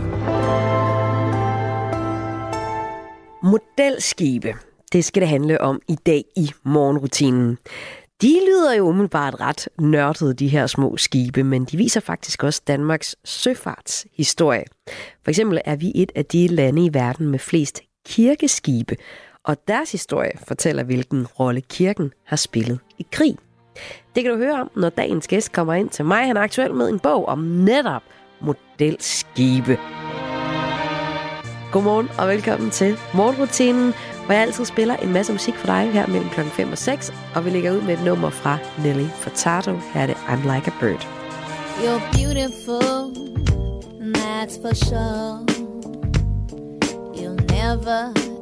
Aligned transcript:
Modelskibe. 3.43 4.53
Det 4.93 5.05
skal 5.05 5.21
det 5.21 5.29
handle 5.29 5.61
om 5.61 5.81
i 5.87 5.95
dag 5.95 6.23
i 6.35 6.51
morgenrutinen. 6.63 7.57
De 8.21 8.41
lyder 8.47 8.73
jo 8.73 8.87
umiddelbart 8.87 9.39
ret 9.39 9.69
nørdede, 9.79 10.33
de 10.33 10.47
her 10.47 10.67
små 10.67 10.97
skibe, 10.97 11.43
men 11.43 11.65
de 11.65 11.77
viser 11.77 11.99
faktisk 11.99 12.43
også 12.43 12.61
Danmarks 12.67 13.15
søfartshistorie. 13.25 14.63
For 15.23 15.29
eksempel 15.29 15.61
er 15.65 15.75
vi 15.75 15.91
et 15.95 16.11
af 16.15 16.25
de 16.25 16.47
lande 16.47 16.85
i 16.85 16.93
verden 16.93 17.27
med 17.27 17.39
flest 17.39 17.81
kirkeskibe, 18.05 18.95
og 19.45 19.67
deres 19.67 19.91
historie 19.91 20.31
fortæller, 20.47 20.83
hvilken 20.83 21.27
rolle 21.27 21.61
kirken 21.61 22.11
har 22.25 22.35
spillet 22.35 22.79
i 22.97 23.05
krig. 23.11 23.37
Det 24.15 24.23
kan 24.23 24.31
du 24.31 24.37
høre 24.37 24.61
om, 24.61 24.71
når 24.75 24.89
dagens 24.89 25.27
gæst 25.27 25.51
kommer 25.51 25.73
ind 25.73 25.89
til 25.89 26.05
mig. 26.05 26.25
Han 26.27 26.37
er 26.37 26.41
aktuel 26.41 26.73
med 26.73 26.89
en 26.89 26.99
bog 26.99 27.25
om 27.25 27.39
netop 27.39 28.01
modelskibe. 28.41 29.77
Godmorgen 31.71 32.09
og 32.19 32.27
velkommen 32.27 32.71
til 32.71 32.97
morgenrutinen, 33.13 33.93
hvor 34.25 34.33
jeg 34.33 34.41
altid 34.41 34.65
spiller 34.65 34.95
en 34.95 35.13
masse 35.13 35.33
musik 35.33 35.55
for 35.55 35.65
dig 35.65 35.91
her 35.91 36.07
mellem 36.07 36.29
klokken 36.29 36.51
5 36.51 36.71
og 36.71 36.77
6, 36.77 37.13
og 37.35 37.45
vi 37.45 37.49
lægger 37.49 37.71
ud 37.71 37.81
med 37.81 37.93
et 37.97 38.03
nummer 38.05 38.29
fra 38.29 38.57
Nelly 38.83 39.07
Furtado. 39.07 39.71
Her 39.93 40.01
er 40.01 40.07
det 40.07 40.13
I'm 40.15 40.55
Like 40.55 40.71
a 40.71 40.73
Bird. 40.79 41.07
You're 41.83 42.17
beautiful, 42.17 42.83
that's 44.15 44.61
for 44.61 44.73
sure. 44.73 45.45
You'll 47.17 47.41
never, 47.53 48.32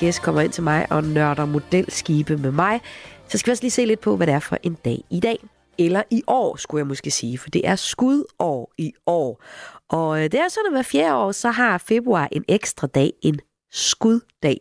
gæst 0.00 0.22
kommer 0.22 0.40
ind 0.40 0.52
til 0.52 0.62
mig 0.62 0.86
og 0.90 1.04
nørder 1.04 1.44
modelskibe 1.44 2.36
med 2.36 2.50
mig, 2.50 2.80
så 3.28 3.38
skal 3.38 3.50
vi 3.50 3.52
også 3.52 3.62
lige 3.62 3.70
se 3.70 3.84
lidt 3.84 4.00
på, 4.00 4.16
hvad 4.16 4.26
det 4.26 4.34
er 4.34 4.40
for 4.40 4.58
en 4.62 4.74
dag 4.74 5.04
i 5.10 5.20
dag. 5.20 5.38
Eller 5.78 6.02
i 6.10 6.22
år, 6.26 6.56
skulle 6.56 6.80
jeg 6.80 6.86
måske 6.86 7.10
sige, 7.10 7.38
for 7.38 7.50
det 7.50 7.68
er 7.68 7.76
skudår 7.76 8.72
i 8.78 8.92
år. 9.06 9.42
Og 9.88 10.18
øh, 10.18 10.24
det 10.24 10.34
er 10.34 10.48
sådan, 10.48 10.66
at 10.66 10.72
hver 10.72 10.82
fjerde 10.82 11.14
år, 11.14 11.32
så 11.32 11.50
har 11.50 11.78
februar 11.78 12.28
en 12.32 12.44
ekstra 12.48 12.86
dag, 12.86 13.12
en 13.22 13.40
skuddag. 13.72 14.60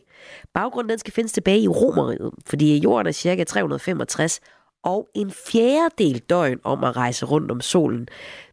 Baggrunden 0.54 0.90
den 0.90 1.00
skal 1.00 1.14
findes 1.14 1.32
tilbage 1.32 1.60
i 1.60 1.68
Romeriet, 1.68 2.32
fordi 2.46 2.78
jorden 2.78 3.08
er 3.08 3.12
cirka 3.12 3.44
365, 3.44 4.40
og 4.84 5.08
en 5.16 5.32
fjerdedel 5.32 6.20
døgn 6.20 6.60
om 6.64 6.84
at 6.84 6.98
rejse 6.98 7.26
rundt 7.26 7.52
om 7.52 7.62
solen. 7.62 8.08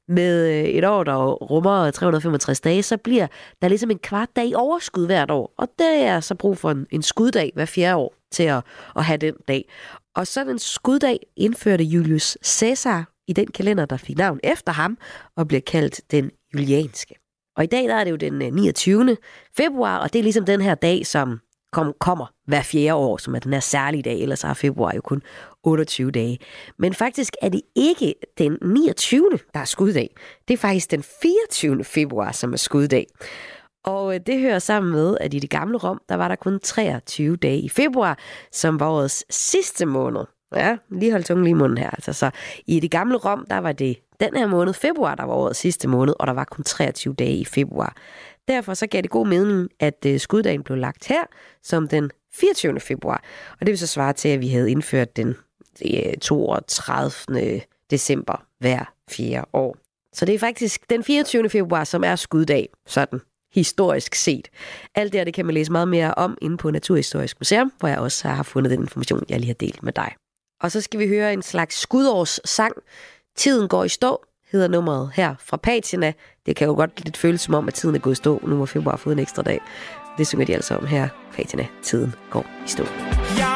Med 0.08 0.49
øh, 0.49 0.64
et 0.64 0.85
år, 0.85 1.05
der 1.05 1.32
rummer 1.32 1.91
365 1.91 2.61
dage, 2.61 2.82
så 2.82 2.97
bliver 2.97 3.26
der 3.62 3.69
ligesom 3.69 3.91
en 3.91 3.99
kvart 3.99 4.29
dag 4.37 4.49
i 4.49 4.55
overskud 4.55 5.06
hvert 5.06 5.31
år. 5.31 5.55
Og 5.58 5.69
det 5.79 6.03
er 6.03 6.20
så 6.20 6.35
brug 6.35 6.58
for 6.58 6.70
en, 6.70 6.87
en 6.91 7.03
skuddag 7.03 7.53
hver 7.55 7.64
fjerde 7.64 7.97
år 7.97 8.14
til 8.32 8.43
at, 8.43 8.64
at 8.97 9.05
have 9.05 9.17
den 9.17 9.35
dag. 9.49 9.69
Og 10.17 10.26
sådan 10.26 10.53
en 10.53 10.58
skuddag 10.58 11.19
indførte 11.37 11.85
Julius 11.85 12.38
Caesar 12.44 13.12
i 13.29 13.32
den 13.32 13.47
kalender, 13.47 13.87
der 13.87 13.97
fik 13.97 14.19
navn 14.19 14.41
efter 14.44 14.73
ham 14.73 14.99
og 15.37 15.49
bliver 15.49 15.61
kaldt 15.61 16.00
den 16.11 16.31
julianske. 16.55 17.14
Og 17.56 17.64
i 17.64 17.67
dag 17.67 17.85
der 17.88 17.94
er 17.94 18.05
det 18.05 18.11
jo 18.11 18.17
den 18.17 18.43
øh, 18.43 18.53
29. 18.53 19.17
februar, 19.56 19.99
og 19.99 20.12
det 20.12 20.19
er 20.19 20.23
ligesom 20.23 20.44
den 20.44 20.61
her 20.61 20.75
dag, 20.75 21.06
som 21.06 21.41
kom, 21.76 21.94
kommer 22.00 22.26
hver 22.46 22.62
fjerde 22.62 22.94
år, 22.94 23.17
som 23.17 23.34
er 23.34 23.38
den 23.38 23.52
her 23.52 23.61
særlige 23.61 24.02
dag, 24.02 24.20
ellers 24.20 24.43
har 24.43 24.55
februar 24.55 24.93
jo 24.94 25.00
kun 25.00 25.23
28 25.62 26.11
dage. 26.11 26.38
Men 26.78 26.94
faktisk 26.94 27.37
er 27.43 27.49
det 27.49 27.61
ikke 27.75 28.14
den 28.38 28.58
29. 28.62 29.31
der 29.55 29.61
er 29.61 29.64
skuddag. 29.64 30.17
Det 30.49 30.55
er 30.55 30.58
faktisk 30.58 30.90
den 30.90 31.02
24. 31.23 31.84
februar, 31.84 32.32
som 32.32 32.52
er 32.52 32.56
skuddag. 32.56 33.06
Og 33.84 34.14
øh, 34.14 34.20
det 34.26 34.40
hører 34.40 34.58
sammen 34.58 34.93
med, 34.93 35.17
at 35.20 35.34
i 35.34 35.38
det 35.38 35.50
gamle 35.50 35.78
Rom, 35.78 36.00
der 36.08 36.14
var 36.14 36.28
der 36.28 36.37
kun 36.37 36.61
23 36.61 37.37
dage 37.37 37.58
i 37.58 37.69
februar, 37.69 38.19
som 38.52 38.81
var 38.81 38.88
årets 38.88 39.25
sidste 39.31 39.87
måned. 39.87 40.25
Ja, 40.55 40.76
lige 40.90 41.12
hold 41.12 41.25
tungen 41.25 41.44
lige 41.44 41.50
i 41.50 41.55
munden 41.55 41.79
her. 41.79 41.90
Altså, 41.90 42.12
så 42.12 42.31
i 42.67 42.81
det 42.81 42.90
gamle 42.90 43.17
Rom, 43.17 43.46
der 43.50 43.58
var 43.58 43.72
det 43.72 43.96
den 44.20 44.37
her 44.37 44.46
måned, 44.46 44.75
februar, 44.75 45.14
der 45.14 45.25
var 45.25 45.34
årets 45.34 45.58
sidste 45.58 45.88
måned, 45.88 46.14
og 46.19 46.26
der 46.26 46.32
var 46.32 46.44
kun 46.44 46.64
23 46.64 47.14
dage 47.14 47.37
i 47.37 47.44
februar. 47.44 47.96
Derfor 48.48 48.75
så 48.75 48.87
gav 48.87 49.02
det 49.02 49.10
god 49.10 49.26
mening, 49.26 49.70
at 49.81 50.06
øh, 50.06 50.20
skuddagen 50.20 50.62
blev 50.62 50.78
lagt 50.78 51.06
her 51.06 51.25
som 51.62 51.88
den 51.88 52.10
24. 52.34 52.81
februar. 52.81 53.25
Og 53.52 53.66
det 53.66 53.69
vil 53.69 53.78
så 53.78 53.87
svare 53.87 54.12
til, 54.12 54.28
at 54.28 54.40
vi 54.40 54.48
havde 54.48 54.70
indført 54.70 55.16
den 55.16 55.37
32. 56.20 57.43
Øh, 57.43 57.60
december 57.90 58.44
hver 58.58 58.93
fjerde 59.10 59.46
år. 59.52 59.76
Så 60.12 60.25
det 60.25 60.34
er 60.34 60.38
faktisk 60.38 60.90
den 60.90 61.04
24. 61.04 61.50
februar, 61.50 61.84
som 61.84 62.04
er 62.04 62.16
skuddag, 62.16 62.69
sådan 62.87 63.20
historisk 63.54 64.14
set. 64.14 64.48
Alt 64.94 65.12
det 65.12 65.20
her, 65.20 65.25
det 65.25 65.34
kan 65.34 65.46
man 65.46 65.54
læse 65.54 65.72
meget 65.72 65.88
mere 65.88 66.14
om 66.14 66.38
inde 66.43 66.56
på 66.56 66.70
Naturhistorisk 66.70 67.40
Museum, 67.40 67.72
hvor 67.78 67.88
jeg 67.88 67.98
også 67.98 68.28
har 68.28 68.43
fundet 68.43 68.70
den 68.70 68.81
information, 68.81 69.25
jeg 69.28 69.40
lige 69.40 69.48
har 69.48 69.54
delt 69.54 69.82
med 69.82 69.93
dig. 69.93 70.12
Og 70.60 70.72
så 70.72 70.81
skal 70.81 71.00
vi 71.00 71.08
høre 71.08 71.32
en 71.32 71.43
slags 71.43 71.78
skudårssang. 71.78 72.75
Tiden 73.37 73.69
går 73.69 73.84
i 73.84 73.88
stå, 73.88 74.25
hedder 74.52 74.69
nummeret 74.69 75.10
her 75.14 75.34
fra 75.38 75.56
Patina. 75.56 76.12
Det 76.46 76.56
kan 76.56 76.66
jo 76.66 76.75
godt 76.75 77.04
lidt 77.04 77.16
føles 77.16 77.40
som 77.40 77.54
om, 77.54 77.69
at 77.69 77.75
tiden 77.75 77.94
er 77.94 78.00
gået 78.00 78.12
i 78.12 78.16
stå. 78.16 78.40
Nu 78.46 78.56
må 78.56 78.66
februar 78.66 78.96
fået 78.96 79.12
en 79.12 79.19
ekstra 79.19 79.43
dag. 79.43 79.60
Det 80.19 80.26
synger 80.26 80.46
de 80.46 80.54
altså 80.54 80.76
om 80.76 80.87
her. 80.87 81.08
Patina, 81.37 81.66
tiden 81.82 82.14
går 82.31 82.46
i 82.66 82.69
stå. 82.69 82.84
Jeg 83.38 83.56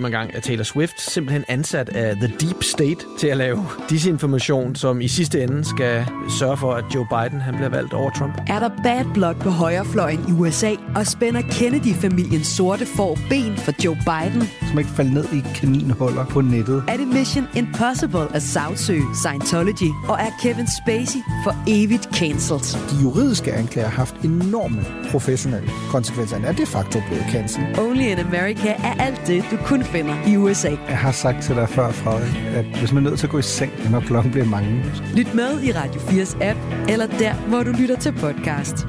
man 0.00 0.10
gang, 0.10 0.34
at 0.34 0.42
Taylor 0.42 0.64
Swift 0.64 1.00
simpelthen 1.00 1.44
ansat 1.48 1.88
af 1.88 2.16
The 2.16 2.32
Deep 2.40 2.62
State 2.62 2.96
til 3.18 3.26
at 3.26 3.36
lave 3.36 3.64
disinformation, 3.90 4.74
som 4.74 5.00
i 5.00 5.08
sidste 5.08 5.42
ende 5.42 5.64
skal 5.64 6.06
sørge 6.38 6.56
for, 6.56 6.72
at 6.72 6.84
Joe 6.94 7.06
Biden 7.10 7.40
han 7.40 7.54
bliver 7.54 7.68
valgt 7.68 7.92
over 7.92 8.10
Trump. 8.10 8.40
Er 8.48 8.58
der 8.58 8.70
bad 8.82 9.04
blood 9.14 9.34
på 9.34 9.50
højrefløjen 9.50 10.24
i 10.28 10.32
USA, 10.32 10.74
og 10.96 11.06
spænder 11.06 11.42
Kennedy-familiens 11.50 12.46
sorte 12.46 12.86
får 12.86 13.18
ben 13.30 13.56
for 13.56 13.84
Joe 13.84 13.96
Biden? 13.96 14.48
som 14.72 14.78
ikke 14.78 14.90
falde 14.90 15.14
ned 15.14 15.24
i 15.32 15.40
kaninhuller 15.54 16.26
på 16.26 16.40
nettet. 16.40 16.84
Er 16.88 16.96
det 16.96 17.08
Mission 17.08 17.48
Impossible 17.56 18.34
at 18.34 18.42
sagsøge 18.42 19.04
Scientology? 19.14 19.90
Og 20.08 20.18
er 20.20 20.30
Kevin 20.42 20.66
Spacey 20.82 21.18
for 21.44 21.54
evigt 21.66 22.08
cancelled? 22.14 22.64
De 22.90 23.02
juridiske 23.02 23.52
anklager 23.52 23.88
har 23.88 23.96
haft 23.96 24.14
enorme 24.24 24.84
professionelle 25.10 25.70
konsekvenser. 25.90 26.36
Er 26.36 26.52
de 26.52 26.66
facto 26.66 26.98
blevet 27.08 27.24
cancelled. 27.30 27.78
Only 27.78 28.02
in 28.02 28.18
America 28.18 28.68
er 28.68 28.94
alt 29.06 29.26
det, 29.26 29.44
du 29.50 29.56
kun 29.82 29.92
finder 29.92 30.26
i 30.26 30.36
USA. 30.36 30.70
Jeg 30.88 30.98
har 30.98 31.12
sagt 31.12 31.42
til 31.42 31.54
dig 31.56 31.68
før, 31.68 31.90
Frederik, 31.90 32.56
at 32.56 32.64
hvis 32.64 32.92
man 32.92 33.06
er 33.06 33.10
nødt 33.10 33.20
til 33.20 33.26
at 33.26 33.30
gå 33.30 33.38
i 33.38 33.42
seng, 33.42 33.72
når 33.90 34.00
klokken 34.00 34.32
bliver 34.32 34.46
mange, 34.46 34.84
Lyt 35.16 35.34
med 35.34 35.62
i 35.62 35.72
Radio 35.72 36.00
4's 36.00 36.44
app, 36.44 36.58
eller 36.88 37.06
der, 37.06 37.34
hvor 37.34 37.62
du 37.62 37.70
lytter 37.70 37.96
til 37.96 38.12
podcast. 38.12 38.86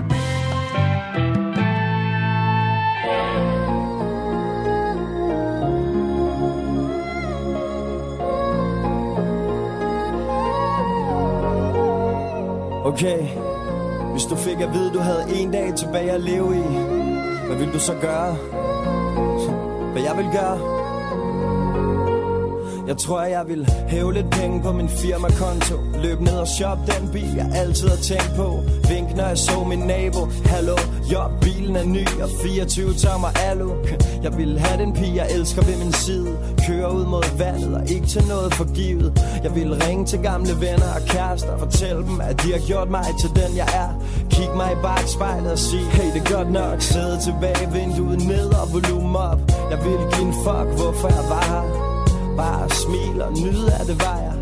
Okay, 12.85 13.27
hvis 14.11 14.23
du 14.23 14.35
fik 14.35 14.61
at 14.61 14.73
vide, 14.73 14.93
du 14.93 14.99
havde 14.99 15.23
en 15.35 15.51
dag 15.51 15.73
tilbage 15.75 16.11
at 16.11 16.21
leve 16.21 16.55
i, 16.55 16.61
hvad 17.47 17.57
vil 17.57 17.73
du 17.73 17.79
så 17.79 17.93
gøre? 18.01 18.33
Hvad 19.93 20.01
jeg 20.01 20.17
vil 20.17 20.25
gøre? 20.33 20.82
Jeg 22.87 22.97
tror, 22.97 23.21
jeg 23.21 23.43
vil 23.47 23.69
hæve 23.87 24.13
lidt 24.13 24.29
penge 24.29 24.61
på 24.61 24.71
min 24.71 24.89
firmakonto. 24.89 25.75
Løb 26.03 26.19
ned 26.19 26.37
og 26.37 26.47
shop 26.47 26.77
den 26.87 27.09
bil, 27.13 27.33
jeg 27.35 27.49
altid 27.55 27.87
har 27.87 28.01
tænkt 28.11 28.31
på. 28.35 28.47
Vink, 28.89 29.15
når 29.15 29.27
jeg 29.27 29.37
så 29.37 29.63
min 29.63 29.79
nabo. 29.79 30.21
Hallo, 30.45 30.77
jo, 31.11 31.19
bilen 31.41 31.75
er 31.75 31.85
ny 31.85 32.05
og 32.21 32.29
24 32.43 32.93
tommer 32.93 33.27
alu. 33.49 33.71
Jeg 34.23 34.37
vil 34.37 34.59
have 34.59 34.83
den 34.83 34.93
pige, 34.93 35.15
jeg 35.15 35.27
elsker 35.35 35.61
ved 35.61 35.77
min 35.83 35.93
side. 35.93 36.37
Køre 36.67 36.93
ud 36.93 37.05
mod 37.05 37.37
vandet 37.37 37.73
og 37.75 37.89
ikke 37.89 38.07
til 38.07 38.23
noget 38.27 38.53
forgivet. 38.53 39.09
Jeg 39.43 39.55
vil 39.55 39.73
ringe 39.83 40.05
til 40.05 40.19
gamle 40.19 40.53
venner 40.59 40.91
og 40.97 41.01
kærester. 41.07 41.57
Fortælle 41.57 42.03
dem, 42.03 42.21
at 42.21 42.43
de 42.43 42.51
har 42.51 42.61
gjort 42.67 42.89
mig 42.89 43.05
til 43.21 43.29
den, 43.29 43.57
jeg 43.57 43.69
er. 43.83 43.89
Kig 44.29 44.49
mig 44.55 44.71
i 44.71 44.79
bagspejlet 44.83 45.51
og 45.51 45.59
sige, 45.59 45.85
hey, 45.85 46.13
det 46.13 46.21
er 46.21 46.35
godt 46.37 46.51
nok. 46.51 46.81
Sidde 46.81 47.19
tilbage, 47.27 47.71
vinduet 47.73 48.19
ned 48.27 48.49
og 48.61 48.67
volumen 48.73 49.15
op. 49.15 49.39
Jeg 49.71 49.79
vil 49.85 49.99
give 50.13 50.27
en 50.27 50.33
fuck, 50.45 50.67
hvorfor 50.79 51.07
jeg 51.07 51.25
var 51.29 51.45
her 51.51 51.92
smil 52.93 53.21
og 53.21 53.31
nyde 53.33 53.73
af 53.79 53.85
det 53.85 53.97
vejer. 54.01 54.33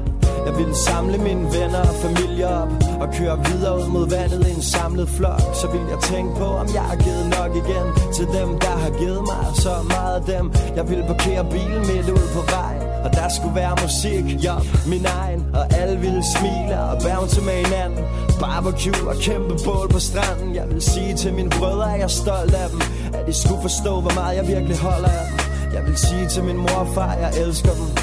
Jeg 0.45 0.57
ville 0.57 0.75
samle 0.75 1.17
mine 1.17 1.43
venner 1.55 1.83
og 1.91 1.95
familie 2.05 2.47
op 2.47 2.71
Og 3.01 3.07
køre 3.17 3.37
videre 3.45 3.75
ud 3.79 3.87
mod 3.87 4.09
vandet 4.09 4.47
i 4.47 4.51
en 4.51 4.61
samlet 4.61 5.09
flok. 5.09 5.41
Så 5.61 5.67
vil 5.73 5.83
jeg 5.93 5.99
tænke 6.11 6.31
på, 6.41 6.45
om 6.61 6.67
jeg 6.77 6.85
har 6.91 6.95
givet 7.05 7.25
nok 7.37 7.51
igen 7.63 7.85
Til 8.17 8.27
dem, 8.37 8.49
der 8.65 8.75
har 8.83 8.91
givet 9.01 9.21
mig 9.31 9.45
så 9.65 9.73
meget 9.95 10.15
af 10.19 10.23
dem. 10.33 10.45
Jeg 10.75 10.89
ville 10.89 11.05
parkere 11.11 11.43
bilen 11.55 11.83
midt 11.91 12.09
ud 12.17 12.25
på 12.35 12.41
vejen 12.55 12.81
Og 13.05 13.09
der 13.17 13.27
skulle 13.35 13.55
være 13.55 13.73
musik, 13.85 14.25
ja, 14.47 14.55
min 14.93 15.05
egen. 15.19 15.41
Og 15.59 15.63
alle 15.79 15.97
ville 16.05 16.23
smile 16.35 16.75
og 16.89 16.95
bounce 17.05 17.41
med 17.47 17.57
hinanden. 17.65 18.03
Barbecue 18.41 19.09
og 19.11 19.15
kæmpe 19.27 19.53
bål 19.65 19.87
på 19.95 19.99
stranden. 19.99 20.49
Jeg 20.59 20.65
vil 20.71 20.81
sige 20.81 21.13
til 21.21 21.33
mine 21.33 21.49
brødre, 21.49 21.87
at 21.93 21.99
jeg 22.01 22.07
er 22.11 22.15
stolt 22.23 22.53
af 22.63 22.67
dem. 22.71 22.81
At 23.17 23.23
de 23.27 23.33
skulle 23.33 23.61
forstå, 23.61 23.93
hvor 24.03 24.13
meget 24.19 24.33
jeg 24.39 24.45
virkelig 24.53 24.77
holder 24.77 25.11
af 25.19 25.25
dem. 25.29 25.37
Jeg 25.75 25.81
vil 25.87 25.97
sige 25.97 26.27
til 26.33 26.43
min 26.43 26.57
mor 26.57 26.79
og 26.85 26.87
far, 26.95 27.13
jeg 27.13 27.31
elsker 27.43 27.73
dem. 27.79 28.00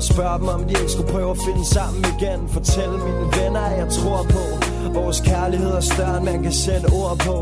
Og 0.00 0.04
spørge 0.04 0.38
dem, 0.38 0.48
om 0.48 0.64
de 0.64 0.74
ikke 0.80 0.92
skulle 0.92 1.12
prøve 1.12 1.30
at 1.30 1.40
finde 1.46 1.64
sammen 1.64 2.04
igen. 2.14 2.48
Fortæl 2.48 2.90
mine 2.90 3.26
venner, 3.38 3.60
at 3.60 3.78
jeg 3.78 3.88
tror 3.88 4.22
på. 4.36 4.44
Vores 5.00 5.20
kærlighed 5.20 5.70
er 5.70 5.80
større, 5.80 6.16
end 6.16 6.24
man 6.24 6.42
kan 6.42 6.52
sætte 6.52 6.86
ord 6.86 7.18
på. 7.18 7.36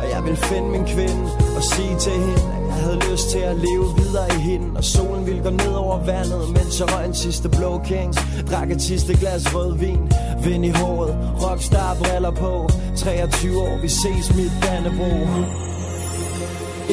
Og 0.00 0.06
jeg 0.14 0.24
vil 0.24 0.36
finde 0.36 0.68
min 0.68 0.84
kvinde 0.84 1.24
og 1.56 1.62
sige 1.62 1.94
til 1.98 2.12
hende 2.12 2.42
At 2.56 2.66
jeg 2.66 2.74
havde 2.84 3.00
lyst 3.10 3.30
til 3.30 3.38
at 3.38 3.56
leve 3.56 3.86
videre 3.96 4.28
i 4.28 4.40
hende. 4.50 4.66
Og 4.76 4.84
solen 4.84 5.26
ville 5.26 5.42
gå 5.42 5.50
ned 5.50 5.74
over 5.84 5.98
vandet 6.04 6.42
Mens 6.56 6.80
jeg 6.80 6.88
røg 6.94 7.06
en 7.06 7.14
sidste 7.14 7.48
blå 7.48 7.80
kings 7.84 8.18
Drak 8.50 8.70
et 8.70 8.82
sidste 8.82 9.12
glas 9.20 9.54
rødvin 9.54 10.12
Vind 10.44 10.64
i 10.64 10.70
håret, 10.70 11.12
rockstar 11.42 11.96
briller 12.00 12.30
på. 12.30 12.68
23 12.96 13.58
år, 13.58 13.78
vi 13.82 13.88
ses 13.88 14.36
mit 14.36 14.52
Dannebro 14.62 15.12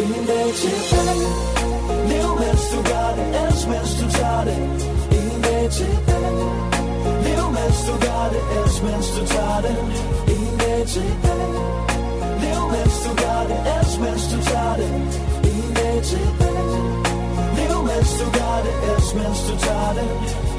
Ingen 0.02 0.26
dag 0.28 0.48
tilbage 0.62 1.61
Lev 2.10 2.30
mens 2.42 2.64
du 2.74 2.80
gør 2.92 3.10
det, 3.18 3.28
elsk 3.44 3.68
mens 3.72 3.92
du 4.00 4.06
tager 4.18 4.44
det. 4.48 4.58
Ingen 5.20 5.42
dag 5.48 5.64
tilbage 5.78 6.48
Lev 7.26 7.46
mens 7.58 7.80
du 7.88 7.94
gør 8.06 8.24
det, 8.34 8.42
elsk 8.58 8.82
mens 8.88 9.08
du 9.16 9.22
tager 9.34 9.60
det. 9.66 9.76
Ingen 10.36 10.58
dag 10.64 10.80
tilbage 10.94 11.60
Lev 12.44 12.62
mens 12.74 12.96
du 13.06 13.12
gør 13.24 13.42
det, 13.50 13.60
elsk 13.78 13.98
mens 14.04 14.24
du 14.32 14.38
tager 14.50 14.76
det. 14.80 14.90
Ingen 15.52 15.74
dag 15.80 15.98
tilbage 16.12 16.80
Lev 17.58 17.78
mens 17.90 18.12
du 18.20 18.26
gør 18.40 18.56
det, 18.66 18.74
elsk 18.92 19.14
mens 19.20 19.40
du 19.48 19.54
tager 19.66 19.92
det. 19.98 20.08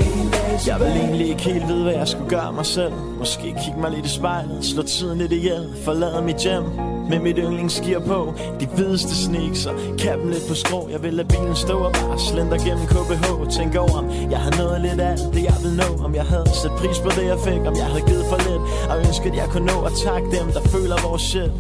Ingen 0.07 0.29
dag 0.37 0.51
tilbage 0.61 0.71
Jeg 0.73 0.77
vil 0.81 0.93
egentlig 1.05 1.29
ikke 1.33 1.43
helt 1.43 1.69
vide, 1.69 1.83
hvad 1.83 1.95
jeg 2.03 2.09
skulle 2.09 2.31
gøre 2.37 2.53
mig 2.53 2.67
selv. 2.67 2.95
Måske 3.19 3.43
kigge 3.43 3.81
mig 3.81 3.91
lidt 3.91 4.07
i 4.07 4.15
spejlet, 4.19 4.65
slå 4.65 4.83
tiden 4.83 5.19
lidt 5.19 5.33
ihjel 5.33 5.65
Forlade 5.85 6.23
mit 6.23 6.37
hjem 6.37 6.92
med 7.11 7.19
mit 7.21 7.39
yndlingsgear 7.39 8.01
på 8.01 8.35
De 8.61 8.67
hvideste 8.67 9.15
sneaks 9.25 9.67
og 9.67 9.75
kappen 9.99 10.31
lidt 10.31 10.49
på 10.49 10.55
skrå 10.55 10.89
Jeg 10.91 11.03
vil 11.03 11.15
lade 11.15 11.29
bilen 11.29 11.57
stå 11.57 11.77
og 11.79 11.93
bare 11.93 12.19
slender 12.19 12.59
gennem 12.67 12.87
KBH 12.87 13.27
Tænk 13.57 13.77
over 13.77 13.99
om 13.99 14.07
jeg 14.31 14.39
havde 14.39 14.57
nået 14.63 14.81
lidt 14.81 15.01
af 15.01 15.11
alt 15.11 15.35
det 15.35 15.43
jeg 15.51 15.59
vil 15.65 15.73
nå. 15.83 16.05
Om 16.05 16.15
jeg 16.15 16.25
havde 16.25 16.49
sat 16.63 16.71
pris 16.81 16.99
på 17.05 17.11
det 17.17 17.25
jeg 17.33 17.39
fik. 17.49 17.63
Om 17.71 17.75
jeg 17.83 17.89
havde 17.93 18.05
givet 18.11 18.25
for 18.31 18.39
lidt 18.49 18.63
Og 18.91 18.97
ønsket 19.07 19.35
jeg 19.41 19.47
kunne 19.53 19.67
nå 19.73 19.77
at 19.89 19.93
takke 20.05 20.27
dem 20.37 20.47
der 20.57 20.63
føler 20.75 20.97
vores 21.09 21.23
shit. 21.23 21.53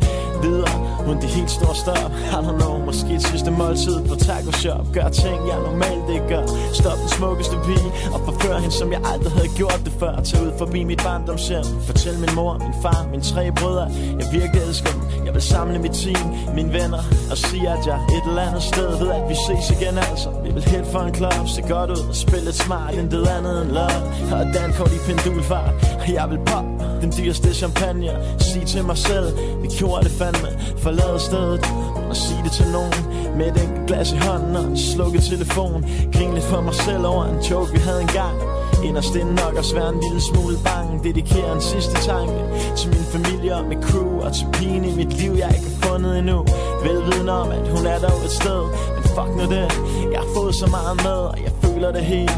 Videre 0.42 0.75
uden 1.06 1.18
de 1.22 1.26
helt 1.26 1.50
store 1.50 1.76
stop. 1.84 2.11
I 2.37 2.38
don't 2.46 2.58
know, 2.61 2.75
måske 2.88 3.14
et 3.14 3.22
sidste 3.22 3.50
måltid 3.50 3.96
på 4.08 4.14
taco 4.26 4.52
shop. 4.62 4.84
Gør 4.94 5.08
ting 5.08 5.38
jeg 5.50 5.58
normalt 5.68 6.06
ikke 6.14 6.28
gør. 6.32 6.44
Stop 6.80 6.99
den 7.02 7.08
smukkeste 7.08 7.56
pige 7.66 7.90
og 8.14 8.20
forfør 8.26 8.56
hende 8.62 8.75
som 8.80 8.92
jeg 8.92 9.00
aldrig 9.12 9.32
havde 9.32 9.50
gjort 9.61 9.80
det 9.84 9.92
før. 10.00 10.14
Tag 10.28 10.42
ud 10.46 10.52
forbi 10.58 10.84
mit 10.84 11.00
barndomshjem. 11.06 11.66
Fortæl 11.88 12.16
min 12.25 12.34
mor, 12.38 12.52
min 12.58 12.75
far, 12.82 13.00
mine 13.11 13.22
tre 13.22 13.52
brødre. 13.58 13.87
Jeg 14.20 14.26
virkelig 14.32 14.62
elsker 14.68 14.90
dem. 14.90 15.02
Jeg 15.32 15.40
vil 15.40 15.42
samle 15.42 15.78
mit 15.78 15.92
team, 15.92 16.54
mine 16.54 16.72
venner 16.72 17.02
Og 17.30 17.36
sige 17.38 17.68
at 17.68 17.86
jeg 17.86 17.98
et 18.16 18.24
eller 18.28 18.42
andet 18.42 18.62
sted 18.62 18.98
ved 18.98 19.10
at 19.18 19.28
vi 19.30 19.34
ses 19.46 19.80
igen 19.80 19.98
altså. 19.98 20.28
Vi 20.44 20.50
vil 20.54 20.62
helt 20.62 20.86
for 20.92 21.00
en 21.00 21.12
klub, 21.12 21.48
se 21.54 21.62
godt 21.62 21.90
ud 21.90 22.14
Spille 22.14 22.44
lidt 22.44 22.56
smart, 22.56 22.94
intet 22.94 23.26
andet 23.26 23.62
end 23.62 23.70
love. 23.70 24.02
Og 24.32 24.44
Dan 24.54 24.70
i 24.70 24.98
pendulfart 25.06 25.74
Og 26.00 26.12
jeg 26.12 26.26
vil 26.30 26.38
pop 26.46 26.64
den 27.02 27.12
dyreste 27.18 27.54
champagne. 27.54 28.10
Sige 28.38 28.64
til 28.64 28.84
mig 28.84 28.98
selv, 28.98 29.28
vi 29.62 29.68
gjorde 29.78 30.04
det 30.04 30.12
fandme 30.12 30.48
Forlade 30.78 31.20
stedet 31.20 31.64
og 32.10 32.16
sige 32.16 32.42
det 32.44 32.52
til 32.52 32.66
nogen. 32.76 33.00
Med 33.38 33.46
et 33.46 33.62
enkelt 33.62 33.86
glas 33.86 34.12
i 34.12 34.16
hånden 34.16 34.56
og 34.56 34.64
en 34.64 34.78
slukket 34.78 35.22
telefon. 35.22 35.84
Grin 36.12 36.34
lidt 36.34 36.44
for 36.44 36.60
mig 36.60 36.74
selv 36.74 37.06
over 37.06 37.24
en 37.24 37.38
joke 37.50 37.72
vi 37.72 37.78
havde 37.78 38.00
engang. 38.00 38.62
Inderst 38.84 39.14
inden 39.14 39.34
nok 39.34 39.54
også 39.58 39.74
være 39.74 39.88
en 39.88 40.00
lille 40.00 40.20
smule 40.20 40.56
bange. 40.64 41.00
Dedikerer 41.04 41.52
en 41.54 41.60
sidste 41.60 41.94
tanke 41.94 42.40
Til 42.76 42.88
min 42.94 43.04
familie 43.14 43.56
og 43.56 43.64
mit 43.64 43.82
crew 43.88 44.20
Og 44.20 44.34
til 44.34 44.46
pigen 44.52 44.84
i 44.84 44.92
mit 45.00 45.12
liv 45.20 45.32
jeg 45.42 45.50
ikke 45.56 45.68
har 45.70 45.88
fundet 45.88 46.18
endnu. 46.18 46.38
Velvidende 46.86 47.32
om 47.32 47.50
at 47.50 47.68
hun 47.74 47.86
er 47.86 47.98
der 47.98 48.12
et 48.26 48.30
sted 48.40 48.62
Men 48.94 49.04
fuck 49.14 49.30
nu 49.38 49.44
det. 49.56 49.68
Jeg 50.12 50.20
har 50.24 50.30
fået 50.36 50.54
så 50.54 50.66
meget 50.66 50.96
med 51.06 51.18
og 51.32 51.38
jeg 51.46 51.52
føler 51.62 51.92
det 51.92 52.04
hele 52.04 52.32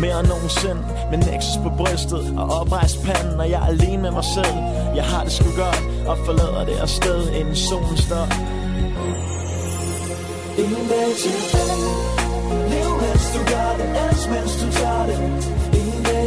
mere 0.00 0.20
end 0.20 0.28
nogensinde. 0.28 0.82
Med 1.10 1.18
Nexus 1.18 1.56
på 1.64 1.70
brystet 1.78 2.24
og 2.40 2.46
oprejst 2.60 2.96
panden 3.06 3.40
Og 3.40 3.50
jeg 3.50 3.60
er 3.62 3.66
alene 3.66 4.02
med 4.02 4.10
mig 4.18 4.26
selv. 4.36 4.56
Jeg 4.98 5.04
har 5.04 5.22
det 5.24 5.32
sgu 5.32 5.48
godt 5.64 5.82
Og 6.10 6.16
forlader 6.26 6.64
det 6.64 6.76
afsted 6.86 7.20
inden 7.38 7.56
solen 7.56 7.96
står. 7.96 8.26
Ingen 10.62 10.86
dag 10.92 11.08
tilbage 11.22 11.92
Lev 12.72 12.90
mens 13.02 13.24
du 13.34 13.40
gør 13.52 13.70
det 13.80 13.88
Elsk 14.04 14.26
mens 14.30 14.52
du 14.62 14.66
tager 14.78 15.06
det. 15.06 15.61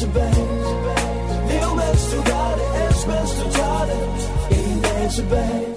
tilbage 0.00 0.44
Lev 1.50 1.70
mens 1.80 2.02
du 2.12 2.18
gør 2.30 2.48
det 2.58 2.68
Elsk 2.84 3.06
mens 3.10 3.32
du 3.40 3.46
tager 3.58 3.84
det 3.90 4.00
En 4.58 4.82
dag 4.82 5.10
tilbage 5.18 5.74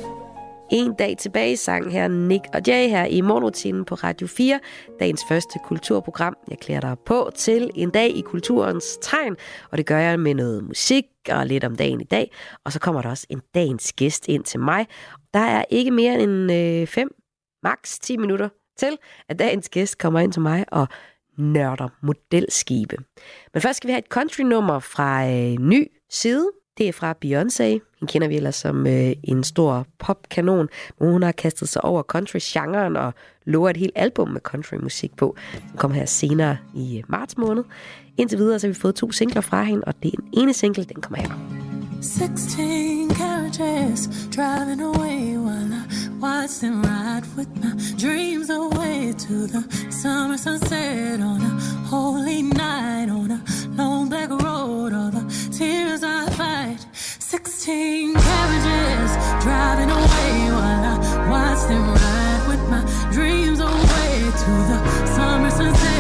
En 0.71 0.93
dag 0.93 1.17
tilbage 1.17 1.57
sang 1.57 1.91
her 1.91 2.07
Nick 2.07 2.45
og 2.53 2.61
Jay 2.67 2.89
her 2.89 3.05
i 3.05 3.21
morgenrutinen 3.21 3.85
på 3.85 3.95
Radio 3.95 4.27
4. 4.27 4.59
Dagens 4.99 5.21
første 5.27 5.59
kulturprogram. 5.65 6.37
Jeg 6.49 6.57
klæder 6.57 6.81
dig 6.81 6.95
på 7.05 7.31
til 7.35 7.69
en 7.75 7.89
dag 7.89 8.09
i 8.09 8.21
kulturens 8.21 8.97
tegn, 9.01 9.35
og 9.71 9.77
det 9.77 9.85
gør 9.85 9.97
jeg 9.97 10.19
med 10.19 10.35
noget 10.35 10.63
musik 10.63 11.05
og 11.29 11.47
lidt 11.47 11.63
om 11.63 11.75
dagen 11.75 12.01
i 12.01 12.03
dag. 12.03 12.31
Og 12.65 12.71
så 12.71 12.79
kommer 12.79 13.01
der 13.01 13.09
også 13.09 13.27
en 13.29 13.41
dagens 13.53 13.93
gæst 13.93 14.27
ind 14.27 14.43
til 14.43 14.59
mig. 14.59 14.87
Der 15.33 15.39
er 15.39 15.65
ikke 15.69 15.91
mere 15.91 16.19
end 16.19 16.87
5, 16.87 17.07
øh, 17.07 17.09
maks 17.63 17.99
10 17.99 18.17
minutter 18.17 18.49
til, 18.77 18.97
at 19.29 19.39
dagens 19.39 19.69
gæst 19.69 19.97
kommer 19.97 20.19
ind 20.19 20.31
til 20.31 20.41
mig 20.41 20.65
og 20.71 20.87
nørder 21.41 21.87
modelskibe. 22.01 22.97
Men 23.53 23.61
først 23.61 23.77
skal 23.77 23.87
vi 23.87 23.91
have 23.91 23.99
et 23.99 24.09
country-nummer 24.09 24.79
fra 24.79 25.27
øh, 25.27 25.57
ny 25.59 25.91
side. 26.09 26.49
Det 26.77 26.87
er 26.87 26.93
fra 26.93 27.15
Beyoncé. 27.25 27.63
Hende 27.63 28.11
kender 28.11 28.27
vi 28.27 28.35
ellers 28.35 28.55
som 28.55 28.87
øh, 28.87 29.11
en 29.23 29.43
stor 29.43 29.85
popkanon, 29.99 30.67
men 30.99 31.11
hun 31.11 31.23
har 31.23 31.31
kastet 31.31 31.69
sig 31.69 31.83
over 31.83 32.03
country-genren 32.03 32.95
og 32.95 33.13
lover 33.45 33.69
et 33.69 33.77
helt 33.77 33.93
album 33.95 34.29
med 34.29 34.41
country-musik 34.41 35.15
på. 35.17 35.35
Den 35.53 35.77
kommer 35.77 35.97
her 35.97 36.05
senere 36.05 36.57
i 36.75 36.97
øh, 36.97 37.03
marts 37.07 37.37
måned. 37.37 37.63
Indtil 38.17 38.37
videre 38.37 38.59
så 38.59 38.67
har 38.67 38.73
vi 38.73 38.79
fået 38.79 38.95
to 38.95 39.11
singler 39.11 39.41
fra 39.41 39.63
hende, 39.63 39.83
og 39.83 39.93
det 40.03 40.13
er 40.13 40.15
den 40.15 40.29
ene 40.33 40.53
single, 40.53 40.83
den 40.83 41.01
kommer 41.01 41.19
her. 41.19 41.29
16 42.01 43.00
driving 43.51 44.79
away 44.79 45.35
while 45.35 45.73
I 45.73 45.85
watch 46.19 46.59
them 46.59 46.81
ride 46.83 47.23
with 47.35 47.49
my 47.61 47.73
dreams 47.97 48.49
away 48.49 49.13
to 49.17 49.47
the 49.47 49.91
summer 49.91 50.37
sunset 50.37 51.19
on 51.19 51.41
a 51.41 51.59
holy 51.85 52.43
night 52.43 53.09
on 53.09 53.31
a 53.31 53.43
long 53.75 54.07
black 54.07 54.29
road. 54.29 54.93
All 54.93 55.11
the 55.11 55.25
tears 55.51 56.01
I 56.01 56.29
fight. 56.29 56.85
16 56.93 58.13
carriages 58.13 59.11
driving 59.43 59.91
away 59.91 60.31
while 60.57 60.85
I 60.93 61.29
watch 61.29 61.67
them 61.67 61.85
ride 61.93 62.45
with 62.47 62.63
my 62.69 63.11
dreams 63.11 63.59
away 63.59 64.31
to 64.43 64.51
the 64.69 65.07
summer 65.07 65.51
sunset 65.51 65.90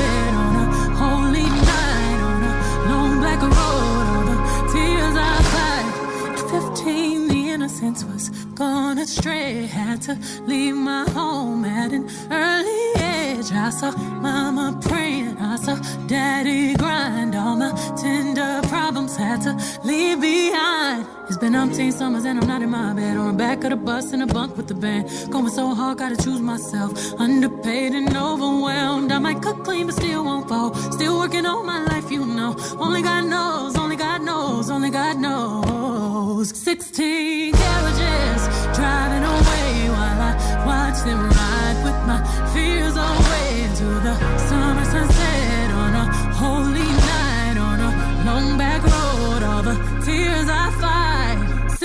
innocence 7.91 8.03
was 8.05 8.45
gone 8.55 8.97
astray. 8.97 9.65
Had 9.65 10.01
to 10.03 10.17
leave 10.45 10.75
my 10.75 11.09
home 11.11 11.65
at 11.65 11.91
an 11.91 12.09
early 12.31 13.01
age. 13.01 13.51
I 13.51 13.69
saw 13.69 13.91
mama 14.21 14.79
praying, 14.81 15.37
I 15.37 15.55
saw 15.57 15.75
daddy 16.07 16.73
grind. 16.75 17.35
All 17.35 17.55
my 17.55 17.71
tender 17.97 18.61
problems 18.67 19.15
had 19.15 19.41
to 19.41 19.53
leave 19.83 20.21
behind. 20.21 21.20
It's 21.31 21.37
been 21.37 21.53
umpteen 21.53 21.93
summers 21.93 22.25
and 22.25 22.37
I'm 22.41 22.45
not 22.45 22.61
in 22.61 22.69
my 22.71 22.91
bed. 22.91 23.15
On 23.15 23.27
the 23.27 23.37
back 23.37 23.63
of 23.63 23.69
the 23.69 23.77
bus 23.77 24.11
in 24.11 24.21
a 24.21 24.27
bunk 24.27 24.57
with 24.57 24.67
the 24.67 24.73
band. 24.73 25.07
Going 25.31 25.47
so 25.47 25.73
hard, 25.73 25.99
gotta 25.99 26.17
choose 26.17 26.41
myself. 26.41 26.91
Underpaid 27.21 27.93
and 27.93 28.13
overwhelmed. 28.17 29.13
I 29.13 29.19
might 29.19 29.41
cook 29.41 29.63
clean, 29.63 29.85
but 29.85 29.95
still 29.95 30.25
won't 30.25 30.49
fall. 30.49 30.73
Still 30.91 31.17
working 31.19 31.45
all 31.45 31.63
my 31.63 31.85
life, 31.85 32.11
you 32.11 32.25
know. 32.25 32.57
Only 32.77 33.01
God 33.01 33.23
knows, 33.27 33.77
only 33.77 33.95
God 33.95 34.21
knows, 34.23 34.69
only 34.69 34.89
God 34.89 35.19
knows. 35.19 36.49
16 36.49 37.53
carriages 37.53 38.41
driving 38.75 39.23
away 39.23 39.89
while 39.95 40.19
I 40.29 40.31
watch 40.65 40.99
them 41.05 41.29
ride 41.29 41.77
with 41.85 41.99
my 42.09 42.19
fears 42.53 42.97
away 42.97 43.69
to 43.79 43.85
the 44.07 44.40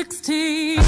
16 0.08 0.85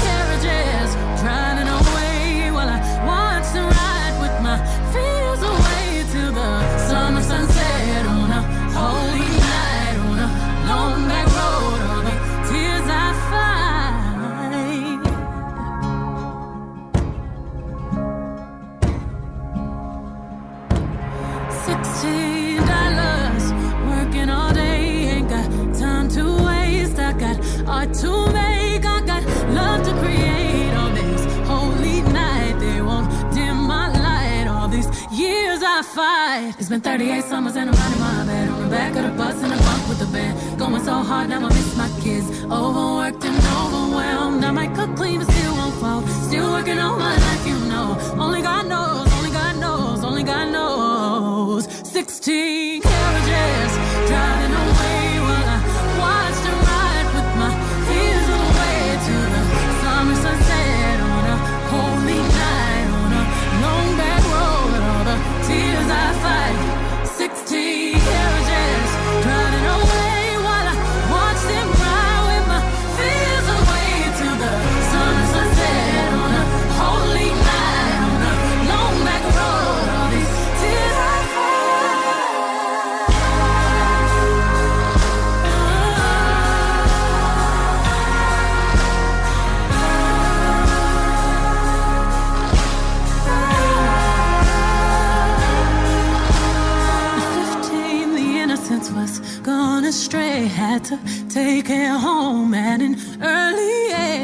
It's 36.41 36.69
been 36.69 36.79
38 36.79 37.23
summers 37.25 37.57
and 37.57 37.69
I'm 37.69 37.93
in 37.93 37.99
my 37.99 38.25
bed. 38.25 38.49
On 38.49 38.63
the 38.63 38.69
back 38.69 38.95
of 38.95 39.03
the 39.03 39.11
bus 39.11 39.35
in 39.43 39.51
a 39.51 39.57
bunk 39.57 39.89
with 39.89 39.99
the 39.99 40.05
band. 40.05 40.57
Going 40.57 40.81
so 40.83 40.93
hard, 40.93 41.29
now 41.29 41.45
I 41.45 41.49
miss 41.49 41.75
my 41.75 41.89
kids. 41.99 42.27
Overworked 42.45 43.25
and 43.25 43.37
overwhelmed. 43.59 44.45
I 44.45 44.51
might 44.51 44.73
cook 44.73 44.95
clean, 44.95 45.19
but 45.19 45.29
still 45.29 45.53
won't 45.55 45.75
fall. 45.81 46.01
Still 46.29 46.49
working 46.51 46.79
all 46.79 46.97
my 46.97 47.17
life, 47.17 47.45
you 47.45 47.57
know. 47.67 47.97
Only 48.17 48.41
God 48.41 48.67
knows, 48.67 49.11
only 49.17 49.31
God 49.31 49.57
knows, 49.57 50.03
only 50.05 50.23
God 50.23 50.47
knows. 50.53 51.67
16 51.89 52.83
carriages 52.83 53.71
driving 54.07 54.48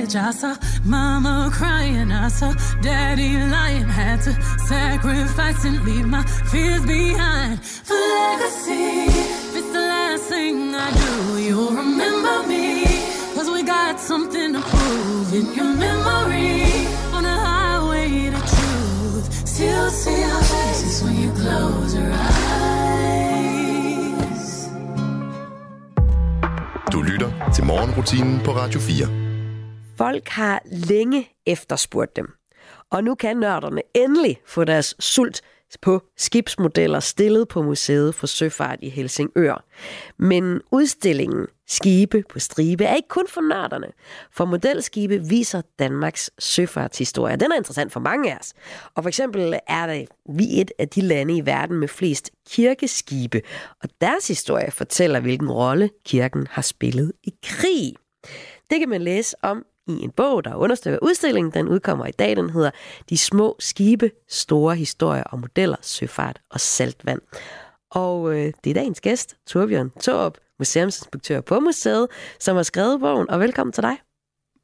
age. 0.06 0.16
I 0.16 0.32
saw 0.32 0.56
mama 0.84 1.50
crying, 1.52 2.12
I 2.12 2.28
saw 2.30 2.54
daddy 2.82 3.38
lying. 3.38 3.90
Had 3.90 4.22
to 4.22 4.34
sacrifice 4.68 5.66
and 5.66 5.84
leave 5.86 6.08
my 6.08 6.24
fears 6.52 6.86
behind 6.86 7.60
for 7.64 7.96
legacy. 7.96 9.08
If 9.50 9.56
it's 9.60 9.72
the 9.72 9.86
last 9.94 10.24
thing 10.30 10.76
I 10.76 10.90
do, 11.04 11.38
you'll 11.46 11.72
remember 11.72 12.48
me. 12.48 12.86
Cause 13.36 13.50
we 13.50 13.64
got 13.64 14.00
something 14.00 14.54
to 14.54 14.62
prove 14.62 15.34
in 15.34 15.54
your 15.54 15.74
memory. 15.86 16.88
On 17.14 17.26
a 17.26 17.38
highway 17.48 18.30
to 18.34 18.42
truth, 18.56 19.28
still 19.48 19.90
see 19.90 20.24
our 20.24 20.44
faces 20.44 21.04
when 21.04 21.16
you 21.22 21.32
close 21.32 21.96
your 21.96 22.12
eyes. 22.12 22.36
Du 26.92 27.02
lytter 27.02 27.32
til 27.54 27.66
morgenrutinen 27.66 28.40
på 28.46 28.52
Radio 28.52 28.80
4. 28.80 29.25
Folk 29.98 30.30
har 30.30 30.62
længe 30.66 31.30
efterspurgt 31.46 32.16
dem. 32.16 32.28
Og 32.92 33.04
nu 33.04 33.16
kan 33.16 33.38
nørderne 33.38 33.82
endelig 33.94 34.42
få 34.46 34.64
deres 34.64 34.96
sult 35.00 35.42
på 35.82 36.02
skibsmodeller 36.18 37.00
stillet 37.00 37.48
på 37.48 37.62
Museet 37.62 38.16
for 38.16 38.28
Søfart 38.28 38.80
i 38.82 38.90
Helsingør. 38.90 39.64
Men 40.18 40.62
udstillingen 40.72 41.48
Skibe 41.68 42.24
på 42.30 42.40
stribe 42.40 42.84
er 42.84 42.96
ikke 42.96 43.08
kun 43.08 43.28
for 43.28 43.42
nørderne, 43.42 43.88
for 44.32 44.46
modelskibe 44.46 45.24
viser 45.24 45.62
Danmarks 45.80 46.32
søfartshistorie. 46.40 47.36
Den 47.36 47.52
er 47.52 47.56
interessant 47.56 47.92
for 47.92 48.00
mange 48.00 48.34
af 48.34 48.38
os. 48.40 48.54
Og 48.96 49.04
for 49.04 49.08
eksempel 49.08 49.60
er 49.68 49.88
det 49.88 50.08
vi 50.30 50.62
et 50.62 50.72
af 50.80 50.90
de 50.90 51.02
lande 51.02 51.38
i 51.38 51.46
verden 51.46 51.78
med 51.78 51.88
flest 51.88 52.32
kirkeskibe, 52.50 53.42
og 53.84 53.90
deres 54.02 54.28
historie 54.28 54.72
fortæller, 54.72 55.20
hvilken 55.20 55.52
rolle 55.52 55.90
kirken 56.06 56.48
har 56.50 56.62
spillet 56.62 57.12
i 57.24 57.34
krig. 57.44 57.94
Det 58.70 58.80
kan 58.80 58.90
man 58.90 59.02
læse 59.02 59.36
om 59.42 59.66
i 59.88 60.04
en 60.04 60.12
bog, 60.12 60.44
der 60.44 60.56
understøtter 60.56 61.00
udstillingen. 61.02 61.54
Den 61.54 61.68
udkommer 61.68 62.06
i 62.06 62.12
dag. 62.12 62.36
Den 62.36 62.50
hedder 62.50 62.72
De 63.10 63.18
små 63.18 63.56
skibe, 63.60 64.12
store 64.28 64.76
historier 64.76 65.24
og 65.24 65.40
modeller, 65.40 65.78
søfart 65.82 66.42
og 66.50 66.60
saltvand. 66.60 67.22
Og 67.90 68.34
øh, 68.34 68.54
det 68.64 68.70
er 68.70 68.74
dagens 68.74 69.02
gæst, 69.02 69.38
Torbjørn 69.48 69.90
Torup, 69.90 70.38
museumsinspektør 70.60 71.42
på 71.42 71.60
museet, 71.60 72.08
som 72.40 72.56
har 72.56 72.64
skrevet 72.64 73.00
bogen. 73.00 73.30
Og 73.30 73.40
velkommen 73.40 73.74
til 73.74 73.84
dig. 73.84 73.98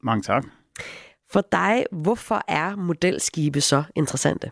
Mange 0.02 0.22
tak. 0.22 0.44
For 1.32 1.40
dig, 1.52 1.84
hvorfor 1.92 2.42
er 2.48 2.76
modelskibe 2.76 3.60
så 3.60 3.82
interessante? 3.94 4.50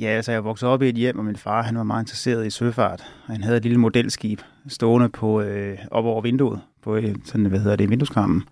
Ja, 0.00 0.06
altså 0.06 0.32
jeg 0.32 0.44
voksede 0.44 0.70
op 0.70 0.82
i 0.82 0.88
et 0.88 0.94
hjem, 0.94 1.18
og 1.18 1.24
min 1.24 1.36
far 1.36 1.62
han 1.62 1.76
var 1.76 1.82
meget 1.82 2.02
interesseret 2.02 2.46
i 2.46 2.50
søfart. 2.50 3.00
Og 3.26 3.32
han 3.32 3.42
havde 3.42 3.56
et 3.56 3.62
lille 3.62 3.78
modelskib 3.78 4.40
stående 4.68 5.08
på 5.08 5.40
øh, 5.40 5.78
op 5.90 6.04
over 6.04 6.20
vinduet, 6.20 6.60
på 6.82 6.96
øh, 6.96 7.14
sådan, 7.24 7.46
hvad 7.46 7.60
hedder 7.60 7.76
det, 7.76 7.90
vindueskarmen. 7.90 8.44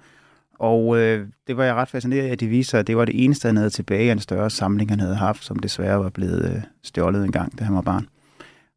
Og 0.65 0.99
øh, 0.99 1.27
det 1.47 1.57
var 1.57 1.65
jeg 1.65 1.75
ret 1.75 1.89
fascineret 1.89 2.27
af, 2.27 2.33
at 2.33 2.41
de 2.41 2.47
viser, 2.47 2.79
at 2.79 2.87
det 2.87 2.97
var 2.97 3.05
det 3.05 3.25
eneste, 3.25 3.49
han 3.49 3.57
havde 3.57 3.71
tilbage 3.71 4.09
af 4.09 4.13
en 4.13 4.19
større 4.19 4.51
samling, 4.51 4.91
han 4.91 5.01
havde 5.01 5.15
haft, 5.15 5.45
som 5.45 5.59
desværre 5.59 6.01
var 6.01 6.09
blevet 6.09 6.51
øh, 6.51 6.63
stjålet 6.83 7.25
en 7.25 7.33
gang, 7.33 7.59
da 7.59 7.65
han 7.65 7.75
var 7.75 7.81
barn. 7.81 8.07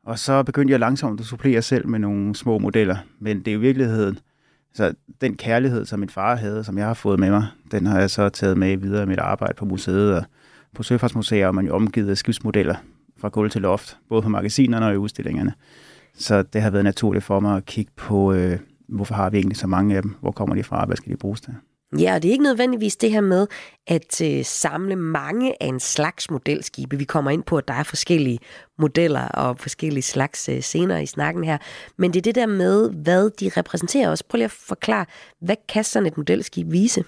Og 0.06 0.19
så 0.19 0.43
begyndte 0.43 0.71
jeg 0.71 0.80
langsomt 0.80 1.19
at 1.19 1.26
supplere 1.26 1.62
selv 1.62 1.88
med 1.88 2.00
nogle 2.00 2.36
små 2.36 2.60
modeller. 2.60 2.97
Men 3.19 3.39
det 3.39 3.47
er 3.47 3.56
i 3.56 3.60
virkeligheden, 3.60 4.19
så 4.73 4.93
den 5.21 5.36
kærlighed, 5.36 5.86
som 5.86 6.00
min 6.00 6.10
far 6.10 6.36
havde, 6.36 6.63
som 6.63 6.78
jeg 6.78 6.88
har 6.88 6.93
fået 6.93 7.19
med 7.19 7.30
mig, 7.30 7.45
den 7.71 7.86
har 7.86 8.00
jeg 8.00 8.10
så 8.10 8.30
taget 8.30 8.58
med 8.58 8.78
videre 8.78 9.04
i 9.04 9.06
mit 9.06 9.19
arbejde 9.19 9.54
på 9.54 9.65
museet. 9.65 10.15
Og 10.15 10.23
på 10.76 10.84
Søfartsmuseet 10.84 11.45
og 11.45 11.56
man 11.56 11.65
jo 11.65 11.76
omgivet 11.76 12.10
af 12.10 12.17
skibsmodeller 12.17 12.76
fra 13.17 13.30
gulv 13.30 13.50
til 13.50 13.62
loft, 13.62 13.97
både 14.10 14.21
på 14.21 14.30
magasinerne 14.30 14.86
og 14.86 14.93
i 14.93 14.97
udstillingerne. 14.97 15.54
Så 16.17 16.43
det 16.43 16.62
har 16.62 16.69
været 16.69 16.84
naturligt 16.84 17.26
for 17.26 17.39
mig 17.39 17.58
at 17.58 17.65
kigge 17.65 17.91
på, 17.95 18.34
øh, 18.34 18.60
hvorfor 18.88 19.15
har 19.15 19.30
vi 19.30 19.38
egentlig 19.38 19.58
så 19.58 19.67
mange 19.67 19.95
af 19.95 20.02
dem? 20.02 20.15
Hvor 20.21 20.32
kommer 20.32 20.56
de 20.56 20.63
fra? 20.63 20.86
Hvad 20.86 20.97
skal 20.97 21.12
de 21.12 21.17
bruges 21.17 21.41
til? 21.41 21.54
Ja, 22.00 22.15
og 22.15 22.23
det 22.23 22.30
er 22.30 22.32
ikke 22.32 22.43
nødvendigvis 22.43 22.95
det 22.95 23.12
her 23.12 23.21
med 23.21 23.47
at 23.88 24.21
øh, 24.21 24.45
samle 24.45 24.95
mange 24.95 25.63
af 25.63 25.67
en 25.67 25.80
slags 25.80 26.32
modelskibe. 26.32 26.97
Vi 26.97 27.04
kommer 27.04 27.32
ind 27.32 27.43
på, 27.43 27.58
at 27.58 27.67
der 27.67 27.73
er 27.73 27.84
forskellige 27.84 28.39
modeller 28.80 29.28
og 29.28 29.60
forskellige 29.60 30.04
slags 30.04 30.50
øh, 30.50 30.62
scener 30.62 30.97
i 30.97 31.06
snakken 31.06 31.43
her. 31.43 31.58
Men 31.97 32.13
det 32.13 32.19
er 32.19 32.21
det 32.21 32.36
der 32.36 32.45
med, 32.45 32.91
hvad 32.91 33.30
de 33.30 33.52
repræsenterer 33.58 34.10
også. 34.10 34.23
Prøv 34.30 34.38
lige 34.38 34.45
at 34.45 34.52
forklare, 34.52 35.06
hvad 35.41 35.56
kan 35.69 35.84
sådan 35.84 36.08
et 36.08 36.17
modelskib 36.17 36.71
vise? 36.71 37.04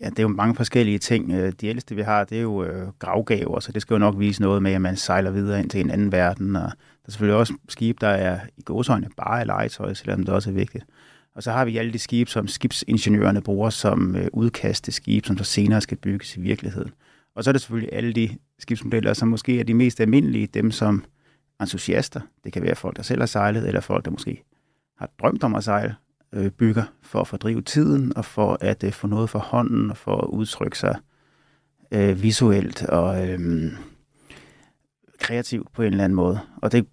Ja, 0.00 0.10
det 0.10 0.18
er 0.18 0.22
jo 0.22 0.28
mange 0.28 0.54
forskellige 0.54 0.98
ting. 0.98 1.32
Øh, 1.32 1.52
de 1.60 1.66
ældste, 1.66 1.94
vi 1.94 2.02
har, 2.02 2.24
det 2.24 2.38
er 2.38 2.42
jo 2.42 2.64
øh, 2.64 2.88
gravgaver, 2.98 3.60
så 3.60 3.72
det 3.72 3.82
skal 3.82 3.94
jo 3.94 3.98
nok 3.98 4.14
vise 4.18 4.42
noget 4.42 4.62
med, 4.62 4.72
at 4.72 4.80
man 4.80 4.96
sejler 4.96 5.30
videre 5.30 5.60
ind 5.60 5.70
til 5.70 5.80
en 5.80 5.90
anden 5.90 6.12
verden. 6.12 6.56
Og 6.56 6.62
der 6.62 7.06
er 7.06 7.10
selvfølgelig 7.10 7.38
også 7.38 7.54
skib, 7.68 8.00
der 8.00 8.08
er 8.08 8.40
i 8.56 8.62
gåsøjne 8.62 9.08
bare 9.16 9.40
af 9.40 9.46
legetøj, 9.46 9.94
selvom 9.94 10.24
det 10.24 10.34
også 10.34 10.50
er 10.50 10.54
vigtigt. 10.54 10.84
Og 11.34 11.42
så 11.42 11.52
har 11.52 11.64
vi 11.64 11.76
alle 11.76 11.92
de 11.92 11.98
skibe, 11.98 12.30
som 12.30 12.48
skibsingeniørerne 12.48 13.42
bruger 13.42 13.70
som 13.70 14.16
øh, 14.16 14.26
udkast 14.32 14.84
til 14.84 14.92
skibe, 14.92 15.26
som 15.26 15.38
så 15.38 15.44
senere 15.44 15.80
skal 15.80 15.96
bygges 15.96 16.36
i 16.36 16.40
virkeligheden. 16.40 16.92
Og 17.34 17.44
så 17.44 17.50
er 17.50 17.52
der 17.52 17.58
selvfølgelig 17.58 17.92
alle 17.92 18.12
de 18.12 18.38
skibsmodeller, 18.58 19.12
som 19.12 19.28
måske 19.28 19.60
er 19.60 19.64
de 19.64 19.74
mest 19.74 20.00
almindelige, 20.00 20.46
dem 20.46 20.70
som 20.70 21.04
entusiaster, 21.60 22.20
det 22.44 22.52
kan 22.52 22.62
være 22.62 22.74
folk, 22.74 22.96
der 22.96 23.02
selv 23.02 23.20
har 23.20 23.26
sejlet, 23.26 23.68
eller 23.68 23.80
folk, 23.80 24.04
der 24.04 24.10
måske 24.10 24.44
har 24.98 25.10
drømt 25.20 25.44
om 25.44 25.54
at 25.54 25.64
sejle, 25.64 25.94
øh, 26.32 26.50
bygger 26.50 26.84
for 27.02 27.20
at 27.20 27.28
fordrive 27.28 27.62
tiden, 27.62 28.16
og 28.16 28.24
for 28.24 28.58
at 28.60 28.84
øh, 28.84 28.92
få 28.92 29.06
noget 29.06 29.30
for 29.30 29.38
hånden, 29.38 29.90
og 29.90 29.96
for 29.96 30.16
at 30.16 30.28
udtrykke 30.28 30.78
sig 30.78 30.98
øh, 31.92 32.22
visuelt 32.22 32.82
og 32.82 33.28
øh, 33.28 33.72
kreativt 35.18 35.72
på 35.72 35.82
en 35.82 35.92
eller 35.92 36.04
anden 36.04 36.16
måde. 36.16 36.40
Og 36.62 36.72
det, 36.72 36.86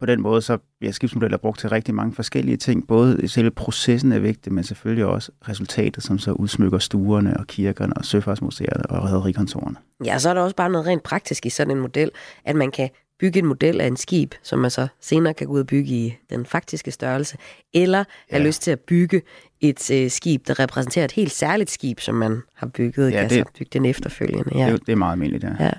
på 0.00 0.06
den 0.06 0.22
måde, 0.22 0.42
så 0.42 0.58
bliver 0.78 0.92
skibsmodeller 0.92 1.38
brugt 1.38 1.60
til 1.60 1.70
rigtig 1.70 1.94
mange 1.94 2.14
forskellige 2.14 2.56
ting. 2.56 2.86
Både 2.88 3.28
selve 3.28 3.50
processen 3.50 4.12
er 4.12 4.18
vigtig, 4.18 4.52
men 4.52 4.64
selvfølgelig 4.64 5.04
også 5.04 5.32
resultatet, 5.48 6.02
som 6.02 6.18
så 6.18 6.32
udsmykker 6.32 6.78
stuerne 6.78 7.36
og 7.36 7.46
kirkerne 7.46 7.92
og 7.96 8.04
søfartsmuseerne 8.04 8.86
og 8.90 9.04
rædderikontorerne. 9.04 9.76
Ja, 10.04 10.18
så 10.18 10.30
er 10.30 10.34
der 10.34 10.40
også 10.40 10.56
bare 10.56 10.70
noget 10.70 10.86
rent 10.86 11.02
praktisk 11.02 11.46
i 11.46 11.50
sådan 11.50 11.76
en 11.76 11.80
model, 11.80 12.10
at 12.44 12.56
man 12.56 12.70
kan 12.70 12.90
bygge 13.20 13.38
en 13.38 13.46
model 13.46 13.80
af 13.80 13.86
en 13.86 13.96
skib, 13.96 14.34
som 14.42 14.58
man 14.58 14.70
så 14.70 14.88
senere 15.00 15.34
kan 15.34 15.46
gå 15.46 15.52
ud 15.52 15.60
og 15.60 15.66
bygge 15.66 15.90
i 15.90 16.16
den 16.30 16.46
faktiske 16.46 16.90
størrelse, 16.90 17.36
eller 17.74 18.04
have 18.30 18.42
Ja. 18.42 18.46
lyst 18.46 18.62
til 18.62 18.70
at 18.70 18.80
bygge 18.80 19.22
et 19.60 19.90
øh, 19.90 20.10
skib, 20.10 20.46
der 20.46 20.58
repræsenterer 20.60 21.04
et 21.04 21.12
helt 21.12 21.32
særligt 21.32 21.70
skib, 21.70 22.00
som 22.00 22.14
man 22.14 22.42
har 22.54 22.66
bygget, 22.66 23.12
Ja, 23.12 23.20
kan 23.20 23.30
det- 23.30 23.38
så 23.46 23.52
bygge 23.58 23.70
den 23.72 23.84
efterfølgende. 23.84 24.58
Ja. 24.58 24.64
Det, 24.66 24.72
er 24.72 24.76
det 24.76 24.92
er 24.92 24.96
meget 24.96 25.12
almindeligt, 25.12 25.44
ja. 25.44 25.64
Ja. 25.64 25.70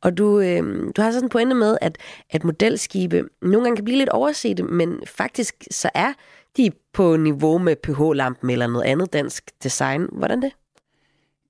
Og 0.00 0.18
du, 0.18 0.40
øh, 0.40 0.62
du 0.96 1.02
har 1.02 1.10
sådan 1.10 1.24
en 1.26 1.28
pointe 1.30 1.54
med, 1.54 1.78
at, 1.80 1.98
at 2.30 2.44
modelskibe 2.44 3.24
nogle 3.42 3.62
gange 3.64 3.76
kan 3.76 3.84
blive 3.84 3.98
lidt 3.98 4.08
overset, 4.08 4.64
men 4.70 5.00
faktisk 5.06 5.54
så 5.70 5.90
er 5.94 6.12
de 6.56 6.70
på 6.92 7.16
niveau 7.16 7.58
med 7.58 7.76
PH-lampen 7.76 8.50
eller 8.50 8.66
noget 8.66 8.84
andet 8.84 9.12
dansk 9.12 9.44
design. 9.64 10.06
Hvordan 10.12 10.42
det? 10.42 10.50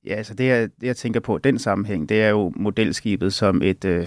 Ja, 0.07 0.15
altså 0.15 0.35
det 0.35 0.45
jeg, 0.47 0.69
det, 0.81 0.87
jeg 0.87 0.97
tænker 0.97 1.21
på 1.21 1.39
den 1.39 1.59
sammenhæng, 1.59 2.09
det 2.09 2.23
er 2.23 2.29
jo 2.29 2.53
modelskibet 2.57 3.35
som 3.35 3.63
et 3.63 3.85
øh, 3.85 4.07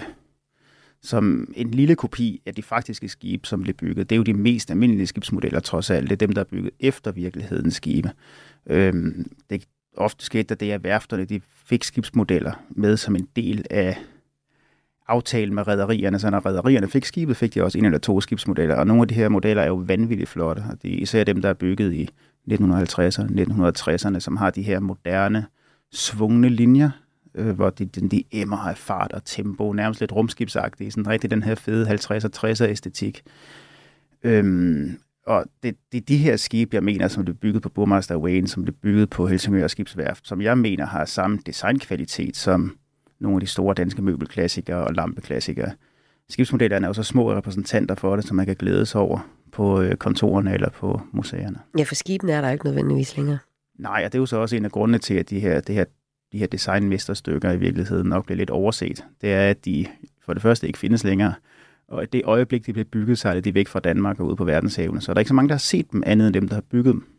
som 1.02 1.52
en 1.56 1.70
lille 1.70 1.94
kopi 1.94 2.42
af 2.46 2.54
de 2.54 2.62
faktiske 2.62 3.08
skibe, 3.08 3.46
som 3.46 3.62
blev 3.62 3.74
bygget. 3.74 4.10
Det 4.10 4.16
er 4.16 4.18
jo 4.18 4.22
de 4.22 4.34
mest 4.34 4.70
almindelige 4.70 5.06
skibsmodeller 5.06 5.60
trods 5.60 5.90
alt. 5.90 6.10
Det 6.10 6.12
er 6.12 6.26
dem, 6.26 6.32
der 6.32 6.40
er 6.40 6.44
bygget 6.44 6.70
efter 6.80 7.12
virkelighedens 7.12 7.74
skibe. 7.74 8.10
Øhm, 8.66 9.30
det 9.50 9.64
ofte 9.96 10.24
skete, 10.24 10.42
der 10.42 10.54
det 10.54 10.70
at 10.70 10.84
værfterne, 10.84 11.24
de 11.24 11.40
fik 11.64 11.84
skibsmodeller 11.84 12.52
med 12.70 12.96
som 12.96 13.16
en 13.16 13.28
del 13.36 13.64
af 13.70 13.98
aftalen 15.08 15.54
med 15.54 15.66
rædderierne. 15.66 16.18
Så 16.18 16.30
når 16.30 16.40
rædderierne 16.40 16.88
fik 16.88 17.04
skibet, 17.04 17.36
fik 17.36 17.54
de 17.54 17.62
også 17.62 17.78
en 17.78 17.84
eller 17.84 17.98
to 17.98 18.20
skibsmodeller. 18.20 18.74
Og 18.74 18.86
nogle 18.86 19.02
af 19.02 19.08
de 19.08 19.14
her 19.14 19.28
modeller 19.28 19.62
er 19.62 19.66
jo 19.66 19.74
vanvittigt 19.74 20.28
flotte. 20.28 20.64
Og 20.70 20.82
det 20.82 20.94
er 20.94 20.98
især 20.98 21.24
dem, 21.24 21.42
der 21.42 21.48
er 21.48 21.54
bygget 21.54 21.92
i 21.92 22.08
1950'erne, 22.50 23.28
1960'erne, 23.40 24.20
som 24.20 24.36
har 24.36 24.50
de 24.50 24.62
her 24.62 24.80
moderne, 24.80 25.46
svungne 25.92 26.48
linjer, 26.48 26.90
øh, 27.34 27.50
hvor 27.50 27.70
de, 27.70 27.84
de, 27.84 28.08
de 28.08 28.24
emmer 28.32 28.56
af 28.56 28.78
fart 28.78 29.12
og 29.12 29.24
tempo, 29.24 29.72
nærmest 29.72 30.00
lidt 30.00 30.12
rumskibsagtige, 30.12 30.90
sådan 30.90 31.08
rigtig 31.08 31.30
den 31.30 31.42
her 31.42 31.54
fede 31.54 31.90
50'er, 31.90 32.28
60'er 32.36 32.64
æstetik. 32.64 33.22
Øhm, 34.22 34.98
og 35.26 35.44
det, 35.62 35.76
det 35.92 35.98
er 35.98 36.04
de 36.04 36.16
her 36.16 36.36
skibe, 36.36 36.74
jeg 36.74 36.84
mener, 36.84 37.08
som 37.08 37.24
blev 37.24 37.36
bygget 37.36 37.62
på 37.62 37.68
Burmaster 37.68 38.16
Wayne, 38.16 38.48
som 38.48 38.62
blev 38.62 38.74
bygget 38.74 39.10
på 39.10 39.26
Helsingør 39.26 39.66
Skibsværft, 39.66 40.28
som 40.28 40.40
jeg 40.42 40.58
mener 40.58 40.86
har 40.86 41.04
samme 41.04 41.38
designkvalitet 41.46 42.36
som 42.36 42.76
nogle 43.20 43.36
af 43.36 43.40
de 43.40 43.46
store 43.46 43.74
danske 43.74 44.02
møbelklassikere 44.02 44.84
og 44.84 44.94
lampeklassikere. 44.94 45.72
Skibsmodellerne 46.28 46.86
er 46.86 46.88
jo 46.88 46.94
så 46.94 47.02
små 47.02 47.32
repræsentanter 47.32 47.94
for 47.94 48.16
det, 48.16 48.24
som 48.24 48.36
man 48.36 48.46
kan 48.46 48.56
glæde 48.56 48.86
sig 48.86 49.00
over 49.00 49.28
på 49.52 49.80
øh, 49.80 49.96
kontorerne 49.96 50.54
eller 50.54 50.70
på 50.70 51.00
museerne. 51.12 51.58
Ja, 51.78 51.82
for 51.82 51.94
skibene 51.94 52.32
er 52.32 52.40
der 52.40 52.50
ikke 52.50 52.64
nødvendigvis 52.64 53.16
længere. 53.16 53.38
Nej, 53.78 54.02
og 54.04 54.12
det 54.12 54.18
er 54.18 54.22
jo 54.22 54.26
så 54.26 54.36
også 54.36 54.56
en 54.56 54.64
af 54.64 54.70
grundene 54.70 54.98
til, 54.98 55.14
at 55.14 55.30
de 55.30 55.40
her, 55.40 55.60
det 55.60 55.74
her, 55.74 55.84
de 56.32 56.38
her 56.38 56.46
designmesterstykker 56.46 57.52
i 57.52 57.56
virkeligheden 57.56 58.08
nok 58.08 58.24
bliver 58.24 58.36
lidt 58.36 58.50
overset. 58.50 59.04
Det 59.20 59.32
er, 59.32 59.50
at 59.50 59.64
de 59.64 59.86
for 60.24 60.32
det 60.32 60.42
første 60.42 60.66
ikke 60.66 60.78
findes 60.78 61.04
længere, 61.04 61.34
og 61.88 62.02
at 62.02 62.12
det 62.12 62.22
øjeblik, 62.24 62.66
de 62.66 62.72
bliver 62.72 62.88
bygget, 62.92 63.18
så 63.18 63.28
er 63.28 63.34
det 63.34 63.44
de 63.44 63.54
væk 63.54 63.68
fra 63.68 63.80
Danmark 63.80 64.20
og 64.20 64.26
ud 64.26 64.36
på 64.36 64.44
verdenshavene. 64.44 65.00
Så 65.00 65.12
er 65.12 65.14
der 65.14 65.20
ikke 65.20 65.28
så 65.28 65.34
mange, 65.34 65.48
der 65.48 65.54
har 65.54 65.58
set 65.58 65.92
dem 65.92 66.02
andet 66.06 66.26
end 66.26 66.34
dem, 66.34 66.48
der 66.48 66.54
har 66.54 66.64
bygget 66.70 66.94
dem. 66.94 67.12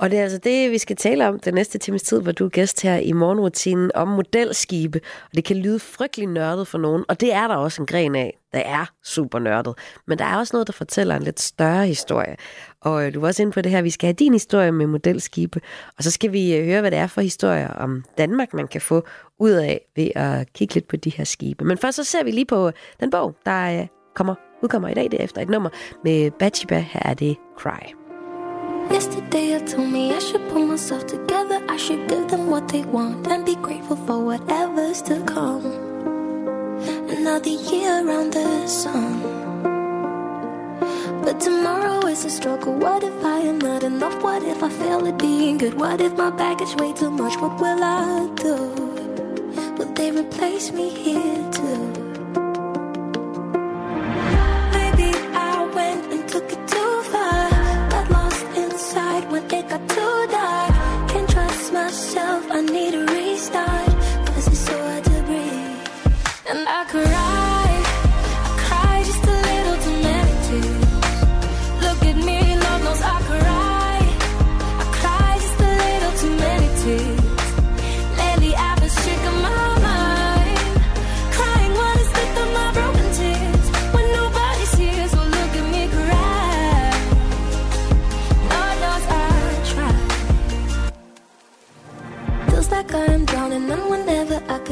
Og 0.00 0.10
det 0.10 0.18
er 0.18 0.22
altså 0.22 0.38
det, 0.38 0.70
vi 0.70 0.78
skal 0.78 0.96
tale 0.96 1.28
om 1.28 1.38
den 1.38 1.54
næste 1.54 1.78
times 1.78 2.02
tid, 2.02 2.20
hvor 2.22 2.32
du 2.32 2.44
er 2.44 2.48
gæst 2.48 2.82
her 2.82 2.96
i 2.96 3.12
morgenrutinen 3.12 3.90
om 3.94 4.08
modelskibe. 4.08 5.00
Og 5.24 5.36
det 5.36 5.44
kan 5.44 5.56
lyde 5.56 5.78
frygtelig 5.78 6.26
nørdet 6.26 6.66
for 6.66 6.78
nogen, 6.78 7.04
og 7.08 7.20
det 7.20 7.32
er 7.32 7.48
der 7.48 7.54
også 7.54 7.82
en 7.82 7.86
gren 7.86 8.14
af, 8.14 8.38
der 8.52 8.58
er 8.58 8.92
super 9.04 9.38
nørdet. 9.38 9.74
Men 10.06 10.18
der 10.18 10.24
er 10.24 10.36
også 10.36 10.50
noget, 10.54 10.66
der 10.66 10.72
fortæller 10.72 11.16
en 11.16 11.22
lidt 11.22 11.40
større 11.40 11.86
historie. 11.86 12.36
Og 12.80 13.06
øh, 13.06 13.14
du 13.14 13.20
var 13.20 13.28
også 13.28 13.42
inde 13.42 13.52
på 13.52 13.60
det 13.60 13.72
her, 13.72 13.82
vi 13.82 13.90
skal 13.90 14.06
have 14.06 14.14
din 14.14 14.32
historie 14.32 14.72
med 14.72 14.86
modelskibe. 14.86 15.60
Og 15.98 16.04
så 16.04 16.10
skal 16.10 16.32
vi 16.32 16.56
øh, 16.56 16.64
høre, 16.64 16.80
hvad 16.80 16.90
det 16.90 16.98
er 16.98 17.06
for 17.06 17.20
historier 17.20 17.68
om 17.68 18.04
Danmark, 18.18 18.54
man 18.54 18.68
kan 18.68 18.80
få 18.80 19.06
ud 19.38 19.50
af 19.50 19.80
ved 19.96 20.10
at 20.14 20.52
kigge 20.52 20.74
lidt 20.74 20.88
på 20.88 20.96
de 20.96 21.10
her 21.10 21.24
skibe. 21.24 21.64
Men 21.64 21.78
først 21.78 21.96
så 21.96 22.04
ser 22.04 22.24
vi 22.24 22.30
lige 22.30 22.44
på 22.44 22.66
øh, 22.66 22.72
den 23.00 23.10
bog, 23.10 23.34
der 23.46 23.80
øh, 23.80 23.86
kommer, 24.14 24.34
udkommer 24.62 24.88
i 24.88 24.94
dag, 24.94 25.10
det 25.10 25.20
efter 25.20 25.42
et 25.42 25.48
nummer 25.48 25.70
med 26.04 26.30
Bachiba. 26.30 26.78
Her 26.78 27.02
er 27.04 27.14
det 27.14 27.36
Cry. 27.58 27.94
Yesterday 28.94 29.52
you 29.52 29.66
told 29.66 29.88
me 29.92 30.16
I 30.16 30.20
should 30.20 30.50
pull 30.50 30.66
myself 30.66 31.04
together. 31.06 31.58
I 31.74 31.78
should 31.78 32.08
give 32.08 32.28
them 32.28 32.48
what 32.48 32.68
they 32.68 32.84
want 32.84 33.26
and 33.26 33.44
be 33.44 33.54
grateful 33.62 33.96
for 34.06 34.16
whatever's 34.30 35.00
to 35.02 35.14
come. 35.26 35.62
Another 37.18 37.54
year 37.72 38.04
around 38.04 38.32
the 38.32 38.66
sun. 38.66 39.49
But 41.22 41.38
tomorrow 41.40 42.06
is 42.06 42.24
a 42.24 42.30
struggle. 42.30 42.74
What 42.74 43.02
if 43.02 43.24
I 43.24 43.40
am 43.40 43.58
not 43.58 43.82
enough? 43.82 44.22
What 44.22 44.42
if 44.42 44.62
I 44.62 44.70
fail 44.70 45.06
at 45.06 45.18
being 45.18 45.58
good? 45.58 45.74
What 45.74 46.00
if 46.00 46.16
my 46.16 46.30
baggage 46.30 46.74
way 46.76 46.92
too 46.92 47.10
much? 47.10 47.38
What 47.40 47.60
will 47.60 47.84
I 47.84 48.26
do? 48.36 48.56
Will 49.76 49.92
they 49.94 50.10
replace 50.10 50.72
me 50.72 50.88
here 50.88 51.50
too? 51.52 51.99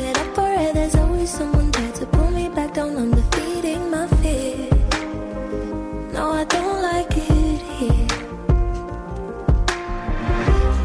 Up 0.06 0.34
for 0.34 0.46
air, 0.46 0.72
there's 0.72 0.94
always 0.96 1.30
someone 1.30 1.70
there 1.70 1.92
to 1.92 2.06
pull 2.06 2.30
me 2.30 2.48
back 2.48 2.74
down. 2.74 2.96
I'm 2.96 3.10
defeating 3.10 3.90
my 3.90 4.06
fear. 4.22 4.68
No, 6.12 6.30
I 6.32 6.44
don't 6.44 6.82
like 6.82 7.10
it 7.16 7.60
here. 7.78 8.06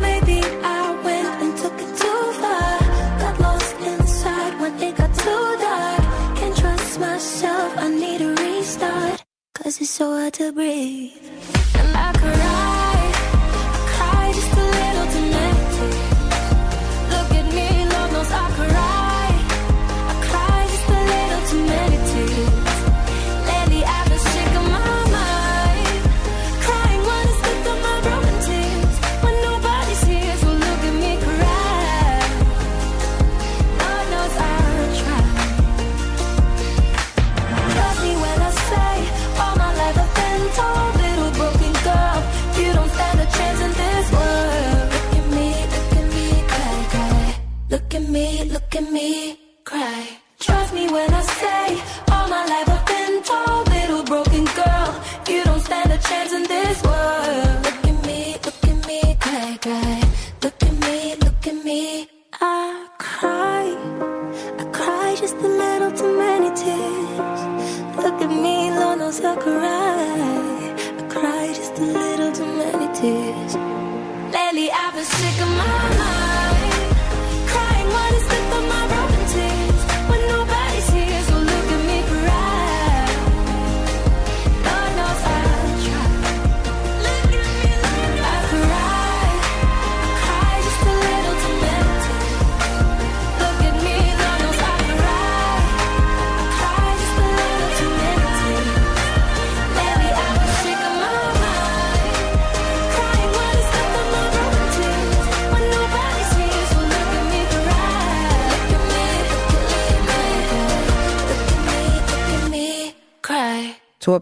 Maybe 0.01 0.41
I 0.63 1.01
went 1.03 1.27
and 1.43 1.57
took 1.57 1.73
it 1.85 1.91
too 1.97 2.23
far. 2.41 2.79
Got 3.19 3.39
lost 3.39 3.75
inside 3.79 4.59
when 4.59 4.73
it 4.81 4.95
got 4.97 5.13
too 5.13 5.45
dark. 5.59 6.01
Can't 6.37 6.57
trust 6.57 6.99
myself, 6.99 7.77
I 7.77 7.89
need 7.89 8.21
a 8.21 8.29
restart. 8.35 9.23
Cause 9.55 9.79
it's 9.81 9.89
so 9.91 10.05
hard 10.17 10.33
to 10.33 10.51
breathe. 10.51 11.13
And 11.75 11.97
I 11.97 12.11
cry, 12.13 12.82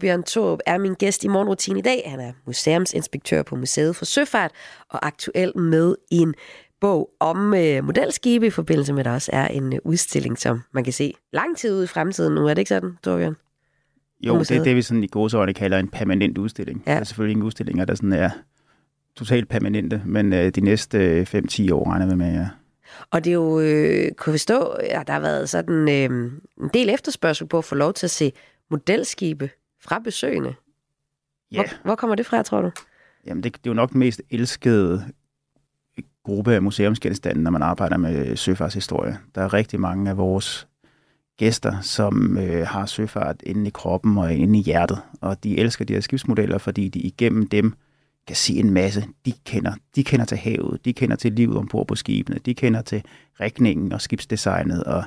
cry. 0.02 0.06
Torbjørn 0.06 0.22
Thorup 0.22 0.58
er 0.66 0.78
min 0.78 0.94
gæst 0.94 1.24
i 1.24 1.28
morgenrutinen 1.28 1.78
i 1.78 1.82
dag. 1.82 2.02
Han 2.06 2.20
er 2.20 2.32
museumsinspektør 2.46 3.42
på 3.42 3.56
Museet 3.56 3.96
for 3.96 4.04
Søfart 4.04 4.50
og 4.88 5.06
aktuel 5.06 5.58
med 5.58 5.94
en 6.10 6.34
bog 6.80 7.10
om 7.20 7.54
øh, 7.54 7.84
modelskibe 7.84 8.46
i 8.46 8.50
forbindelse 8.50 8.92
med, 8.92 9.00
at 9.00 9.04
der 9.04 9.12
også 9.12 9.30
er 9.32 9.48
en 9.48 9.72
øh, 9.72 9.78
udstilling, 9.84 10.38
som 10.38 10.62
man 10.72 10.84
kan 10.84 10.92
se 10.92 11.14
lang 11.32 11.56
tid 11.56 11.74
ud 11.74 11.84
i 11.84 11.86
fremtiden 11.86 12.34
nu. 12.34 12.46
Er 12.46 12.54
det 12.54 12.58
ikke 12.58 12.68
sådan, 12.68 12.98
Torbjørn? 13.04 13.36
Jo, 14.20 14.38
det 14.38 14.50
er 14.50 14.62
det, 14.62 14.76
vi 14.76 14.82
sådan 14.82 15.04
i 15.04 15.06
gåsøjne 15.06 15.54
kalder 15.54 15.78
en 15.78 15.88
permanent 15.88 16.38
udstilling. 16.38 16.82
Ja. 16.86 16.92
Der 16.92 17.00
er 17.00 17.04
selvfølgelig 17.04 17.32
ingen 17.32 17.46
udstillinger, 17.46 17.84
der 17.84 17.94
sådan 17.94 18.12
er 18.12 18.30
totalt 19.16 19.48
permanente, 19.48 20.02
men 20.06 20.32
øh, 20.32 20.50
de 20.50 20.60
næste 20.60 20.98
øh, 20.98 21.26
5-10 21.34 21.72
år 21.72 21.90
regner 21.90 22.06
vi 22.06 22.14
med, 22.14 22.32
ja. 22.32 22.48
Og 23.10 23.24
det 23.24 23.30
er 23.30 23.34
jo, 23.34 23.60
øh, 23.60 24.12
kunne 24.12 24.32
vi 24.32 24.38
stå, 24.38 24.60
at 24.64 25.06
der 25.06 25.12
har 25.12 25.20
været 25.20 25.48
sådan 25.48 25.88
øh, 25.88 26.32
en 26.62 26.70
del 26.74 26.90
efterspørgsel 26.90 27.46
på 27.46 27.58
at 27.58 27.64
få 27.64 27.74
lov 27.74 27.92
til 27.92 28.06
at 28.06 28.10
se 28.10 28.32
modelskibe 28.70 29.50
fra 29.84 29.98
besøgende. 29.98 30.54
Ja. 31.52 31.56
Hvor, 31.56 31.84
hvor 31.84 31.94
kommer 31.94 32.16
det 32.16 32.26
fra, 32.26 32.42
tror 32.42 32.60
du? 32.62 32.70
Jamen, 33.26 33.42
det, 33.42 33.54
det 33.54 33.66
er 33.66 33.70
jo 33.70 33.74
nok 33.74 33.90
den 33.92 33.98
mest 33.98 34.22
elskede 34.30 35.04
gruppe 36.24 36.54
af 36.54 36.62
museumsgenstande, 36.62 37.42
når 37.42 37.50
man 37.50 37.62
arbejder 37.62 37.96
med 37.96 38.36
søfartshistorie. 38.36 39.18
Der 39.34 39.42
er 39.42 39.54
rigtig 39.54 39.80
mange 39.80 40.10
af 40.10 40.16
vores 40.16 40.68
gæster, 41.38 41.80
som 41.80 42.38
øh, 42.38 42.66
har 42.66 42.86
søfart 42.86 43.36
inde 43.42 43.66
i 43.66 43.70
kroppen 43.70 44.18
og 44.18 44.34
inde 44.34 44.58
i 44.58 44.62
hjertet, 44.62 44.98
og 45.20 45.44
de 45.44 45.58
elsker 45.58 45.84
de 45.84 45.92
her 45.92 46.00
skibsmodeller, 46.00 46.58
fordi 46.58 46.88
de 46.88 46.98
igennem 47.00 47.48
dem 47.48 47.74
kan 48.26 48.36
se 48.36 48.54
en 48.54 48.70
masse. 48.70 49.04
De 49.26 49.32
kender, 49.44 49.72
de 49.96 50.04
kender 50.04 50.24
til 50.24 50.38
havet, 50.38 50.84
de 50.84 50.92
kender 50.92 51.16
til 51.16 51.32
livet 51.32 51.56
ombord 51.56 51.86
på 51.86 51.94
skibene, 51.94 52.38
de 52.46 52.54
kender 52.54 52.82
til 52.82 53.02
rækningen 53.40 53.92
og 53.92 54.00
skibsdesignet, 54.00 54.84
og 54.84 55.04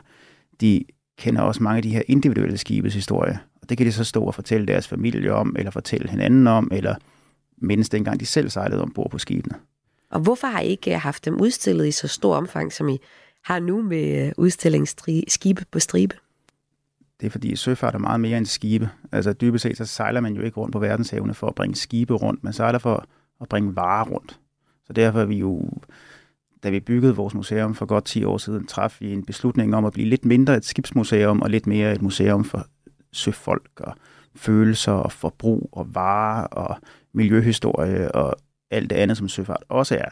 de 0.62 0.86
kender 1.18 1.42
også 1.42 1.64
mange 1.64 1.78
af 1.78 1.84
de 1.84 1.90
her 1.90 2.02
individuelle 2.08 2.58
skibes 2.58 2.94
historie. 2.94 3.40
Og 3.66 3.70
det 3.70 3.78
kan 3.78 3.88
de 3.88 3.92
så 3.92 4.04
stå 4.04 4.24
og 4.24 4.36
fortælle 4.36 4.68
deres 4.68 4.88
familie 4.88 5.34
om, 5.34 5.56
eller 5.60 5.72
fortælle 5.72 6.10
hinanden 6.10 6.48
om, 6.48 6.70
eller 6.72 6.96
mindes 7.58 7.90
dengang 7.90 8.20
de 8.20 8.26
selv 8.26 8.50
sejlede 8.50 8.82
ombord 8.82 9.10
på 9.12 9.18
skibene. 9.18 9.56
Og 10.12 10.20
hvorfor 10.20 10.48
har 10.48 10.60
I 10.60 10.68
ikke 10.68 10.94
øh, 10.94 11.00
haft 11.02 11.26
dem 11.26 11.42
udstillet 11.42 11.88
i 11.88 11.92
så 11.92 12.08
stor 12.08 12.36
omfang, 12.36 12.74
som 12.74 12.90
I 12.90 12.98
har 13.44 13.60
nu 13.60 13.82
med 13.82 14.26
øh, 14.26 14.32
udstillingsskibe 14.38 15.66
på 15.72 15.80
stribe? 15.80 16.16
Det 17.22 17.26
er 17.28 17.30
fordi 17.30 17.56
søfart 17.56 17.96
er 17.96 18.00
meget 18.00 18.20
mere 18.20 18.38
end 18.38 18.46
skibe. 18.46 18.90
Altså 19.12 19.34
dybest 19.34 19.64
set, 19.64 19.78
så 19.78 19.86
sejler 19.86 20.22
man 20.22 20.36
jo 20.36 20.42
ikke 20.42 20.60
rundt 20.60 20.74
på 20.74 20.80
verdenshavene 20.80 21.34
for 21.34 21.48
at 21.48 21.56
bringe 21.56 21.76
skibe 21.76 22.14
rundt. 22.14 22.44
Man 22.44 22.54
sejler 22.54 22.80
for 22.80 23.06
at 23.42 23.50
bringe 23.50 23.76
varer 23.76 24.06
rundt. 24.06 24.40
Så 24.88 24.94
derfor 24.94 25.22
er 25.22 25.26
vi 25.26 25.38
jo, 25.38 25.70
da 26.64 26.70
vi 26.70 26.80
byggede 26.80 27.16
vores 27.16 27.34
museum 27.34 27.76
for 27.76 27.86
godt 27.86 28.06
10 28.06 28.24
år 28.24 28.38
siden, 28.38 28.66
traf 28.66 28.98
vi 29.00 29.14
en 29.14 29.26
beslutning 29.26 29.76
om 29.76 29.86
at 29.86 29.94
blive 29.94 30.10
lidt 30.10 30.26
mindre 30.26 30.58
et 30.58 30.66
skibsmuseum 30.66 31.42
og 31.42 31.50
lidt 31.50 31.68
mere 31.68 31.94
et 31.94 32.02
museum 32.02 32.44
for 32.44 32.68
søfolk 33.16 33.80
og 33.80 33.96
følelser 34.36 34.92
og 34.92 35.12
forbrug 35.12 35.70
og 35.72 35.96
varer 35.96 36.44
og 36.44 36.78
miljøhistorie 37.14 38.12
og 38.12 38.36
alt 38.72 38.90
det 38.90 38.96
andet, 38.96 39.18
som 39.18 39.30
søfart 39.30 39.64
også 39.70 39.96
er. 39.96 40.10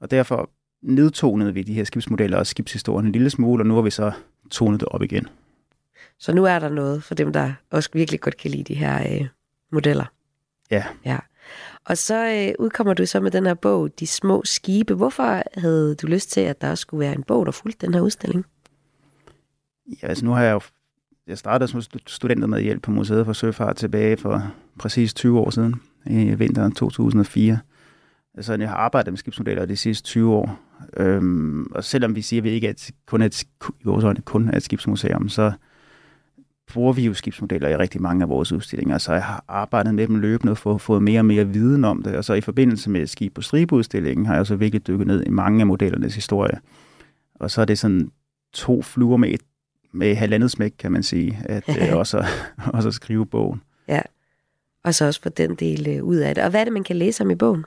Og 0.00 0.10
derfor 0.10 0.50
nedtonede 0.82 1.54
vi 1.54 1.62
de 1.62 1.74
her 1.74 1.84
skibsmodeller 1.84 2.38
og 2.38 2.46
skibshistorien 2.46 3.06
en 3.06 3.12
lille 3.12 3.30
smule, 3.30 3.62
og 3.62 3.66
nu 3.66 3.74
har 3.74 3.82
vi 3.82 3.90
så 3.90 4.12
tonet 4.50 4.80
det 4.80 4.88
op 4.88 5.02
igen. 5.02 5.28
Så 6.18 6.32
nu 6.32 6.44
er 6.44 6.58
der 6.58 6.68
noget 6.68 7.04
for 7.04 7.14
dem, 7.14 7.32
der 7.32 7.52
også 7.70 7.90
virkelig 7.92 8.20
godt 8.20 8.36
kan 8.36 8.50
lide 8.50 8.62
de 8.62 8.74
her 8.74 9.20
øh, 9.20 9.26
modeller. 9.72 10.04
Ja. 10.70 10.84
ja. 11.04 11.18
Og 11.84 11.98
så 11.98 12.46
øh, 12.48 12.54
udkommer 12.64 12.94
du 12.94 13.06
så 13.06 13.20
med 13.20 13.30
den 13.30 13.46
her 13.46 13.54
bog, 13.54 13.98
De 14.00 14.06
små 14.06 14.42
skibe. 14.44 14.94
Hvorfor 14.94 15.42
havde 15.60 15.94
du 15.94 16.06
lyst 16.06 16.30
til, 16.30 16.40
at 16.40 16.60
der 16.60 16.70
også 16.70 16.82
skulle 16.82 17.00
være 17.00 17.14
en 17.14 17.22
bog, 17.22 17.46
der 17.46 17.52
fulgte 17.52 17.86
den 17.86 17.94
her 17.94 18.00
udstilling? 18.00 18.46
Ja, 20.02 20.06
altså 20.06 20.24
nu 20.24 20.30
har 20.30 20.42
jeg 20.42 20.52
jo... 20.52 20.60
Jeg 21.30 21.38
startede 21.38 21.68
som 21.70 21.80
stu- 21.80 21.98
student 22.06 22.48
med 22.48 22.62
hjælp 22.62 22.82
på 22.82 22.90
Museet 22.90 23.26
for 23.26 23.32
Søfart 23.32 23.76
tilbage 23.76 24.16
for 24.16 24.52
præcis 24.78 25.14
20 25.14 25.38
år 25.38 25.50
siden, 25.50 25.74
i 26.06 26.34
vinteren 26.34 26.72
2004. 26.72 27.58
Altså, 28.34 28.54
jeg 28.54 28.68
har 28.68 28.76
arbejdet 28.76 29.12
med 29.12 29.18
skibsmodeller 29.18 29.66
de 29.66 29.76
sidste 29.76 30.06
20 30.06 30.34
år. 30.34 30.60
Øhm, 30.96 31.66
og 31.66 31.84
selvom 31.84 32.14
vi 32.14 32.22
siger, 32.22 32.40
at 32.40 32.44
vi 32.44 32.50
ikke 32.50 32.66
er 32.66 32.70
et, 32.70 32.90
kun 33.06 33.22
er 33.22 33.26
et, 33.26 33.42
i 33.80 33.84
vores 33.84 34.04
øjne 34.04 34.20
kun 34.20 34.48
er 34.48 34.56
et 34.56 34.62
skibsmuseum, 34.62 35.28
så 35.28 35.52
bruger 36.72 36.92
vi 36.92 37.06
jo 37.06 37.14
skibsmodeller 37.14 37.68
i 37.68 37.76
rigtig 37.76 38.02
mange 38.02 38.22
af 38.22 38.28
vores 38.28 38.52
udstillinger, 38.52 38.98
så 38.98 39.12
jeg 39.12 39.24
har 39.24 39.44
arbejdet 39.48 39.94
med 39.94 40.06
dem 40.06 40.16
løbende 40.16 40.50
og 40.50 40.58
få, 40.58 40.78
fået 40.78 41.02
mere 41.02 41.20
og 41.20 41.24
mere 41.24 41.48
viden 41.48 41.84
om 41.84 42.02
det. 42.02 42.16
Og 42.16 42.24
så 42.24 42.34
i 42.34 42.40
forbindelse 42.40 42.90
med 42.90 43.06
Skib 43.06 43.34
på 43.34 43.42
stribeudstillingen 43.42 44.26
har 44.26 44.36
jeg 44.36 44.46
så 44.46 44.56
virkelig 44.56 44.86
dykket 44.86 45.06
ned 45.06 45.26
i 45.26 45.30
mange 45.30 45.60
af 45.60 45.66
modellernes 45.66 46.14
historie. 46.14 46.58
Og 47.34 47.50
så 47.50 47.60
er 47.60 47.64
det 47.64 47.78
sådan 47.78 48.10
to 48.52 48.82
fluer 48.82 49.16
med, 49.16 49.28
et, 49.28 49.40
med 49.92 50.14
halvandet 50.14 50.50
smæk, 50.50 50.72
kan 50.78 50.92
man 50.92 51.02
sige, 51.02 51.38
at 51.44 51.64
øh, 51.68 51.96
også, 52.02 52.24
også 52.66 52.88
at 52.88 52.94
skrive 52.94 53.26
bogen. 53.26 53.62
Ja. 53.88 54.00
Og 54.84 54.94
så 54.94 55.06
også 55.06 55.22
få 55.22 55.28
den 55.28 55.54
del 55.54 55.88
øh, 55.88 56.04
ud 56.04 56.16
af 56.16 56.34
det. 56.34 56.44
Og 56.44 56.50
hvad 56.50 56.60
er 56.60 56.64
det, 56.64 56.72
man 56.72 56.84
kan 56.84 56.96
læse 56.96 57.24
om 57.24 57.30
i 57.30 57.34
bogen? 57.34 57.64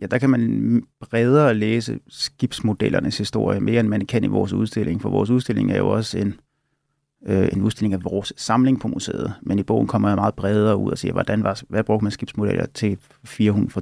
Ja, 0.00 0.06
der 0.06 0.18
kan 0.18 0.30
man 0.30 0.82
bredere 1.00 1.54
læse 1.54 1.98
skibsmodellernes 2.08 3.18
historie, 3.18 3.60
mere 3.60 3.80
end 3.80 3.88
man 3.88 4.06
kan 4.06 4.24
i 4.24 4.26
vores 4.26 4.52
udstilling, 4.52 5.02
for 5.02 5.10
vores 5.10 5.30
udstilling 5.30 5.72
er 5.72 5.78
jo 5.78 5.88
også 5.88 6.18
en, 6.18 6.34
øh, 7.26 7.48
en 7.52 7.62
udstilling 7.62 7.94
af 7.94 8.04
vores 8.04 8.32
samling 8.36 8.80
på 8.80 8.88
museet, 8.88 9.34
men 9.42 9.58
i 9.58 9.62
bogen 9.62 9.86
kommer 9.86 10.08
jeg 10.08 10.16
meget 10.16 10.34
bredere 10.34 10.76
ud 10.76 10.90
og 10.90 10.98
siger, 10.98 11.12
hvordan 11.12 11.44
var, 11.44 11.62
hvad 11.68 11.84
brugte 11.84 12.04
man 12.04 12.12
skibsmodeller 12.12 12.66
til 12.66 12.98
400, 13.24 13.70
for 13.70 13.80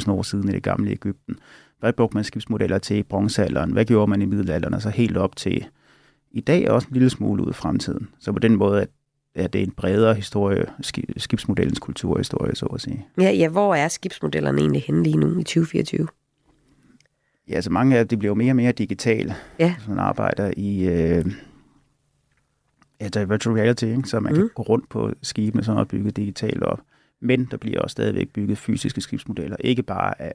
4.000 0.00 0.10
år 0.10 0.22
siden 0.22 0.48
i 0.48 0.52
det 0.52 0.62
gamle 0.62 0.90
Ægypten? 0.90 1.36
Hvad 1.80 1.92
brugte 1.92 2.16
man 2.16 2.24
skibsmodeller 2.24 2.78
til 2.78 2.96
i 2.96 3.02
bronzealderen? 3.02 3.72
Hvad 3.72 3.84
gjorde 3.84 4.10
man 4.10 4.22
i 4.22 4.24
middelalderen? 4.24 4.74
Og 4.74 4.82
så 4.82 4.90
helt 4.90 5.16
op 5.16 5.36
til 5.36 5.66
i 6.32 6.40
dag 6.40 6.70
også 6.70 6.88
en 6.88 6.94
lille 6.94 7.10
smule 7.10 7.42
ud 7.44 7.50
i 7.50 7.52
fremtiden. 7.52 8.08
Så 8.18 8.32
på 8.32 8.38
den 8.38 8.56
måde 8.56 8.86
er, 9.34 9.46
det 9.46 9.62
en 9.62 9.70
bredere 9.70 10.14
historie, 10.14 10.66
ski- 10.80 11.12
skibsmodellens 11.16 11.78
kulturhistorie, 11.78 12.54
så 12.54 12.66
at 12.66 12.80
sige. 12.80 13.06
Ja, 13.20 13.30
ja, 13.30 13.48
hvor 13.48 13.74
er 13.74 13.88
skibsmodellerne 13.88 14.60
egentlig 14.60 14.82
henne 14.82 15.02
lige 15.02 15.16
nu 15.16 15.38
i 15.38 15.42
2024? 15.42 16.08
Ja, 17.48 17.54
altså 17.54 17.70
mange 17.70 17.98
af 17.98 18.04
dem 18.04 18.08
de 18.08 18.16
bliver 18.16 18.30
jo 18.30 18.34
mere 18.34 18.52
og 18.52 18.56
mere 18.56 18.72
digitale, 18.72 19.34
ja. 19.58 19.74
så 19.78 19.90
man 19.90 19.98
arbejder 19.98 20.52
i 20.56 20.88
øh, 20.88 21.24
er 23.00 23.24
virtual 23.24 23.56
reality, 23.56 23.84
ikke? 23.84 24.08
så 24.08 24.20
man 24.20 24.32
mm. 24.32 24.38
kan 24.38 24.50
gå 24.54 24.62
rundt 24.62 24.88
på 24.88 25.12
skibene, 25.22 25.64
som 25.64 25.76
er 25.76 25.84
bygget 25.84 26.16
digitalt 26.16 26.62
op. 26.62 26.80
Men 27.20 27.48
der 27.50 27.56
bliver 27.56 27.80
også 27.80 27.92
stadigvæk 27.92 28.28
bygget 28.32 28.58
fysiske 28.58 29.00
skibsmodeller, 29.00 29.56
ikke 29.60 29.82
bare 29.82 30.22
af 30.22 30.32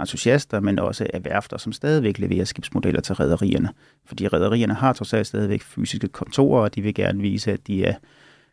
entusiaster, 0.00 0.60
men 0.60 0.78
også 0.78 1.06
af 1.14 1.24
værfter, 1.24 1.58
som 1.58 1.72
stadigvæk 1.72 2.18
leverer 2.18 2.44
skibsmodeller 2.44 3.00
til 3.00 3.14
rædderierne. 3.14 3.68
Fordi 4.06 4.28
rædderierne 4.28 4.74
har 4.74 4.92
trods 4.92 5.14
alt 5.14 5.26
stadigvæk 5.26 5.62
fysiske 5.62 6.08
kontorer, 6.08 6.62
og 6.62 6.74
de 6.74 6.82
vil 6.82 6.94
gerne 6.94 7.20
vise, 7.20 7.52
at 7.52 7.66
de 7.66 7.84
er 7.84 7.94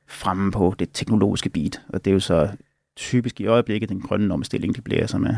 fremme 0.07 0.51
på 0.51 0.75
det 0.79 0.89
teknologiske 0.93 1.49
bit. 1.49 1.81
Og 1.89 2.05
det 2.05 2.11
er 2.11 2.13
jo 2.13 2.19
så 2.19 2.49
typisk 2.95 3.41
i 3.41 3.45
øjeblikket 3.45 3.89
den 3.89 4.01
grønne 4.01 4.33
omstilling, 4.33 4.75
de 4.75 4.81
bliver 4.81 5.07
som 5.07 5.25
er. 5.25 5.35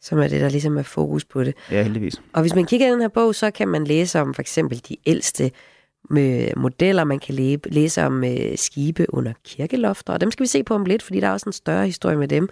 Som 0.00 0.18
er 0.18 0.28
det, 0.28 0.40
der 0.40 0.48
ligesom 0.48 0.76
er 0.76 0.82
fokus 0.82 1.24
på 1.24 1.44
det. 1.44 1.54
Ja, 1.70 1.82
heldigvis. 1.82 2.22
Og 2.32 2.40
hvis 2.40 2.54
man 2.54 2.66
kigger 2.66 2.86
i 2.86 2.90
den 2.90 3.00
her 3.00 3.08
bog, 3.08 3.34
så 3.34 3.50
kan 3.50 3.68
man 3.68 3.84
læse 3.84 4.20
om 4.20 4.34
for 4.34 4.42
eksempel 4.42 4.80
de 4.88 4.96
ældste 5.06 5.50
med 6.10 6.52
modeller, 6.56 7.04
man 7.04 7.18
kan 7.18 7.34
læse 7.66 8.02
om 8.02 8.24
øh, 8.24 8.58
skibe 8.58 9.06
under 9.08 9.32
kirkelofter, 9.44 10.12
og 10.12 10.20
dem 10.20 10.30
skal 10.30 10.44
vi 10.44 10.48
se 10.48 10.62
på 10.62 10.74
om 10.74 10.84
lidt, 10.84 11.02
fordi 11.02 11.20
der 11.20 11.26
er 11.28 11.32
også 11.32 11.48
en 11.48 11.52
større 11.52 11.86
historie 11.86 12.16
med 12.16 12.28
dem. 12.28 12.48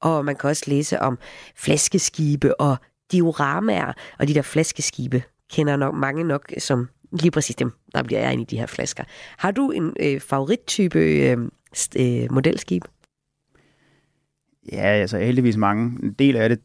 Og 0.00 0.24
man 0.24 0.36
kan 0.36 0.50
også 0.50 0.64
læse 0.66 1.00
om 1.00 1.18
flaskeskibe 1.56 2.60
og 2.60 2.76
dioramaer, 3.12 3.92
og 4.18 4.28
de 4.28 4.34
der 4.34 4.42
flaskeskibe 4.42 5.22
kender 5.52 5.76
nok 5.76 5.94
mange 5.94 6.24
nok 6.24 6.52
som 6.58 6.88
lige 7.12 7.30
præcis 7.30 7.56
dem, 7.56 7.72
der 7.94 8.02
bliver 8.02 8.20
jeg 8.20 8.32
ind 8.32 8.42
i 8.42 8.44
de 8.44 8.58
her 8.58 8.66
flasker. 8.66 9.04
Har 9.36 9.50
du 9.50 9.70
en 9.70 9.96
øh, 10.00 10.20
favorittype 10.20 10.98
øh, 10.98 11.38
st- 11.76 12.00
øh, 12.00 12.32
modelskib? 12.32 12.84
Ja, 14.72 14.82
altså 14.82 15.18
heldigvis 15.18 15.56
mange. 15.56 15.98
En 16.02 16.12
del 16.12 16.36
af 16.36 16.48
det 16.48 16.60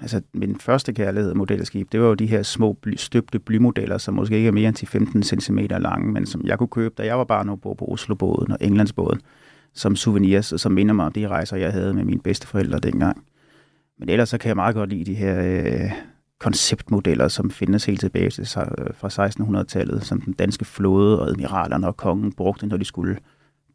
altså 0.00 0.20
min 0.34 0.56
første 0.60 0.92
kærlighed 0.92 1.34
modelskib, 1.34 1.92
det 1.92 2.00
var 2.00 2.06
jo 2.06 2.14
de 2.14 2.26
her 2.26 2.42
små 2.42 2.72
bly, 2.72 2.94
støbte 2.96 3.38
blymodeller, 3.38 3.98
som 3.98 4.14
måske 4.14 4.36
ikke 4.36 4.48
er 4.48 4.52
mere 4.52 4.68
end 4.68 4.76
til 4.76 4.88
15 4.88 5.22
cm 5.22 5.58
lange, 5.58 6.12
men 6.12 6.26
som 6.26 6.46
jeg 6.46 6.58
kunne 6.58 6.68
købe, 6.68 6.94
da 6.98 7.06
jeg 7.06 7.18
var 7.18 7.24
barn 7.24 7.48
og 7.48 7.60
på 7.60 7.88
Oslobåden 7.88 8.52
og 8.52 8.58
Englandsbåden, 8.60 9.20
som 9.74 9.96
souvenirs, 9.96 10.52
og 10.52 10.60
som 10.60 10.72
minder 10.72 10.94
mig 10.94 11.06
om 11.06 11.12
de 11.12 11.28
rejser, 11.28 11.56
jeg 11.56 11.72
havde 11.72 11.94
med 11.94 12.04
mine 12.04 12.20
bedsteforældre 12.20 12.78
dengang. 12.78 13.24
Men 13.98 14.08
ellers 14.08 14.28
så 14.28 14.38
kan 14.38 14.48
jeg 14.48 14.56
meget 14.56 14.74
godt 14.74 14.90
lide 14.90 15.04
de 15.04 15.14
her 15.14 15.42
øh, 15.42 15.90
konceptmodeller, 16.38 17.28
som 17.28 17.50
findes 17.50 17.84
helt 17.84 18.00
tilbage 18.00 18.30
til, 18.30 18.42
øh, 18.42 18.86
fra 18.94 19.28
1600-tallet, 19.28 20.04
som 20.04 20.20
den 20.20 20.32
danske 20.32 20.64
flåde 20.64 21.20
og 21.20 21.28
admiralerne 21.28 21.86
og 21.86 21.96
kongen 21.96 22.32
brugte, 22.32 22.66
når 22.66 22.76
de 22.76 22.84
skulle 22.84 23.16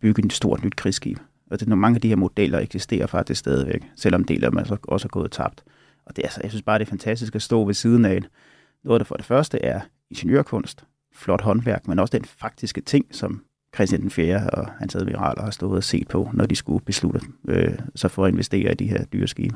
bygge 0.01 0.25
et 0.25 0.33
stort 0.33 0.63
nyt 0.63 0.75
krigsskib. 0.75 1.17
Og 1.51 1.59
det, 1.59 1.67
mange 1.67 1.95
af 1.95 2.01
de 2.01 2.07
her 2.07 2.15
modeller 2.15 2.59
eksisterer 2.59 3.07
faktisk 3.07 3.39
stadigvæk, 3.39 3.83
selvom 3.95 4.21
en 4.21 4.27
del 4.27 4.43
af 4.43 4.51
dem 4.51 4.65
så 4.65 4.77
også 4.83 5.07
er 5.07 5.09
gået 5.09 5.31
tabt. 5.31 5.63
Og 6.05 6.15
det, 6.15 6.21
er, 6.21 6.27
altså, 6.27 6.39
jeg 6.43 6.51
synes 6.51 6.63
bare, 6.63 6.79
det 6.79 6.85
er 6.85 6.89
fantastisk 6.89 7.35
at 7.35 7.41
stå 7.41 7.65
ved 7.65 7.73
siden 7.73 8.05
af 8.05 8.19
noget, 8.83 8.99
der 8.99 9.05
for 9.05 9.15
det 9.15 9.25
første 9.25 9.61
er 9.61 9.81
ingeniørkunst, 10.11 10.83
flot 11.13 11.41
håndværk, 11.41 11.87
men 11.87 11.99
også 11.99 12.17
den 12.17 12.25
faktiske 12.25 12.81
ting, 12.81 13.05
som 13.11 13.43
Christian 13.75 14.01
den 14.01 14.11
4. 14.11 14.49
og 14.53 14.67
hans 14.79 14.95
admiraler 14.95 15.41
har 15.41 15.51
stået 15.51 15.77
og 15.77 15.83
set 15.83 16.07
på, 16.07 16.29
når 16.33 16.45
de 16.45 16.55
skulle 16.55 16.85
beslutte 16.85 17.19
øh, 17.47 17.79
sig 17.95 18.11
for 18.11 18.25
at 18.25 18.31
investere 18.31 18.71
i 18.71 18.75
de 18.75 18.87
her 18.87 19.05
dyre 19.05 19.27
skibe. 19.27 19.55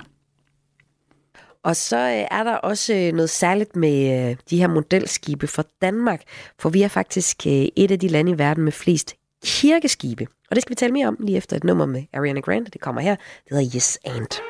Og 1.63 1.75
så 1.75 1.97
øh, 1.97 2.38
er 2.39 2.43
der 2.43 2.55
også 2.55 2.93
øh, 2.93 3.13
noget 3.13 3.29
særligt 3.29 3.75
med 3.75 4.29
øh, 4.29 4.35
de 4.49 4.57
her 4.57 4.67
modelskibe 4.67 5.47
for 5.47 5.65
Danmark, 5.81 6.21
for 6.59 6.69
vi 6.69 6.81
er 6.81 6.88
faktisk 6.88 7.47
et 7.47 7.91
af 7.91 7.99
de 7.99 8.07
lande 8.07 8.31
i 8.31 8.38
verden 8.38 8.63
med 8.63 8.71
flest 8.71 9.15
kirkeskibe. 9.43 10.27
Og 10.49 10.55
det 10.55 10.62
skal 10.62 10.69
vi 10.69 10.75
tale 10.75 10.93
mere 10.93 11.07
om 11.07 11.17
lige 11.19 11.38
efter 11.38 11.57
et 11.57 11.63
nummer 11.63 11.85
med 11.85 12.03
Ariana 12.13 12.39
Grande. 12.39 12.71
Det 12.71 12.81
kommer 12.81 13.01
her. 13.01 13.15
Det 13.15 13.57
hedder 13.57 13.71
Yes 13.75 13.99
And. 14.05 14.41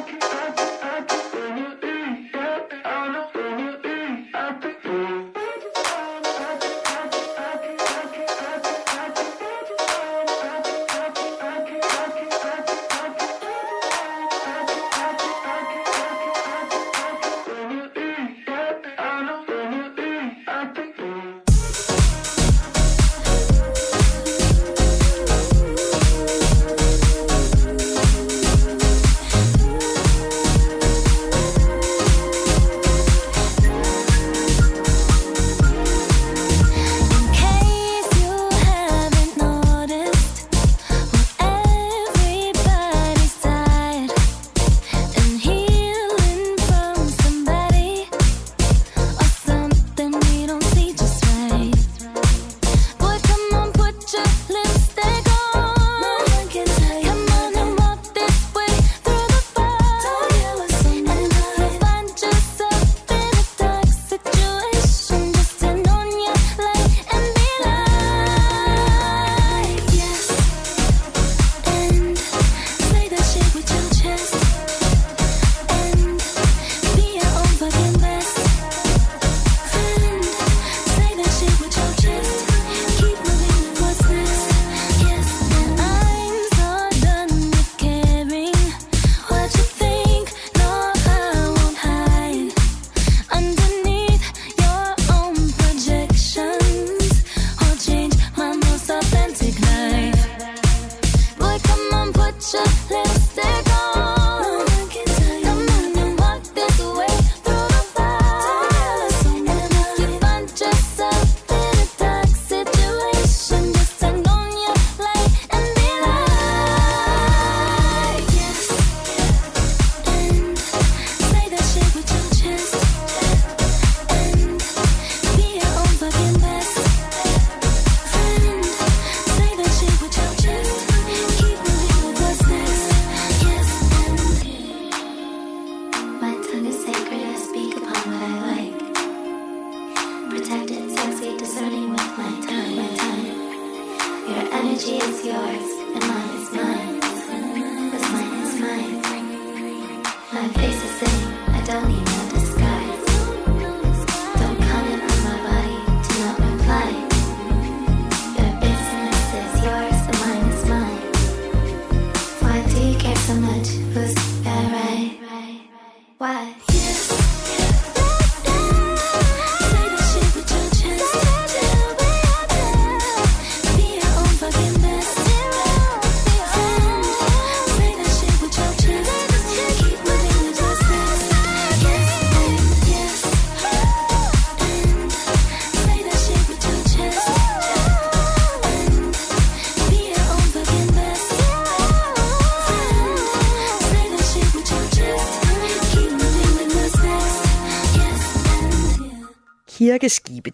like 0.00 0.14
it, 0.14 0.20
like 0.22 0.60
it. 0.60 0.69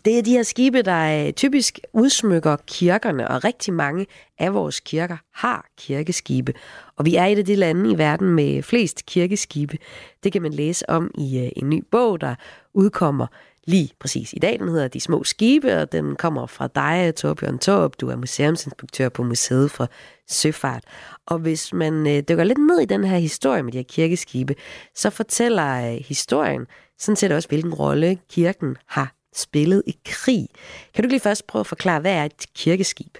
Det 0.07 0.19
er 0.19 0.23
de 0.23 0.31
her 0.31 0.43
skibe, 0.43 0.83
der 0.83 1.27
øh, 1.27 1.33
typisk 1.33 1.81
udsmykker 1.93 2.57
kirkerne, 2.67 3.29
og 3.29 3.45
rigtig 3.45 3.75
mange 3.75 4.07
af 4.39 4.55
vores 4.55 4.81
kirker 4.81 5.17
har 5.35 5.67
kirkeskibe. 5.79 6.55
Og 6.97 7.05
vi 7.05 7.17
er 7.17 7.25
et 7.25 7.39
af 7.39 7.45
de 7.45 7.55
lande 7.55 7.91
i 7.91 7.99
verden 7.99 8.29
med 8.29 8.63
flest 8.63 9.07
kirkeskibe. 9.07 9.79
Det 10.25 10.33
kan 10.33 10.43
man 10.43 10.53
læse 10.53 10.91
om 10.91 11.11
i 11.19 11.39
øh, 11.39 11.51
en 11.57 11.71
ny 11.71 11.85
bog, 11.91 12.21
der 12.21 12.35
udkommer 12.75 13.27
lige 13.65 13.91
præcis 14.01 14.33
i 14.33 14.39
dag. 14.39 14.59
Den 14.59 14.69
hedder 14.69 14.89
De 14.89 15.01
Små 15.01 15.25
Skibe, 15.25 15.77
og 15.77 15.93
den 15.93 16.17
kommer 16.17 16.47
fra 16.47 16.69
dig, 16.75 17.15
Torbjørn 17.15 17.59
Torp. 17.59 18.01
Du 18.01 18.09
er 18.09 18.17
museumsinspektør 18.17 19.09
på 19.09 19.23
Museet 19.23 19.71
for 19.71 19.89
Søfart. 20.29 20.85
Og 21.27 21.39
hvis 21.39 21.73
man 21.73 22.07
øh, 22.07 22.23
dykker 22.29 22.45
lidt 22.45 22.59
ned 22.59 22.81
i 22.81 22.85
den 22.85 23.05
her 23.05 23.19
historie 23.19 23.63
med 23.63 23.73
de 23.73 23.79
her 23.79 23.85
kirkeskibe, 23.89 24.55
så 24.95 25.11
fortæller 25.11 25.93
øh, 25.93 26.05
historien 26.09 26.67
sådan 26.99 27.17
set 27.17 27.33
også, 27.33 27.49
hvilken 27.49 27.75
rolle 27.75 28.19
kirken 28.31 28.77
har 28.87 29.17
spillet 29.37 29.83
i 29.87 29.97
krig. 30.05 30.49
Kan 30.95 31.05
du 31.05 31.09
lige 31.09 31.21
først 31.21 31.47
prøve 31.47 31.61
at 31.61 31.67
forklare, 31.67 32.01
hvad 32.01 32.13
er 32.13 32.25
et 32.25 32.47
kirkeskib? 32.55 33.19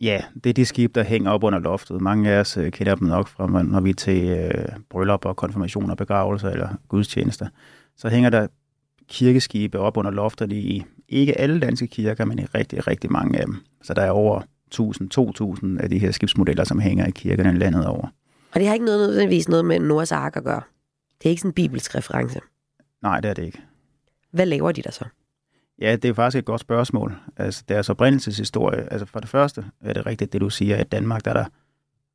Ja, 0.00 0.20
det 0.44 0.50
er 0.50 0.54
de 0.54 0.64
skib, 0.64 0.94
der 0.94 1.02
hænger 1.02 1.30
op 1.30 1.44
under 1.44 1.58
loftet. 1.58 2.00
Mange 2.00 2.30
af 2.30 2.40
os 2.40 2.56
øh, 2.56 2.72
kender 2.72 2.94
dem 2.94 3.08
nok 3.08 3.28
fra, 3.28 3.62
når 3.62 3.80
vi 3.80 3.90
er 3.90 3.94
til 3.94 4.28
øh, 4.28 4.68
bryllupper, 4.90 5.32
konfirmationer, 5.32 5.94
begravelser 5.94 6.50
eller 6.50 6.68
gudstjenester. 6.88 7.46
Så 7.96 8.08
hænger 8.08 8.30
der 8.30 8.46
kirkeskibe 9.08 9.78
op 9.78 9.96
under 9.96 10.10
loftet 10.10 10.52
i 10.52 10.84
ikke 11.08 11.40
alle 11.40 11.60
danske 11.60 11.86
kirker, 11.86 12.24
men 12.24 12.38
i 12.38 12.44
rigtig, 12.44 12.86
rigtig 12.86 13.12
mange 13.12 13.38
af 13.38 13.46
dem. 13.46 13.56
Så 13.82 13.94
der 13.94 14.02
er 14.02 14.10
over 14.10 14.40
1000-2000 14.74 15.82
af 15.82 15.90
de 15.90 15.98
her 15.98 16.10
skibsmodeller, 16.10 16.64
som 16.64 16.80
hænger 16.80 17.06
i 17.06 17.10
kirkerne 17.10 17.58
landet 17.58 17.86
over. 17.86 18.08
Og 18.54 18.60
det 18.60 18.66
har 18.66 18.74
ikke 18.74 18.86
noget 18.86 19.08
nødvendigvis 19.08 19.48
noget 19.48 19.64
med 19.64 19.80
Noahs 19.80 20.12
ark 20.12 20.36
at 20.36 20.44
gøre. 20.44 20.62
Det 21.18 21.26
er 21.26 21.30
ikke 21.30 21.40
sådan 21.40 21.50
en 21.50 21.54
bibelsk 21.54 21.94
reference. 21.94 22.40
Nej, 23.02 23.20
det 23.20 23.30
er 23.30 23.34
det 23.34 23.44
ikke. 23.44 23.62
Hvad 24.36 24.46
laver 24.46 24.72
de 24.72 24.82
der 24.82 24.90
så? 24.90 25.04
Ja, 25.80 25.96
det 25.96 26.08
er 26.08 26.14
faktisk 26.14 26.38
et 26.38 26.44
godt 26.44 26.60
spørgsmål. 26.60 27.16
Altså, 27.36 27.64
deres 27.68 27.90
oprindelseshistorie, 27.90 28.92
altså 28.92 29.06
for 29.06 29.20
det 29.20 29.28
første 29.28 29.64
er 29.80 29.92
det 29.92 30.06
rigtigt, 30.06 30.32
det 30.32 30.40
du 30.40 30.50
siger, 30.50 30.76
at 30.76 30.86
i 30.86 30.88
Danmark 30.88 31.24
der 31.24 31.30
er 31.30 31.34
der 31.34 31.44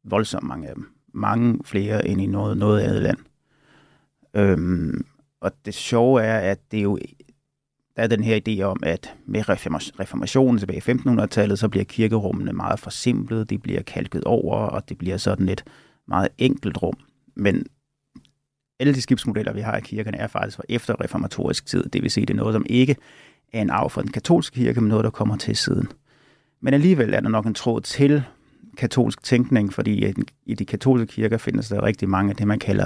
voldsomt 0.03 0.47
mange 0.47 0.67
af 0.67 0.75
dem. 0.75 0.87
Mange 1.13 1.59
flere 1.65 2.07
end 2.07 2.21
i 2.21 2.25
noget, 2.25 2.57
noget 2.57 2.81
andet 2.81 3.01
land. 3.01 3.17
Øhm, 4.33 5.05
og 5.41 5.51
det 5.65 5.73
sjove 5.73 6.21
er, 6.23 6.51
at 6.51 6.59
det 6.71 6.77
er 6.77 6.83
jo 6.83 6.99
der 7.95 8.03
er 8.03 8.07
den 8.07 8.23
her 8.23 8.39
idé 8.47 8.61
om, 8.61 8.79
at 8.83 9.15
med 9.25 9.49
reformationen 9.99 10.57
tilbage 10.57 10.77
i 10.77 10.91
1500-tallet, 10.91 11.59
så 11.59 11.69
bliver 11.69 11.83
kirkerummene 11.83 12.53
meget 12.53 12.79
forsimplet, 12.79 13.49
de 13.49 13.57
bliver 13.57 13.81
kalket 13.81 14.23
over, 14.23 14.55
og 14.55 14.89
det 14.89 14.97
bliver 14.97 15.17
sådan 15.17 15.49
et 15.49 15.63
meget 16.07 16.29
enkelt 16.37 16.81
rum. 16.81 16.97
Men 17.35 17.65
alle 18.81 18.93
de 18.93 19.01
skibsmodeller, 19.01 19.53
vi 19.53 19.61
har 19.61 19.77
i 19.77 19.81
kirkerne, 19.81 20.17
er 20.17 20.27
faktisk 20.27 20.57
fra 20.57 20.63
efter 20.69 21.01
reformatorisk 21.03 21.65
tid. 21.65 21.83
Det 21.83 22.01
vil 22.01 22.11
sige, 22.11 22.25
det 22.25 22.33
er 22.33 22.37
noget, 22.37 22.53
som 22.53 22.65
ikke 22.69 22.95
er 23.53 23.61
en 23.61 23.69
arv 23.69 23.89
fra 23.89 24.01
den 24.01 24.11
katolske 24.11 24.55
kirke, 24.55 24.81
men 24.81 24.89
noget, 24.89 25.03
der 25.03 25.09
kommer 25.09 25.37
til 25.37 25.55
siden. 25.55 25.87
Men 26.61 26.73
alligevel 26.73 27.13
er 27.13 27.19
der 27.19 27.29
nok 27.29 27.45
en 27.45 27.53
tråd 27.53 27.81
til 27.81 28.23
katolsk 28.77 29.23
tænkning, 29.23 29.73
fordi 29.73 30.13
i 30.45 30.53
de 30.53 30.65
katolske 30.65 31.07
kirker 31.13 31.37
findes 31.37 31.69
der 31.69 31.83
rigtig 31.83 32.09
mange 32.09 32.29
af 32.29 32.35
det, 32.35 32.47
man 32.47 32.59
kalder 32.59 32.85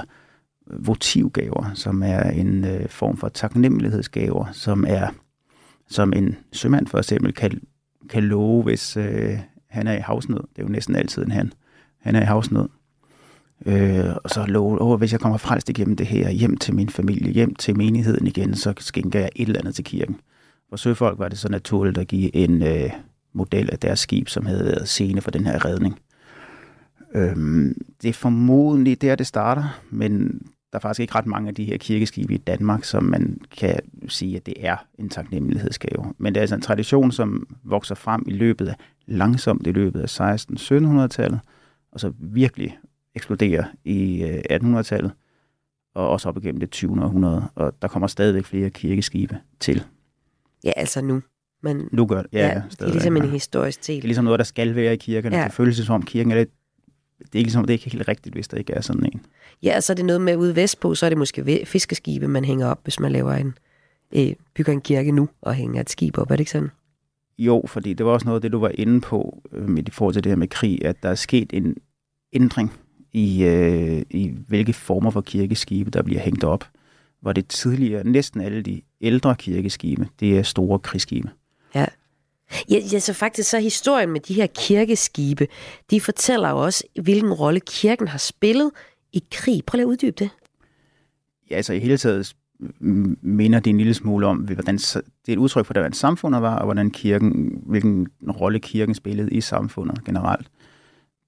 øh, 0.72 0.88
votivgaver, 0.88 1.72
som 1.74 2.04
er 2.04 2.22
en 2.22 2.66
øh, 2.66 2.90
form 2.90 3.18
for 3.18 3.30
taknemmelighedsgaver, 3.30 4.46
som 4.52 4.86
er 4.88 5.08
som 5.88 6.14
en 6.14 6.36
sømand 6.52 6.88
for 6.88 6.98
eksempel 6.98 7.34
kan, 7.34 7.62
kan 8.10 8.24
love, 8.24 8.64
hvis 8.64 8.98
øh, 8.98 9.40
han 9.70 9.88
er 9.88 9.94
i 9.94 10.00
havsnød. 10.00 10.40
Det 10.40 10.62
er 10.62 10.64
jo 10.64 10.70
næsten 10.70 10.96
altid 10.96 11.24
en 11.24 11.32
han. 11.32 11.54
Han 12.02 12.16
er 12.16 12.22
i 12.22 12.26
havsnød. 12.26 12.70
Øh, 13.66 14.16
og 14.24 14.30
så 14.30 14.46
love, 14.46 14.82
åh, 14.82 15.00
hvis 15.00 15.12
jeg 15.12 15.20
kommer 15.20 15.38
frelst 15.38 15.70
igennem 15.70 15.96
det 15.96 16.08
her, 16.08 16.30
hjem 16.30 16.58
til 16.58 16.76
min 16.76 16.90
familie, 16.90 17.32
hjem 17.32 17.56
til 17.56 17.78
menigheden 17.78 18.28
igen, 18.28 18.56
så 18.56 18.74
skænker 18.78 19.20
jeg 19.20 19.30
et 19.36 19.48
eller 19.48 19.60
andet 19.60 19.76
til 19.76 19.84
kirken. 19.84 20.20
For 20.70 20.76
søfolk 20.76 21.20
var 21.20 21.28
det 21.28 21.38
så 21.38 21.52
naturligt 21.52 21.98
at 21.98 22.08
give 22.08 22.36
en 22.36 22.64
øh, 22.64 22.90
model 23.34 23.70
af 23.72 23.80
deres 23.80 24.00
skib, 24.00 24.30
som 24.30 24.46
havde 24.46 24.66
været 24.66 24.88
scene 24.88 25.22
for 25.22 25.32
den 25.32 25.46
her 25.46 25.66
redning. 25.66 26.00
Øhm, 27.16 27.82
det 28.02 28.10
er 28.10 28.14
formodentlig 28.14 29.02
der, 29.02 29.16
det 29.16 29.28
starter, 29.28 29.82
men 29.90 30.42
der 30.72 30.80
er 30.80 30.82
faktisk 30.82 31.00
ikke 31.00 31.16
ret 31.16 31.26
mange 31.26 31.50
af 31.50 31.56
de 31.56 31.64
her 31.64 31.78
kirkeskibe 31.78 32.34
i 32.34 32.38
Danmark, 32.38 32.84
som 32.84 33.04
man 33.04 33.38
kan 33.58 33.80
sige, 34.08 34.36
at 34.36 34.46
det 34.46 34.54
er 34.60 34.76
en 35.00 35.10
taknemmelighedsgave. 35.10 36.14
Men 36.18 36.34
det 36.34 36.40
er 36.40 36.42
altså 36.42 36.56
en 36.56 36.62
tradition, 36.62 37.12
som 37.12 37.48
vokser 37.64 37.96
frem 37.96 38.24
i 38.28 38.32
løbet 38.32 38.68
af 38.68 38.76
langsomt 39.06 39.68
i 39.68 39.72
løbet 39.72 40.20
af 40.20 40.36
16-1700-tallet, 40.36 41.40
og 41.92 42.00
så 42.00 42.12
virkelig 42.20 42.78
eksploderer 43.16 43.64
i 43.84 44.24
øh, 44.24 44.44
1800-tallet, 44.52 45.12
og 45.96 46.10
også 46.10 46.30
op 46.30 46.38
igennem 46.38 46.60
det 46.60 46.72
20. 46.72 47.04
århundrede, 47.04 47.44
og 47.56 47.74
der 47.82 47.88
kommer 47.88 48.08
stadigvæk 48.08 48.46
flere 48.46 48.70
kirkeskibe 48.70 49.38
til. 49.60 49.84
Ja, 50.64 50.72
altså 50.76 51.02
nu. 51.02 51.22
Men, 51.64 51.90
Nu 51.92 52.06
gør 52.06 52.22
det, 52.22 52.34
ja, 52.34 52.48
ja, 52.48 52.62
det 52.72 52.82
er 52.82 52.92
ligesom 52.92 53.18
en 53.18 53.30
historisk 53.30 53.88
Det 53.88 53.98
er 53.98 54.02
ligesom 54.02 54.26
noget, 54.26 54.38
der 54.40 54.44
skal 54.44 54.76
være 54.76 54.94
i 54.94 54.98
kirkerne. 54.98 55.38
Ja. 55.38 55.44
Det 55.44 55.54
føles 55.54 55.78
som 55.78 55.96
om 55.96 56.04
kirken 56.04 56.32
er 56.32 56.36
lidt... 56.36 56.50
Det 57.20 57.26
er 57.36 57.38
ikke, 57.38 57.48
ligesom, 57.48 57.64
det 57.64 57.70
er 57.70 57.74
ikke 57.74 57.90
helt 57.90 58.08
rigtigt, 58.08 58.36
hvis 58.36 58.48
der 58.48 58.58
ikke 58.58 58.74
er 58.74 58.82
sådan 58.82 59.06
en. 59.06 59.22
Ja, 59.64 59.76
og 59.76 59.84
så 59.84 59.94
er 59.94 59.96
det 59.96 60.06
noget 60.06 60.22
med 60.22 60.36
ude 60.36 60.56
vestpå, 60.56 60.96
så 60.96 61.06
er 61.06 61.10
det 61.10 61.18
måske 61.18 61.66
fiskeskibe, 61.66 62.28
man 62.28 62.46
hænger 62.46 62.68
op, 62.68 62.80
hvis 62.84 63.00
man 63.00 63.12
laver 63.12 63.34
en, 63.34 63.58
øh, 64.16 64.34
bygger 64.54 64.74
en 64.74 64.82
kirke 64.82 65.12
nu 65.12 65.30
og 65.42 65.54
hænger 65.54 65.82
et 65.82 65.90
skib 65.90 66.18
op. 66.18 66.32
Er 66.32 66.36
det 66.36 66.40
ikke 66.40 66.52
sådan? 66.52 66.72
Jo, 67.38 67.64
fordi 67.68 67.94
det 67.94 68.06
var 68.06 68.12
også 68.12 68.26
noget 68.26 68.38
af 68.38 68.42
det, 68.42 68.52
du 68.52 68.60
var 68.60 68.72
inde 68.74 69.02
på 69.02 69.44
øh, 69.52 69.70
med 69.70 69.88
i 69.88 69.92
forhold 69.92 70.14
til 70.14 70.24
det 70.24 70.30
her 70.30 70.38
med 70.38 70.48
krig, 70.48 70.86
at 70.86 71.04
der 71.04 71.10
er 71.10 71.16
sket 71.16 71.54
en 71.54 71.76
ændring 72.34 72.74
i, 73.16 73.44
øh, 73.44 74.02
i 74.10 74.34
hvilke 74.48 74.74
former 74.74 75.12
for 75.12 75.22
kirkeskibe, 75.22 75.92
der 75.92 76.02
bliver 76.02 76.22
hængt 76.22 76.44
op. 76.44 76.68
Hvor 77.22 77.34
det 77.34 77.48
tidligere, 77.48 78.04
næsten 78.04 78.42
alle 78.42 78.62
de 78.62 78.82
ældre 79.02 79.36
kirkeskibe, 79.36 80.08
det 80.20 80.38
er 80.38 80.44
store 80.44 80.80
krigsskibe. 80.80 81.30
Ja. 81.76 81.86
Ja, 82.70 82.80
ja, 82.92 83.00
så 83.00 83.14
faktisk 83.14 83.50
så 83.50 83.60
historien 83.60 84.10
med 84.10 84.20
de 84.20 84.34
her 84.34 84.48
kirkeskibe, 84.48 85.48
de 85.92 86.02
fortæller 86.02 86.50
jo 86.50 86.58
også, 86.58 86.84
hvilken 87.02 87.34
rolle 87.34 87.60
kirken 87.60 88.08
har 88.08 88.18
spillet 88.18 88.72
i 89.14 89.24
krig. 89.32 89.62
Prøv 89.66 89.78
lige 89.78 89.86
at 89.86 89.90
uddybe 89.90 90.16
det. 90.20 90.30
Ja, 91.50 91.56
altså 91.56 91.74
i 91.74 91.80
hele 91.80 91.98
taget 91.98 92.36
minder 93.22 93.60
det 93.60 93.70
en 93.70 93.78
lille 93.78 93.94
smule 93.94 94.28
om, 94.28 94.38
hvordan, 94.38 94.78
det 94.78 94.96
er 95.28 95.34
et 95.34 95.38
udtryk 95.38 95.66
for, 95.66 95.74
hvordan 95.74 95.94
samfundet 95.94 96.42
var, 96.42 96.56
og 96.56 96.66
hvordan 96.66 96.92
kirken, 96.92 97.62
hvilken 97.66 98.08
rolle 98.40 98.60
kirken 98.60 98.96
spillede 98.96 99.32
i 99.32 99.42
samfundet 99.42 100.06
generelt. 100.06 100.48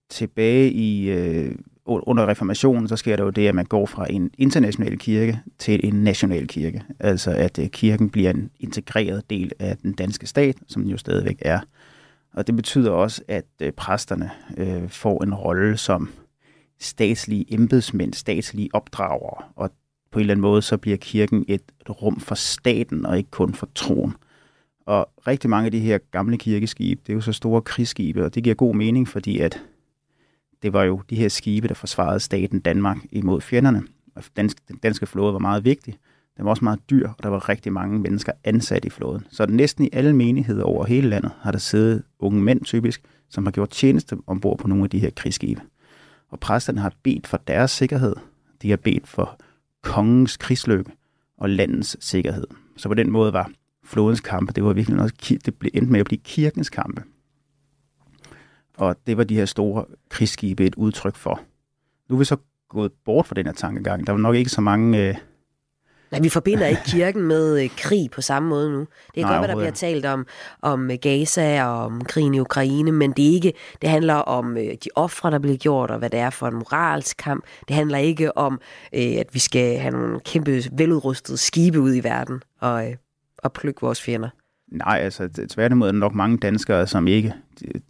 Tilbage 0.10 0.72
i, 0.72 1.10
øh, 1.10 1.56
under 1.88 2.28
reformationen, 2.28 2.88
så 2.88 2.96
sker 2.96 3.16
der 3.16 3.24
jo 3.24 3.30
det, 3.30 3.48
at 3.48 3.56
man 3.56 3.66
går 3.66 3.86
fra 3.86 4.06
en 4.10 4.32
international 4.38 4.98
kirke 4.98 5.40
til 5.58 5.80
en 5.84 5.94
national 5.94 6.48
kirke. 6.48 6.84
Altså 7.00 7.32
at 7.32 7.60
øh, 7.60 7.68
kirken 7.68 8.10
bliver 8.10 8.30
en 8.30 8.50
integreret 8.60 9.30
del 9.30 9.52
af 9.60 9.78
den 9.78 9.94
danske 9.94 10.28
stat, 10.28 10.56
som 10.68 10.82
den 10.82 10.92
jo 10.92 10.98
stadigvæk 10.98 11.38
er. 11.42 11.60
Og 12.34 12.48
det 12.48 12.56
betyder 12.56 12.92
også, 12.92 13.22
at 13.28 13.46
øh, 13.62 13.72
præsterne 13.72 14.32
øh, 14.58 14.90
får 14.90 15.24
en 15.24 15.34
rolle 15.34 15.78
som 15.78 16.10
statslige 16.80 17.54
embedsmænd, 17.54 18.14
statslige 18.14 18.70
opdragere, 18.74 19.44
og 19.56 19.72
på 20.12 20.20
en 20.20 20.22
eller 20.22 20.34
anden 20.34 20.42
måde, 20.42 20.62
så 20.62 20.78
bliver 20.78 20.98
kirken 20.98 21.46
et 21.48 21.62
rum 21.90 22.20
for 22.20 22.36
staten, 22.36 23.06
og 23.06 23.18
ikke 23.18 23.32
kun 23.32 23.54
for 23.54 23.70
troen. 23.76 24.14
Og 24.86 25.10
rigtig 25.28 25.50
mange 25.50 25.66
af 25.66 25.72
de 25.72 25.80
her 25.80 25.98
gamle 26.12 26.38
kirkeskibe, 26.38 27.02
det 27.08 27.14
er 27.14 27.16
jo 27.16 27.22
så 27.22 27.34
store 27.34 27.62
krigsskibe, 27.62 28.26
og 28.26 28.36
det 28.36 28.44
giver 28.44 28.56
god 28.56 28.76
mening, 28.76 29.08
fordi 29.08 29.40
at 29.40 29.64
det 30.64 30.74
var 30.74 30.84
jo 30.84 31.02
de 31.10 31.16
her 31.16 31.30
skibe, 31.30 31.68
der 31.68 31.74
forsvarede 31.74 32.20
staten 32.20 32.60
Danmark 32.60 32.98
imod 33.12 33.42
fjenderne. 33.42 33.84
Og 34.16 34.24
dansk, 34.38 34.68
den 34.68 34.78
danske 34.78 35.06
flåde 35.06 35.34
var 35.34 35.40
meget 35.40 35.66
vigtig. 35.66 35.98
Den 36.38 36.46
var 36.46 36.50
også 36.50 36.64
meget 36.64 36.80
dyr, 36.90 37.10
og 37.10 37.24
der 37.24 37.30
var 37.30 37.50
rigtig 37.50 37.74
mange 37.74 38.00
mennesker 38.00 38.32
ansat 38.44 38.86
i 38.86 38.90
flåden. 38.90 39.24
Så 39.32 39.46
næsten 39.46 39.86
i 39.86 39.90
alle 39.94 40.16
menigheder 40.16 40.64
over 40.64 40.86
hele 40.86 41.10
landet 41.10 41.32
har 41.42 41.52
der 41.52 41.60
siddet 41.60 42.04
unge 42.20 42.42
mænd 42.42 42.66
typisk, 42.66 43.02
som 43.30 43.46
har 43.46 43.52
gjort 43.52 43.70
tjeneste 43.70 44.18
ombord 44.28 44.58
på 44.58 44.68
nogle 44.68 44.84
af 44.84 44.90
de 44.90 45.00
her 45.00 45.10
krigsskibe. 45.10 45.62
Og 46.30 46.40
præsterne 46.40 46.82
har 46.82 46.94
bedt 47.04 47.28
for 47.28 47.38
deres 47.48 47.72
sikkerhed. 47.72 48.16
De 48.62 48.70
har 48.70 48.78
bedt 48.78 49.08
for 49.08 49.40
kongens 49.84 50.38
krigslykke 50.38 50.92
og 51.38 51.50
landets 51.50 51.98
sikkerhed. 52.00 52.48
Så 52.78 52.90
på 52.90 52.94
den 52.94 53.12
måde 53.12 53.34
var 53.34 53.52
flådens 53.84 54.20
kampe, 54.20 54.54
det 54.54 54.64
var 54.64 54.74
virkelig 54.74 54.98
noget, 54.98 55.42
det 55.46 55.56
blev 55.56 55.72
endt 55.74 55.90
med 55.90 56.00
at 56.00 56.06
blive 56.06 56.20
kirkens 56.24 56.70
kampe. 56.70 57.04
Og 58.78 58.96
det 59.08 59.18
var 59.18 59.24
de 59.24 59.36
her 59.36 59.46
store 59.46 59.86
krigsskibe 60.10 60.66
et 60.66 60.76
udtryk 60.76 61.16
for. 61.16 61.42
Nu 62.10 62.16
er 62.16 62.20
vi 62.20 62.26
så 62.26 62.38
gået 62.70 62.92
bort 63.06 63.26
fra 63.26 63.36
den 63.36 63.46
her 63.46 63.54
tankegang. 63.54 64.08
Der 64.08 64.14
var 64.14 64.20
nok 64.20 64.36
ikke 64.36 64.50
så 64.50 64.62
mange... 64.62 65.08
Øh, 65.08 65.16
Nej, 66.12 66.22
vi 66.22 66.30
forbinder 66.30 66.68
ikke 66.68 66.82
kirken 66.86 67.22
med 67.24 67.64
øh, 67.64 67.70
krig 67.78 68.12
på 68.12 68.22
samme 68.22 68.50
måde 68.50 68.72
nu. 68.72 68.80
Det 69.16 69.22
er 69.22 69.26
Nej, 69.26 69.38
godt, 69.38 69.44
at 69.44 69.50
der 69.50 69.56
bliver 69.56 69.72
talt 69.72 70.06
om, 70.06 70.26
om 70.62 70.92
øh, 70.92 70.98
Gaza 71.02 71.64
og 71.64 71.86
om 71.86 72.06
krigen 72.06 72.34
i 72.34 72.40
Ukraine, 72.40 72.92
men 72.92 73.12
det, 73.12 73.30
er 73.30 73.34
ikke, 73.34 73.54
det 73.82 73.90
handler 73.90 74.14
om 74.14 74.58
øh, 74.58 74.64
de 74.64 74.90
ofre, 74.96 75.32
der 75.32 75.40
bliver 75.40 75.58
gjort, 75.58 75.92
og 75.92 76.00
hvad 76.00 76.10
det 76.10 76.20
er 76.20 76.30
for 76.30 76.48
en 76.48 76.54
moralsk 76.56 77.18
kamp. 77.18 77.44
Det 77.68 77.76
handler 77.76 77.98
ikke 77.98 78.38
om, 78.38 78.60
øh, 78.94 79.16
at 79.20 79.28
vi 79.34 79.40
skal 79.40 79.78
have 79.78 79.92
nogle 79.92 80.20
kæmpe 80.20 80.64
veludrustede 80.72 81.38
skibe 81.38 81.80
ud 81.80 81.96
i 81.96 82.04
verden 82.04 82.42
og, 82.60 82.90
øh, 82.90 82.96
og 83.38 83.54
plukke 83.54 83.82
vores 83.82 84.02
fjender. 84.02 84.30
nej, 84.72 85.00
altså 85.02 85.30
tværtimod 85.50 85.88
er 85.88 85.92
der 85.92 86.00
nok 86.00 86.16
mange 86.16 86.38
danskere, 86.38 86.88
som 86.88 87.08
ikke... 87.08 87.34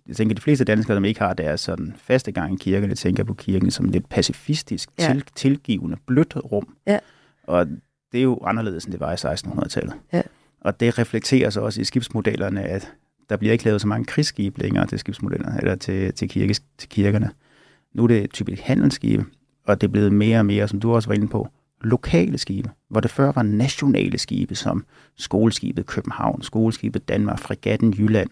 Jeg 0.07 0.15
tænker, 0.15 0.35
de 0.35 0.41
fleste 0.41 0.65
danskere, 0.65 0.97
som 0.97 1.05
ikke 1.05 1.19
har 1.19 1.33
deres 1.33 1.61
sådan, 1.61 1.95
faste 1.97 2.31
gang 2.31 2.53
i 2.53 2.57
kirken, 2.57 2.89
jeg 2.89 2.97
tænker 2.97 3.23
på 3.23 3.33
kirken 3.33 3.71
som 3.71 3.85
lidt 3.85 4.09
pacifistisk, 4.09 4.89
ja. 4.99 5.07
til, 5.07 5.23
tilgivende, 5.35 5.97
blødt 6.07 6.35
rum. 6.35 6.75
Ja. 6.87 6.99
Og 7.43 7.67
det 8.11 8.17
er 8.17 8.23
jo 8.23 8.39
anderledes, 8.43 8.85
end 8.85 8.91
det 8.91 8.99
var 8.99 9.11
i 9.11 9.15
1600-tallet. 9.15 9.93
Ja. 10.13 10.21
Og 10.61 10.79
det 10.79 10.99
reflekterer 10.99 11.49
sig 11.49 11.61
også 11.61 11.81
i 11.81 11.83
skibsmodellerne, 11.83 12.63
at 12.63 12.93
der 13.29 13.37
bliver 13.37 13.51
ikke 13.51 13.65
lavet 13.65 13.81
så 13.81 13.87
mange 13.87 14.05
krigsskibe 14.05 14.61
længere 14.61 14.87
til 14.87 14.99
skibsmodellerne, 14.99 15.57
eller 15.59 15.75
til, 15.75 16.13
til, 16.13 16.29
kirke, 16.29 16.55
til 16.77 16.89
kirkerne. 16.89 17.29
Nu 17.93 18.03
er 18.03 18.07
det 18.07 18.31
typisk 18.31 18.61
handelsskibe, 18.61 19.25
og 19.65 19.81
det 19.81 19.87
er 19.87 19.91
blevet 19.91 20.13
mere 20.13 20.39
og 20.39 20.45
mere, 20.45 20.67
som 20.67 20.79
du 20.79 20.93
også 20.93 21.09
var 21.09 21.15
inde 21.15 21.27
på, 21.27 21.47
lokale 21.81 22.37
skibe, 22.37 22.69
hvor 22.89 22.99
det 22.99 23.11
før 23.11 23.31
var 23.31 23.43
nationale 23.43 24.17
skibe, 24.17 24.55
som 24.55 24.85
skoleskibet 25.15 25.85
København, 25.85 26.41
skoleskibet 26.41 27.07
Danmark, 27.07 27.39
fregatten 27.39 27.93
Jylland, 27.93 28.29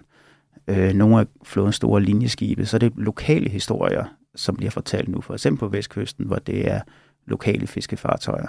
øh, 0.68 0.93
nogle 0.93 1.20
af 1.20 1.26
flådens 1.43 1.76
store 1.76 2.01
linjeskibe, 2.01 2.66
så 2.66 2.78
er 2.78 2.80
det 2.80 2.93
lokale 2.97 3.49
historier, 3.49 4.05
som 4.36 4.55
bliver 4.55 4.72
fortalt 4.72 5.09
nu, 5.09 5.22
for 5.22 5.34
eksempel 5.34 5.59
på 5.59 5.68
Vestkysten, 5.68 6.26
hvor 6.26 6.36
det 6.36 6.72
er 6.72 6.82
lokale 7.28 7.68
fiskefartøjer. 7.68 8.47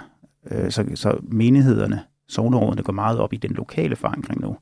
Øh, 0.50 0.70
så, 0.70 0.84
så 0.94 1.18
menighederne 1.22 2.02
sovnerådene 2.28 2.82
går 2.82 2.92
meget 2.92 3.18
op 3.18 3.32
i 3.32 3.36
den 3.36 3.50
lokale 3.50 3.96
forankring 3.96 4.40
nu, 4.40 4.56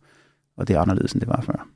og 0.56 0.68
det 0.68 0.76
er 0.76 0.80
anderledes, 0.80 1.12
end 1.12 1.20
det 1.20 1.28
var 1.28 1.40
før. 1.40 1.68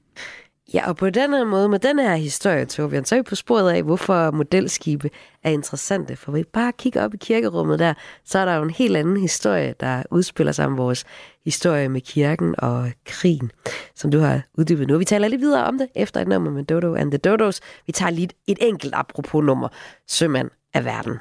Ja, 0.74 0.89
og 0.89 0.97
på 0.97 1.11
den 1.11 1.33
her 1.33 1.45
måde, 1.45 1.68
med 1.68 1.79
den 1.79 1.99
her 1.99 2.16
historie, 2.16 2.64
Torbjørn, 2.64 3.05
så 3.05 3.14
er 3.14 3.18
vi 3.18 3.22
på 3.22 3.35
sporet 3.35 3.72
af, 3.72 3.83
hvorfor 3.83 4.31
modelskibe 4.31 5.11
er 5.43 5.51
interessante. 5.51 6.16
For 6.16 6.33
vi 6.33 6.45
bare 6.53 6.72
kigger 6.72 7.05
op 7.05 7.14
i 7.14 7.16
kirkerummet 7.16 7.79
der, 7.79 7.95
så 8.24 8.39
er 8.39 8.45
der 8.45 8.55
jo 8.55 8.62
en 8.62 8.70
helt 8.70 8.97
anden 8.97 9.16
historie, 9.16 9.74
der 9.81 10.03
udspiller 10.11 10.53
sig 10.53 10.66
om 10.66 10.76
vores 10.76 11.05
historie 11.49 11.89
med 11.89 12.01
kirken 12.01 12.55
og 12.59 12.91
krigen, 13.05 13.51
som 13.95 14.11
du 14.11 14.19
har 14.19 14.43
uddybet 14.59 14.89
nu. 14.89 14.99
Vi 14.99 15.05
taler 15.05 15.29
lidt 15.29 15.41
videre 15.41 15.65
om 15.65 15.79
det 15.79 15.89
efter 15.95 16.21
et 16.21 16.29
nummer 16.29 16.51
med 16.51 16.65
Dodo 16.65 16.95
and 16.95 17.11
the 17.11 17.19
Dodos. 17.19 17.61
Vi 17.87 17.93
tager 17.93 18.11
lige 18.11 18.29
et, 18.47 18.59
enkelt 18.61 18.95
apropos 18.95 19.45
nummer, 19.45 19.69
Sømand 20.09 20.51
af 20.75 20.85
verden. 20.85 21.19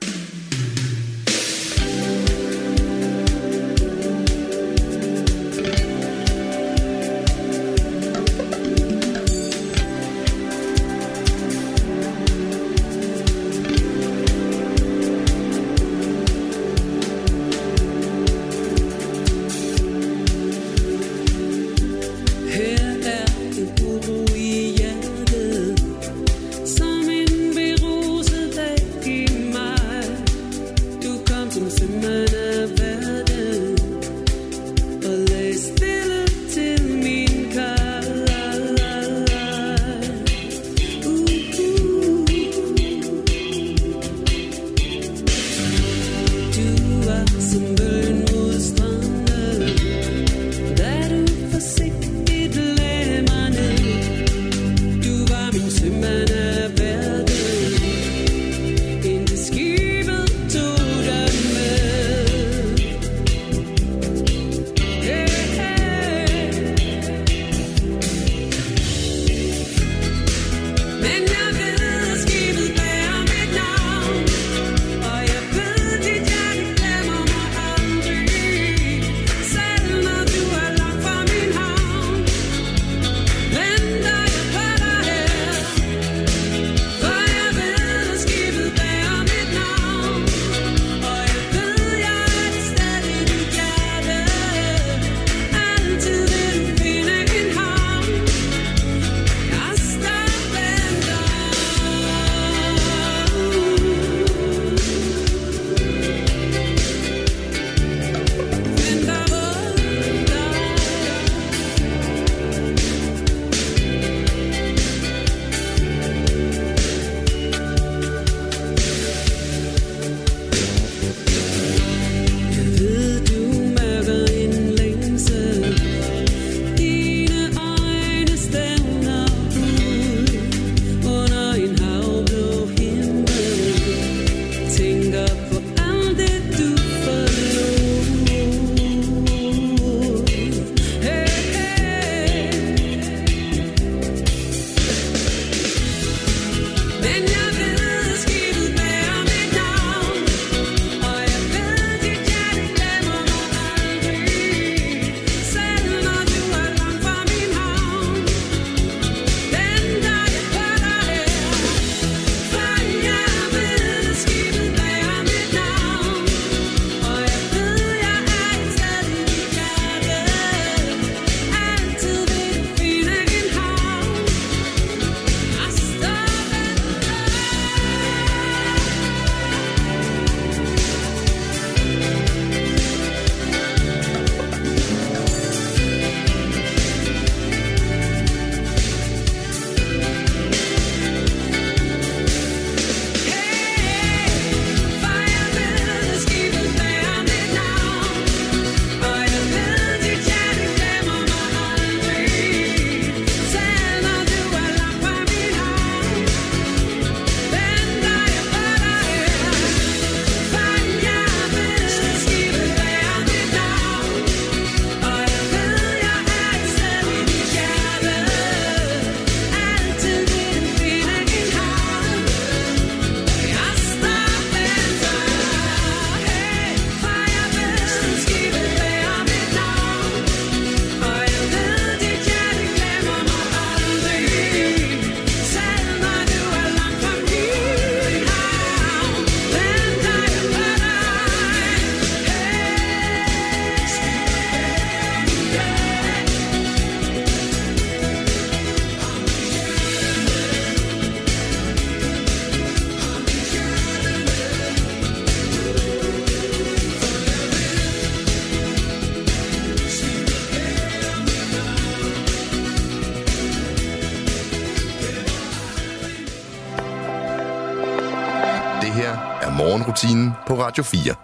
Radio 270.67 270.83
4. 270.83 271.15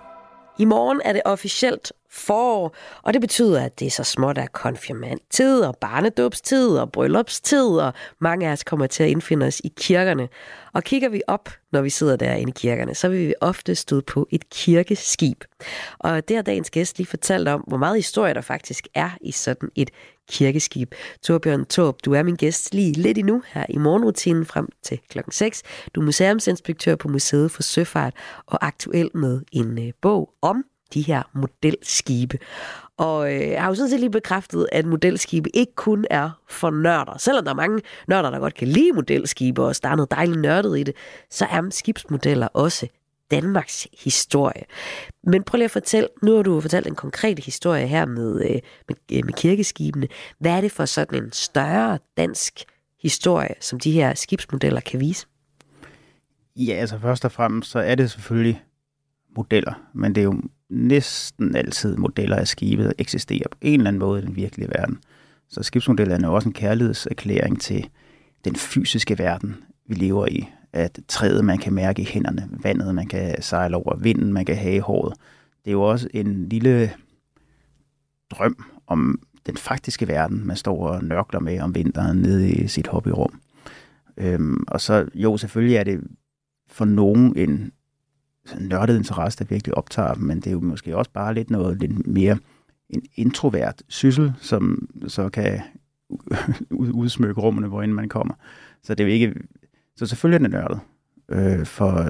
I 0.60 0.66
morgen 0.66 1.02
er 1.06 1.14
det 1.14 1.22
officielt 1.26 1.93
forår, 2.26 2.76
og 3.04 3.14
det 3.14 3.22
betyder, 3.22 3.62
at 3.62 3.80
det 3.80 3.86
er 3.86 3.92
så 3.92 4.04
småt 4.04 4.38
af 4.38 4.52
konfirmandtid 4.52 5.62
og 5.62 5.78
barnedåbstid 5.82 6.78
og 6.78 6.92
bryllupstid, 6.92 7.68
og 7.68 7.94
mange 8.20 8.48
af 8.48 8.52
os 8.52 8.64
kommer 8.64 8.88
til 8.88 9.04
at 9.04 9.10
indfinde 9.10 9.46
os 9.46 9.62
i 9.64 9.74
kirkerne. 9.78 10.30
Og 10.74 10.84
kigger 10.84 11.10
vi 11.10 11.22
op, 11.28 11.50
når 11.72 11.82
vi 11.82 11.90
sidder 11.90 12.16
derinde 12.16 12.50
i 12.50 12.54
kirkerne, 12.56 12.96
så 12.96 13.10
vil 13.10 13.28
vi 13.28 13.34
ofte 13.42 13.76
støde 13.76 14.02
på 14.02 14.28
et 14.32 14.50
kirkeskib. 14.50 15.44
Og 16.00 16.28
det 16.28 16.36
har 16.36 16.44
dagens 16.44 16.70
gæst 16.70 16.98
lige 16.98 17.08
fortalt 17.08 17.48
om, 17.48 17.64
hvor 17.68 17.78
meget 17.78 17.96
historie 17.96 18.34
der 18.34 18.42
faktisk 18.42 18.88
er 18.94 19.10
i 19.22 19.32
sådan 19.32 19.70
et 19.76 19.90
kirkeskib. 20.30 20.96
Torbjørn 21.22 21.66
Torp, 21.66 21.96
du 22.06 22.14
er 22.14 22.24
min 22.24 22.36
gæst 22.36 22.74
lige 22.74 22.94
lidt 22.94 23.18
endnu 23.18 23.44
her 23.48 23.66
i 23.70 23.78
morgenrutinen 23.78 24.46
frem 24.46 24.70
til 24.84 25.00
klokken 25.10 25.32
6. 25.32 25.64
Du 25.96 26.02
er 26.02 26.06
museumsinspektør 26.06 26.96
på 26.96 27.08
Museet 27.08 27.52
for 27.52 27.64
Søfart 27.64 28.14
og 28.46 28.66
aktuel 28.66 29.10
med 29.14 29.42
en 29.52 29.88
øh, 29.88 29.94
bog 30.02 30.34
om 30.42 30.64
de 30.94 31.02
her 31.02 31.24
modelskibe. 31.34 32.40
Og 32.98 33.34
øh, 33.34 33.50
jeg 33.50 33.62
har 33.62 33.70
jo 33.70 33.76
sådan 33.76 33.90
set 33.90 34.00
lige 34.00 34.10
bekræftet, 34.10 34.68
at 34.72 34.86
modelskibe 34.86 35.56
ikke 35.56 35.76
kun 35.76 36.06
er 36.10 36.30
for 36.50 36.70
nørder. 36.70 37.18
Selvom 37.18 37.44
der 37.44 37.52
er 37.52 37.56
mange 37.56 37.82
nørder, 38.08 38.30
der 38.30 38.40
godt 38.40 38.54
kan 38.56 38.68
lide 38.68 38.92
modelskibe, 38.92 39.64
og 39.64 39.76
der 39.84 39.90
er 39.90 39.96
noget 39.96 40.12
dejligt 40.12 40.42
nørdet 40.42 40.80
i 40.80 40.84
det, 40.84 40.96
så 41.30 41.46
er 41.46 41.70
skibsmodeller 41.70 42.48
også 42.48 42.88
Danmarks 43.32 43.88
historie. 44.04 44.64
Men 45.24 45.44
prøv 45.44 45.58
lige 45.58 45.66
at 45.66 45.72
fortælle, 45.72 46.10
nu 46.24 46.36
har 46.36 46.44
du 46.44 46.62
fortalt 46.62 46.88
en 46.88 46.96
konkret 46.96 47.40
historie 47.40 47.88
her 47.88 48.06
med, 48.06 48.42
øh, 48.42 48.60
med, 48.88 48.96
øh, 49.12 49.26
med 49.26 49.34
kirkeskibene. 49.34 50.08
Hvad 50.40 50.52
er 50.52 50.62
det 50.62 50.72
for 50.72 50.86
sådan 50.86 51.24
en 51.24 51.32
større 51.32 52.00
dansk 52.18 52.64
historie, 53.02 53.56
som 53.60 53.80
de 53.80 53.92
her 53.92 54.14
skibsmodeller 54.14 54.82
kan 54.82 55.00
vise? 55.00 55.28
Ja, 56.56 56.74
altså 56.74 57.00
først 57.00 57.26
og 57.26 57.32
fremmest, 57.32 57.72
så 57.72 57.80
er 57.80 57.96
det 57.96 58.12
selvfølgelig 58.12 58.64
modeller, 59.36 59.74
men 59.94 60.16
det 60.16 60.22
er 60.22 60.26
jo 60.26 60.42
næsten 60.74 61.56
altid 61.56 61.96
modeller 61.96 62.36
af 62.36 62.48
skibe, 62.48 62.94
eksisterer 62.98 63.48
på 63.52 63.58
en 63.62 63.80
eller 63.80 63.88
anden 63.88 64.00
måde 64.00 64.22
i 64.22 64.26
den 64.26 64.36
virkelige 64.36 64.70
verden. 64.70 65.00
Så 65.50 65.64
skibsmodellerne 65.64 66.24
er 66.24 66.30
jo 66.30 66.36
også 66.36 66.50
en 66.50 66.54
kærlighedserklæring 66.54 67.62
til 67.62 67.90
den 68.46 68.56
fysiske 68.56 69.20
verden, 69.20 69.56
vi 69.86 69.96
lever 69.96 70.28
i. 70.28 70.50
At 70.74 71.00
træet, 71.08 71.46
man 71.46 71.58
kan 71.58 71.74
mærke 71.74 72.02
i 72.02 72.06
hænderne, 72.06 72.50
vandet, 72.64 72.96
man 72.96 73.08
kan 73.08 73.42
sejle 73.42 73.76
over, 73.76 73.98
vinden, 73.98 74.34
man 74.34 74.46
kan 74.46 74.56
have 74.56 74.76
i 74.76 74.80
håret. 74.80 75.14
Det 75.66 75.70
er 75.70 75.74
jo 75.74 75.82
også 75.82 76.08
en 76.14 76.50
lille 76.50 76.92
drøm 78.32 78.66
om 78.88 79.20
den 79.46 79.58
faktiske 79.58 80.08
verden, 80.08 80.48
man 80.48 80.58
står 80.58 80.88
og 80.88 81.04
nørkler 81.04 81.40
med 81.40 81.60
om 81.60 81.76
vinteren 81.76 82.18
nede 82.18 82.52
i 82.52 82.68
sit 82.68 82.88
hobbyrum. 82.88 83.42
Øhm, 84.18 84.64
og 84.68 84.82
så 84.82 85.06
jo, 85.16 85.38
selvfølgelig 85.38 85.76
er 85.76 85.84
det 85.84 86.02
for 86.68 86.86
nogen 86.86 87.38
en 87.38 87.72
nørdet 88.60 88.98
interesse, 88.98 89.40
der 89.40 89.46
virkelig 89.46 89.78
optager 89.78 90.14
dem, 90.14 90.24
men 90.24 90.38
det 90.38 90.48
er 90.48 90.52
jo 90.52 90.60
måske 90.60 90.98
også 90.98 91.12
bare 91.12 91.34
lidt 91.34 91.50
noget 91.50 91.80
lidt 91.80 92.08
mere 92.08 92.38
en 92.90 93.02
introvert 93.16 93.84
syssel, 93.88 94.34
som 94.40 94.90
så 95.08 95.30
kan 95.30 95.62
ud- 96.72 96.92
udsmykke 96.92 97.42
rummene, 97.42 97.68
hvorinde 97.68 97.94
man 97.94 98.10
kommer. 98.10 98.34
Så 98.84 98.96
det 98.96 99.04
er 99.04 99.08
jo 99.08 99.14
ikke... 99.14 99.34
Så 99.96 100.06
selvfølgelig 100.06 100.46
er 100.46 100.50
det 100.50 100.52
nørdet 100.52 100.80
øh, 101.30 101.66
for 101.66 102.10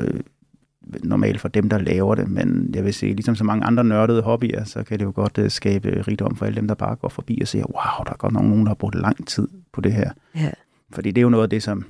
normalt 1.03 1.41
for 1.41 1.47
dem, 1.47 1.69
der 1.69 1.77
laver 1.77 2.15
det, 2.15 2.29
men 2.29 2.71
jeg 2.75 2.83
vil 2.83 2.93
sige, 2.93 3.13
ligesom 3.13 3.35
så 3.35 3.43
mange 3.43 3.65
andre 3.65 3.83
nørdede 3.83 4.21
hobbyer, 4.21 4.63
så 4.63 4.83
kan 4.83 4.99
det 4.99 5.05
jo 5.05 5.11
godt 5.15 5.37
uh, 5.37 5.49
skabe 5.49 6.03
rigdom 6.07 6.35
for 6.35 6.45
alle 6.45 6.55
dem, 6.55 6.67
der 6.67 6.75
bare 6.75 6.95
går 6.95 7.09
forbi 7.09 7.39
og 7.41 7.47
siger, 7.47 7.65
wow, 7.65 8.05
der 8.05 8.11
er 8.11 8.17
godt 8.17 8.33
nok 8.33 8.43
nogen, 8.43 8.63
der 8.63 8.69
har 8.69 8.75
brugt 8.75 8.95
lang 8.95 9.27
tid 9.27 9.47
på 9.73 9.81
det 9.81 9.93
her. 9.93 10.11
Ja. 10.35 10.51
Fordi 10.91 11.11
det 11.11 11.17
er 11.17 11.23
jo 11.23 11.29
noget 11.29 11.43
af 11.43 11.49
det, 11.49 11.63
som 11.63 11.85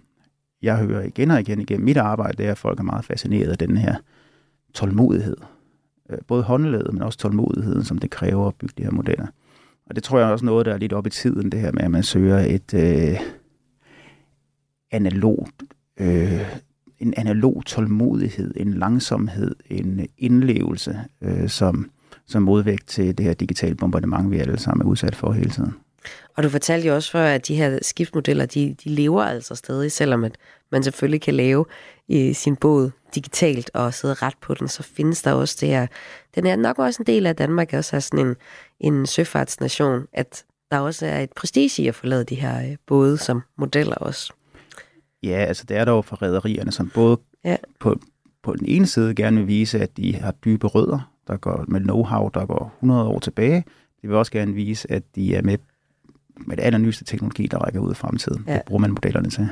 jeg 0.61 0.77
hører 0.77 1.03
igen 1.03 1.31
og 1.31 1.39
igen 1.39 1.61
igennem 1.61 1.85
mit 1.85 1.97
arbejde, 1.97 2.37
det 2.37 2.45
er, 2.45 2.51
at 2.51 2.57
folk 2.57 2.79
er 2.79 2.83
meget 2.83 3.05
fascineret 3.05 3.51
af 3.51 3.57
den 3.57 3.77
her 3.77 3.95
tålmodighed. 4.73 5.37
Øh, 6.09 6.17
både 6.27 6.43
håndledet, 6.43 6.93
men 6.93 7.01
også 7.01 7.19
tålmodigheden, 7.19 7.83
som 7.83 7.97
det 7.97 8.09
kræver 8.09 8.47
at 8.47 8.55
bygge 8.55 8.73
de 8.77 8.83
her 8.83 8.91
modeller. 8.91 9.27
Og 9.85 9.95
det 9.95 10.03
tror 10.03 10.19
jeg 10.19 10.27
er 10.27 10.31
også 10.31 10.45
noget, 10.45 10.65
der 10.65 10.73
er 10.73 10.77
lidt 10.77 10.93
op 10.93 11.07
i 11.07 11.09
tiden, 11.09 11.51
det 11.51 11.59
her 11.59 11.71
med, 11.71 11.81
at 11.81 11.91
man 11.91 12.03
søger 12.03 12.39
et 12.39 12.73
øh, 12.73 13.19
analogt, 14.91 15.63
øh, 15.99 16.41
en 16.99 17.13
analog 17.17 17.63
tålmodighed, 17.65 18.53
en 18.55 18.73
langsomhed, 18.73 19.55
en 19.69 20.07
indlevelse, 20.17 20.99
øh, 21.21 21.49
som, 21.49 21.91
som 22.27 22.43
modvægt 22.43 22.87
til 22.87 23.17
det 23.17 23.25
her 23.25 23.33
digitale 23.33 23.75
bombardement, 23.75 24.31
vi 24.31 24.37
alle 24.37 24.59
sammen 24.59 24.87
er 24.87 24.89
udsat 24.89 25.15
for 25.15 25.31
hele 25.31 25.49
tiden. 25.49 25.73
Og 26.37 26.43
du 26.43 26.49
fortalte 26.49 26.87
jo 26.87 26.95
også 26.95 27.11
før, 27.11 27.25
at 27.25 27.47
de 27.47 27.55
her 27.55 27.79
skiftmodeller, 27.81 28.45
de, 28.45 28.75
de 28.83 28.89
lever 28.89 29.23
altså 29.23 29.55
stadig, 29.55 29.91
selvom 29.91 30.23
at 30.23 30.35
man 30.71 30.83
selvfølgelig 30.83 31.21
kan 31.21 31.33
lave 31.33 31.65
i 32.07 32.33
sin 32.33 32.55
båd 32.55 32.91
digitalt 33.15 33.71
og 33.73 33.93
sidde 33.93 34.13
ret 34.13 34.33
på 34.41 34.53
den, 34.53 34.67
så 34.67 34.83
findes 34.83 35.21
der 35.21 35.33
også 35.33 35.57
det 35.61 35.69
her. 35.69 35.87
Den 36.35 36.45
er 36.45 36.55
nok 36.55 36.79
også 36.79 37.01
en 37.03 37.07
del 37.07 37.25
af 37.25 37.35
Danmark, 37.35 37.73
også 37.73 37.95
er 37.95 37.99
sådan 37.99 38.25
en, 38.27 38.35
en 38.79 39.05
søfartsnation, 39.05 40.05
at 40.13 40.45
der 40.71 40.79
også 40.79 41.05
er 41.05 41.19
et 41.19 41.31
prestige 41.31 41.83
i 41.83 41.87
at 41.87 41.95
få 41.95 42.05
lavet 42.05 42.29
de 42.29 42.35
her 42.35 42.69
øh, 42.69 42.75
både 42.87 43.17
som 43.17 43.41
modeller 43.57 43.95
også. 43.95 44.33
Ja, 45.23 45.45
altså 45.45 45.63
det 45.69 45.77
er 45.77 45.85
der 45.85 45.91
jo 45.91 46.01
for 46.01 46.15
rædderierne, 46.15 46.71
som 46.71 46.89
både 46.95 47.17
Ja. 47.45 47.55
på, 47.79 47.99
på 48.43 48.55
den 48.55 48.65
ene 48.67 48.87
side 48.87 49.15
gerne 49.15 49.37
vil 49.37 49.47
vise, 49.47 49.79
at 49.79 49.97
de 49.97 50.15
har 50.15 50.31
dybe 50.31 50.67
rødder, 50.67 51.11
der 51.27 51.37
går 51.37 51.65
med 51.67 51.81
know-how, 51.81 52.29
der 52.39 52.45
går 52.45 52.73
100 52.77 53.03
år 53.07 53.19
tilbage. 53.19 53.63
De 54.01 54.07
vil 54.07 54.17
også 54.17 54.31
gerne 54.31 54.53
vise, 54.53 54.91
at 54.91 55.03
de 55.15 55.35
er 55.35 55.41
med 55.41 55.57
med 56.37 56.57
det 56.57 56.63
allernyeste 56.63 57.05
teknologi, 57.05 57.47
der 57.47 57.57
rækker 57.57 57.79
ud 57.79 57.91
i 57.91 57.95
fremtiden. 57.95 58.43
Ja. 58.47 58.53
Det 58.53 58.61
bruger 58.65 58.79
man 58.81 58.89
modellerne 58.91 59.29
til. 59.29 59.49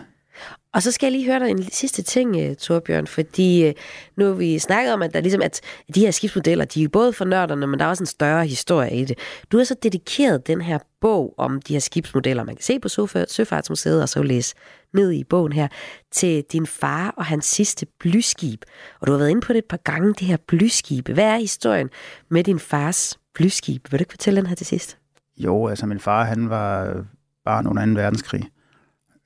Og 0.73 0.83
så 0.83 0.91
skal 0.91 1.07
jeg 1.07 1.11
lige 1.11 1.25
høre 1.25 1.39
dig 1.39 1.49
en 1.49 1.63
sidste 1.63 2.01
ting, 2.01 2.35
øh, 2.39 2.55
Torbjørn, 2.55 3.07
fordi 3.07 3.65
øh, 3.67 3.73
nu 4.17 4.25
har 4.25 4.33
vi 4.33 4.59
snakket 4.59 4.93
om, 4.93 5.01
at, 5.01 5.13
der 5.13 5.21
ligesom, 5.21 5.41
at 5.41 5.61
de 5.95 5.99
her 5.99 6.11
skibsmodeller, 6.11 6.65
de 6.65 6.79
er 6.79 6.83
jo 6.83 6.89
både 6.89 7.13
for 7.13 7.25
nørderne, 7.25 7.67
men 7.67 7.79
der 7.79 7.85
er 7.85 7.89
også 7.89 8.03
en 8.03 8.07
større 8.07 8.45
historie 8.45 8.95
i 8.95 9.05
det. 9.05 9.19
Du 9.51 9.57
har 9.57 9.63
så 9.63 9.75
dedikeret 9.83 10.47
den 10.47 10.61
her 10.61 10.79
bog 11.01 11.33
om 11.37 11.61
de 11.61 11.73
her 11.73 11.79
skibsmodeller, 11.79 12.43
man 12.43 12.55
kan 12.55 12.63
se 12.63 12.79
på 12.79 12.87
Søfart- 12.87 13.33
Søfartsmuseet, 13.33 14.01
og 14.01 14.09
så 14.09 14.23
læse 14.23 14.55
ned 14.93 15.11
i 15.11 15.23
bogen 15.23 15.51
her, 15.53 15.67
til 16.11 16.43
din 16.51 16.67
far 16.67 17.13
og 17.17 17.25
hans 17.25 17.45
sidste 17.45 17.85
blyskib. 17.99 18.61
Og 18.99 19.07
du 19.07 19.11
har 19.11 19.19
været 19.19 19.29
inde 19.29 19.41
på 19.41 19.53
det 19.53 19.59
et 19.59 19.65
par 19.69 19.79
gange, 19.83 20.13
det 20.13 20.27
her 20.27 20.37
blyskib. 20.47 21.09
Hvad 21.09 21.23
er 21.23 21.37
historien 21.37 21.89
med 22.29 22.43
din 22.43 22.59
fars 22.59 23.19
blyskib? 23.33 23.91
Vil 23.91 23.99
du 23.99 24.01
ikke 24.01 24.13
fortælle 24.13 24.41
den 24.41 24.47
her 24.47 24.55
til 24.55 24.65
sidst? 24.65 24.97
Jo, 25.37 25.67
altså 25.67 25.85
min 25.85 25.99
far, 25.99 26.23
han 26.23 26.49
var 26.49 27.03
barn 27.45 27.67
under 27.67 27.85
2. 27.85 27.91
verdenskrig. 27.91 28.49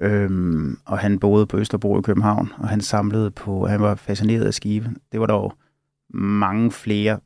Øhm, 0.01 0.77
og 0.85 0.99
han 0.99 1.19
boede 1.19 1.45
på 1.45 1.57
Østerbro 1.57 1.99
i 1.99 2.01
København, 2.01 2.51
og 2.57 2.69
han 2.69 2.81
samlede 2.81 3.31
på, 3.31 3.67
han 3.67 3.81
var 3.81 3.95
fascineret 3.95 4.45
af 4.45 4.53
skibe. 4.53 4.89
Det 5.11 5.19
var 5.19 5.25
dog 5.25 5.53
mange 6.13 6.71
flere 6.71 7.19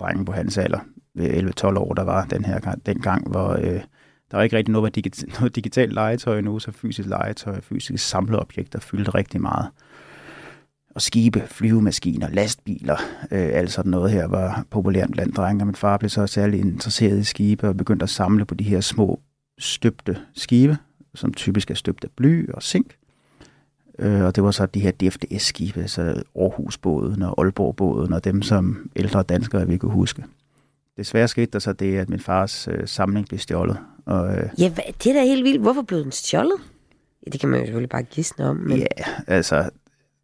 drenge 0.00 0.24
på 0.24 0.32
hans 0.32 0.58
alder, 0.58 0.78
øh, 1.16 1.24
ved 1.24 1.52
11-12 1.64 1.78
år, 1.78 1.94
der 1.94 2.02
var 2.02 2.24
den 2.24 2.44
her 2.44 2.60
gang, 2.60 2.86
den 2.86 3.02
hvor 3.26 3.52
øh, 3.52 3.80
der 4.30 4.36
var 4.36 4.42
ikke 4.42 4.56
rigtig 4.56 4.72
noget, 4.72 4.96
digit- 4.96 5.24
noget 5.40 5.56
digitalt 5.56 5.92
legetøj 5.92 6.40
nu, 6.40 6.58
så 6.58 6.72
fysisk 6.72 7.08
legetøj, 7.08 7.60
fysiske 7.60 7.98
samleobjekter 7.98 8.80
fyldte 8.80 9.10
rigtig 9.10 9.40
meget. 9.40 9.68
Og 10.94 11.02
skibe, 11.02 11.42
flyvemaskiner, 11.46 12.28
lastbiler, 12.28 12.96
øh, 13.30 13.50
alt 13.52 13.72
sådan 13.72 13.90
noget 13.90 14.10
her 14.10 14.26
var 14.26 14.64
populært 14.70 15.10
blandt 15.10 15.36
drenge. 15.36 15.62
Og 15.62 15.66
min 15.66 15.74
far 15.74 15.96
blev 15.96 16.10
så 16.10 16.26
særlig 16.26 16.60
interesseret 16.60 17.18
i 17.18 17.24
skibe 17.24 17.68
og 17.68 17.76
begyndte 17.76 18.02
at 18.02 18.10
samle 18.10 18.44
på 18.44 18.54
de 18.54 18.64
her 18.64 18.80
små 18.80 19.20
støbte 19.58 20.18
skibe, 20.34 20.78
som 21.14 21.34
typisk 21.34 21.70
er 21.70 21.74
støbt 21.74 22.04
af 22.04 22.10
bly 22.16 22.50
og 22.50 22.62
zink. 22.62 22.96
Øh, 23.98 24.22
og 24.22 24.36
det 24.36 24.44
var 24.44 24.50
så 24.50 24.66
de 24.66 24.80
her 24.80 24.90
DFDS-skibe, 25.02 25.88
så 25.88 26.22
Aarhusbåden 26.36 27.22
og 27.22 27.34
Aalborgbåden 27.38 28.12
og 28.12 28.24
dem, 28.24 28.42
som 28.42 28.90
ældre 28.96 29.22
danskere 29.22 29.68
vi 29.68 29.76
kunne 29.76 29.92
huske. 29.92 30.24
Desværre 30.96 31.28
skete 31.28 31.50
der 31.52 31.58
så 31.58 31.72
det, 31.72 31.96
at 31.96 32.08
min 32.08 32.20
fars 32.20 32.68
øh, 32.68 32.88
samling 32.88 33.28
blev 33.28 33.38
stjålet. 33.38 33.78
Og, 34.06 34.36
øh, 34.36 34.48
Ja, 34.58 34.72
det 35.04 35.06
er 35.06 35.12
da 35.12 35.24
helt 35.24 35.44
vildt. 35.44 35.60
Hvorfor 35.60 35.82
blev 35.82 36.02
den 36.02 36.12
stjålet? 36.12 36.56
Ja, 37.26 37.30
det 37.30 37.40
kan 37.40 37.48
man 37.48 37.60
jo 37.60 37.66
selvfølgelig 37.66 37.90
bare 37.90 38.02
gisne 38.02 38.48
om. 38.48 38.56
Men... 38.56 38.78
Ja, 38.78 38.86
altså, 39.26 39.70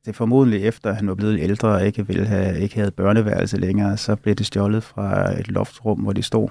det 0.05 0.09
er 0.09 0.13
formodentlig 0.13 0.65
efter, 0.65 0.91
at 0.91 0.97
han 0.97 1.09
var 1.09 1.15
blevet 1.15 1.41
ældre 1.41 1.69
og 1.69 1.87
ikke, 1.87 2.07
ville 2.07 2.27
have, 2.27 2.61
ikke 2.61 2.75
havde 2.75 2.91
børneværelse 2.91 3.57
længere, 3.57 3.97
så 3.97 4.17
blev 4.17 4.35
det 4.35 4.47
stjålet 4.47 4.83
fra 4.83 5.39
et 5.41 5.49
loftsrum, 5.49 6.01
hvor 6.01 6.13
de 6.13 6.23
stod, 6.23 6.49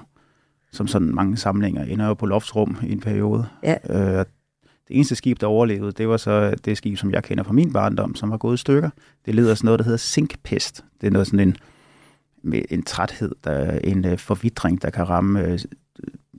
som 0.72 0.86
sådan 0.86 1.14
mange 1.14 1.36
samlinger 1.36 1.84
ender 1.84 2.06
jo 2.06 2.14
på 2.14 2.26
loftsrum 2.26 2.76
i 2.82 2.92
en 2.92 3.00
periode. 3.00 3.46
Ja. 3.62 3.76
Øh, 3.90 4.24
det 4.88 4.96
eneste 4.96 5.16
skib, 5.16 5.40
der 5.40 5.46
overlevede, 5.46 5.92
det 5.92 6.08
var 6.08 6.16
så 6.16 6.54
det 6.64 6.76
skib, 6.76 6.98
som 6.98 7.12
jeg 7.12 7.24
kender 7.24 7.44
fra 7.44 7.52
min 7.52 7.72
barndom, 7.72 8.14
som 8.14 8.30
var 8.30 8.36
gået 8.36 8.54
i 8.54 8.60
stykker. 8.60 8.90
Det 9.26 9.34
leder 9.34 9.54
sådan 9.54 9.66
noget, 9.66 9.78
der 9.78 9.84
hedder 9.84 9.98
zinkpest. 9.98 10.84
Det 11.00 11.06
er 11.06 11.10
noget 11.10 11.26
sådan 11.26 11.48
en, 11.48 11.56
en 12.70 12.82
træthed, 12.82 13.34
der, 13.44 13.78
en 13.84 14.04
øh, 14.04 14.18
forvitring, 14.18 14.82
der 14.82 14.90
kan 14.90 15.08
ramme 15.08 15.44
øh, 15.44 15.58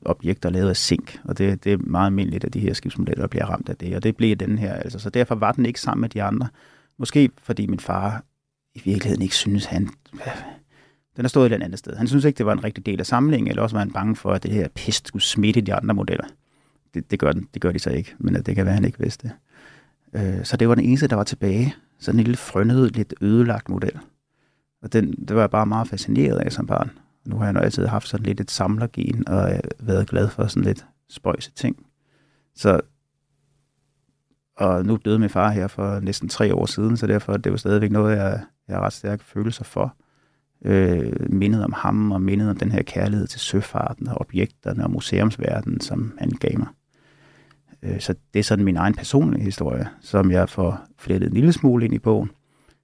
objekter 0.06 0.50
lavet 0.50 0.70
af 0.70 0.78
zink. 0.78 1.20
Og 1.24 1.38
det, 1.38 1.64
det 1.64 1.74
er 1.74 1.78
meget 1.78 2.06
almindeligt, 2.06 2.44
at 2.44 2.54
de 2.54 2.60
her 2.60 2.74
skibsmodeller 2.74 3.28
bliver 3.28 3.46
ramt 3.46 3.70
af 3.70 3.76
det. 3.76 3.96
Og 3.96 4.04
det 4.04 4.18
blev 4.18 4.36
den 4.36 4.58
her. 4.58 4.74
Altså. 4.74 5.00
Så 5.00 5.10
derfor 5.10 5.36
var 5.36 5.52
den 5.52 5.66
ikke 5.66 5.82
sammen 5.82 6.02
med 6.02 6.10
de 6.10 6.24
andre. 6.24 6.48
Måske 6.98 7.30
fordi 7.44 7.68
min 7.68 7.80
far 7.80 8.24
i 8.76 8.82
virkeligheden 8.86 9.22
ikke 9.22 9.36
synes, 9.36 9.66
han... 9.66 9.90
Den 11.22 11.26
har 11.26 11.30
stået 11.30 11.46
et 11.46 11.54
eller 11.54 11.66
andet 11.66 11.80
sted. 11.80 11.96
Han 11.96 12.08
synes 12.08 12.26
ikke, 12.26 12.38
det 12.38 12.46
var 12.46 12.54
en 12.54 12.64
rigtig 12.64 12.86
del 12.86 13.00
af 13.00 13.06
samlingen, 13.06 13.48
eller 13.48 13.64
også 13.64 13.76
var 13.76 13.80
han 13.80 13.92
bange 13.92 14.16
for, 14.16 14.34
at 14.34 14.44
det 14.44 14.52
her 14.52 14.68
pest 14.76 15.08
skulle 15.08 15.24
smitte 15.24 15.62
de 15.62 15.74
andre 15.74 15.94
modeller. 15.94 16.26
Det, 16.94 17.12
det, 17.12 17.20
gør, 17.20 17.32
den, 17.32 17.48
det 17.54 17.62
gør 17.62 17.72
de 17.72 17.80
så 17.80 17.90
ikke, 17.90 18.16
men 18.20 18.34
det 18.36 18.56
kan 18.56 18.66
være, 18.66 18.74
at 18.74 18.76
han 18.76 18.86
ikke 18.86 19.00
vidste 19.00 19.28
det. 19.28 19.34
Øh, 20.22 20.46
så 20.46 20.58
det 20.58 20.70
var 20.70 20.76
den 20.76 20.84
eneste, 20.86 21.08
der 21.08 21.16
var 21.16 21.24
tilbage. 21.24 21.76
Sådan 22.00 22.20
en 22.20 22.24
lille 22.24 22.38
frønnet, 22.38 22.96
lidt 22.96 23.14
ødelagt 23.22 23.70
model. 23.70 24.00
Og 24.82 24.94
den, 24.94 25.12
det 25.12 25.36
var 25.36 25.42
jeg 25.42 25.50
bare 25.50 25.66
meget 25.66 25.88
fascineret 25.88 26.38
af 26.38 26.52
som 26.52 26.68
barn. 26.68 26.92
Nu 27.26 27.38
har 27.38 27.44
jeg 27.44 27.54
nok 27.54 27.64
altid 27.64 27.86
haft 27.86 28.08
sådan 28.08 28.26
lidt 28.26 28.40
et 28.40 28.52
samlergen, 28.52 29.28
og 29.28 29.54
øh, 29.54 29.60
været 29.80 30.10
glad 30.10 30.30
for 30.30 30.48
sådan 30.48 30.64
lidt 30.64 30.86
spøjse 31.10 31.52
ting. 31.52 31.86
Så, 32.56 32.82
og 34.58 34.86
nu 34.86 35.00
døde 35.06 35.20
min 35.20 35.30
far 35.30 35.50
her 35.50 35.68
for 35.68 36.00
næsten 36.00 36.30
tre 36.30 36.56
år 36.56 36.66
siden, 36.66 36.98
så 36.98 37.08
derfor 37.08 37.38
det 37.38 37.52
var 37.52 37.58
stadigvæk 37.58 37.92
noget, 37.92 38.18
jeg, 38.18 38.40
jeg 38.68 38.76
har 38.76 38.84
ret 38.84 38.94
stærke 38.94 39.24
følelser 39.24 39.64
for. 39.64 39.96
Øh, 40.66 41.14
mindet 41.30 41.64
om 41.64 41.74
ham, 41.74 42.12
og 42.12 42.22
mindet 42.22 42.50
om 42.50 42.58
den 42.58 42.72
her 42.72 42.84
kærlighed 42.84 43.28
til 43.28 43.40
søfarten, 43.40 44.08
og 44.08 44.22
objekterne 44.22 44.84
og 44.84 44.92
museumsverdenen, 44.92 45.82
som 45.82 46.14
han 46.20 46.30
gav 46.30 46.60
mig. 46.60 46.68
Øh, 47.84 48.00
så 48.00 48.16
det 48.34 48.40
er 48.40 48.44
sådan 48.44 48.66
min 48.66 48.78
egen 48.78 48.94
personlige 48.94 49.44
historie, 49.44 49.88
som 50.02 50.32
jeg 50.32 50.50
får 50.50 50.80
flettet 51.00 51.28
en 51.28 51.34
lille 51.34 51.54
smule 51.54 51.86
ind 51.86 51.94
i 51.94 52.00
bogen, 52.00 52.32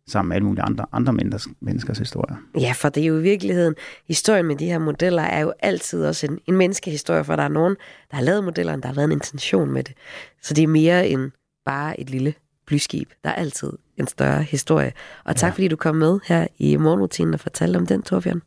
sammen 0.07 0.30
med 0.30 0.36
alle 0.36 0.45
mulige 0.45 0.63
andre, 0.63 0.86
andre 0.91 1.13
menneskers, 1.13 1.47
menneskers 1.61 1.97
historier. 1.97 2.36
Ja, 2.59 2.71
for 2.75 2.89
det 2.89 3.03
er 3.03 3.07
jo 3.07 3.19
i 3.19 3.21
virkeligheden, 3.21 3.75
historien 4.07 4.45
med 4.45 4.55
de 4.55 4.65
her 4.65 4.80
modeller 4.80 5.23
er 5.23 5.39
jo 5.39 5.53
altid 5.59 6.05
også 6.05 6.28
en, 6.28 6.39
en 6.47 6.55
menneskehistorie, 6.55 7.23
for 7.23 7.36
der 7.36 7.43
er 7.43 7.47
nogen, 7.47 7.75
der 8.11 8.15
har 8.15 8.23
lavet 8.23 8.43
modellerne, 8.43 8.82
der 8.82 8.88
har 8.88 8.95
været 8.95 9.05
en 9.05 9.11
intention 9.11 9.71
med 9.71 9.84
det. 9.84 9.93
Så 10.41 10.53
det 10.53 10.63
er 10.63 10.67
mere 10.67 11.07
end 11.07 11.32
bare 11.65 11.99
et 11.99 12.09
lille 12.09 12.34
blyskib. 12.65 13.09
Der 13.23 13.30
er 13.30 13.34
altid 13.34 13.73
en 13.98 14.08
større 14.08 14.43
historie. 14.43 14.91
Og 15.26 15.36
tak, 15.36 15.48
ja. 15.48 15.54
fordi 15.54 15.68
du 15.68 15.76
kom 15.76 15.95
med 15.95 16.20
her 16.26 16.48
i 16.58 16.78
morgenrutinen 16.78 17.34
og 17.34 17.39
fortalte 17.39 17.78
om 17.78 17.86
den, 17.88 18.02
Torbjørn. 18.02 18.41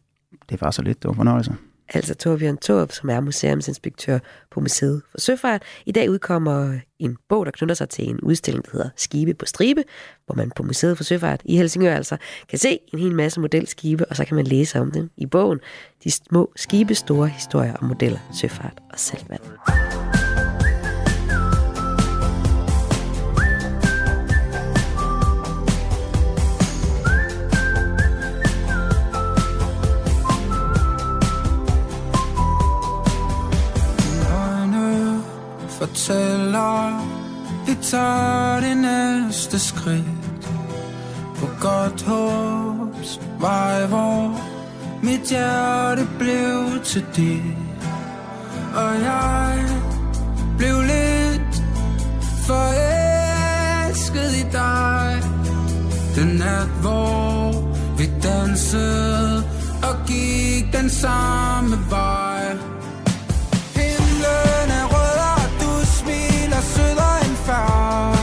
Det 0.51 0.61
var 0.61 0.71
så 0.71 0.83
lidt, 0.83 1.03
det 1.03 1.09
var 1.09 1.15
fornøjelse. 1.15 1.55
Altså 1.95 2.15
Torbjørn 2.15 2.57
Torp, 2.57 2.93
som 2.93 3.11
er 3.11 3.21
museumsinspektør 3.21 4.19
på 4.51 4.61
Museet 4.61 5.03
for 5.11 5.21
Søfart. 5.21 5.63
I 5.87 5.93
dag 5.93 6.11
udkommer 6.11 6.79
en 6.99 7.17
bog, 7.29 7.47
der 7.47 7.53
knytter 7.53 7.75
sig 7.75 7.89
til 7.89 8.09
en 8.09 8.21
udstilling, 8.21 8.65
der 8.65 8.71
hedder 8.73 8.89
Skibe 8.97 9.35
på 9.35 9.47
stribe, 9.47 9.85
hvor 10.27 10.35
man 10.35 10.51
på 10.57 10.63
Museet 10.63 10.97
for 10.97 11.05
Søfart 11.05 11.41
i 11.45 11.57
Helsingør 11.57 11.95
altså 11.95 12.17
kan 12.49 12.59
se 12.59 12.79
en 12.93 12.99
hel 12.99 13.15
masse 13.15 13.41
modelskibe, 13.41 14.07
og 14.07 14.17
så 14.17 14.25
kan 14.25 14.37
man 14.37 14.47
læse 14.47 14.81
om 14.81 14.91
dem 14.91 15.11
i 15.17 15.27
bogen. 15.27 15.61
De 16.05 16.11
små 16.11 16.53
skibe, 16.57 16.95
store 16.95 17.29
historier 17.29 17.75
om 17.77 17.89
modeller, 17.89 18.19
søfart 18.41 18.81
og 18.93 18.99
saltvand. 18.99 19.43
Fortæller 35.81 37.07
Vi 37.66 37.74
tager 37.83 38.61
det 38.61 38.76
næste 38.76 39.59
skridt. 39.59 40.51
På 41.37 41.47
godt 41.61 42.03
håbs 42.03 43.20
vej 43.41 43.87
Hvor 43.87 44.41
mit 45.03 45.20
hjerte 45.20 46.09
blev 46.18 46.85
til 46.85 47.07
dit. 47.16 47.57
Og 48.74 49.01
jeg 49.03 49.64
blev 50.59 50.81
lidt 50.83 51.62
forelsket 52.47 54.31
i 54.43 54.45
dig. 54.53 55.22
Den 56.16 56.28
nat 56.28 56.68
hvor 56.81 57.53
vi 57.99 58.11
dansede 58.22 59.45
Og 59.83 60.07
gik 60.07 60.72
den 60.72 60.91
samme 60.91 61.76
vej. 61.91 62.80
far 67.51 68.20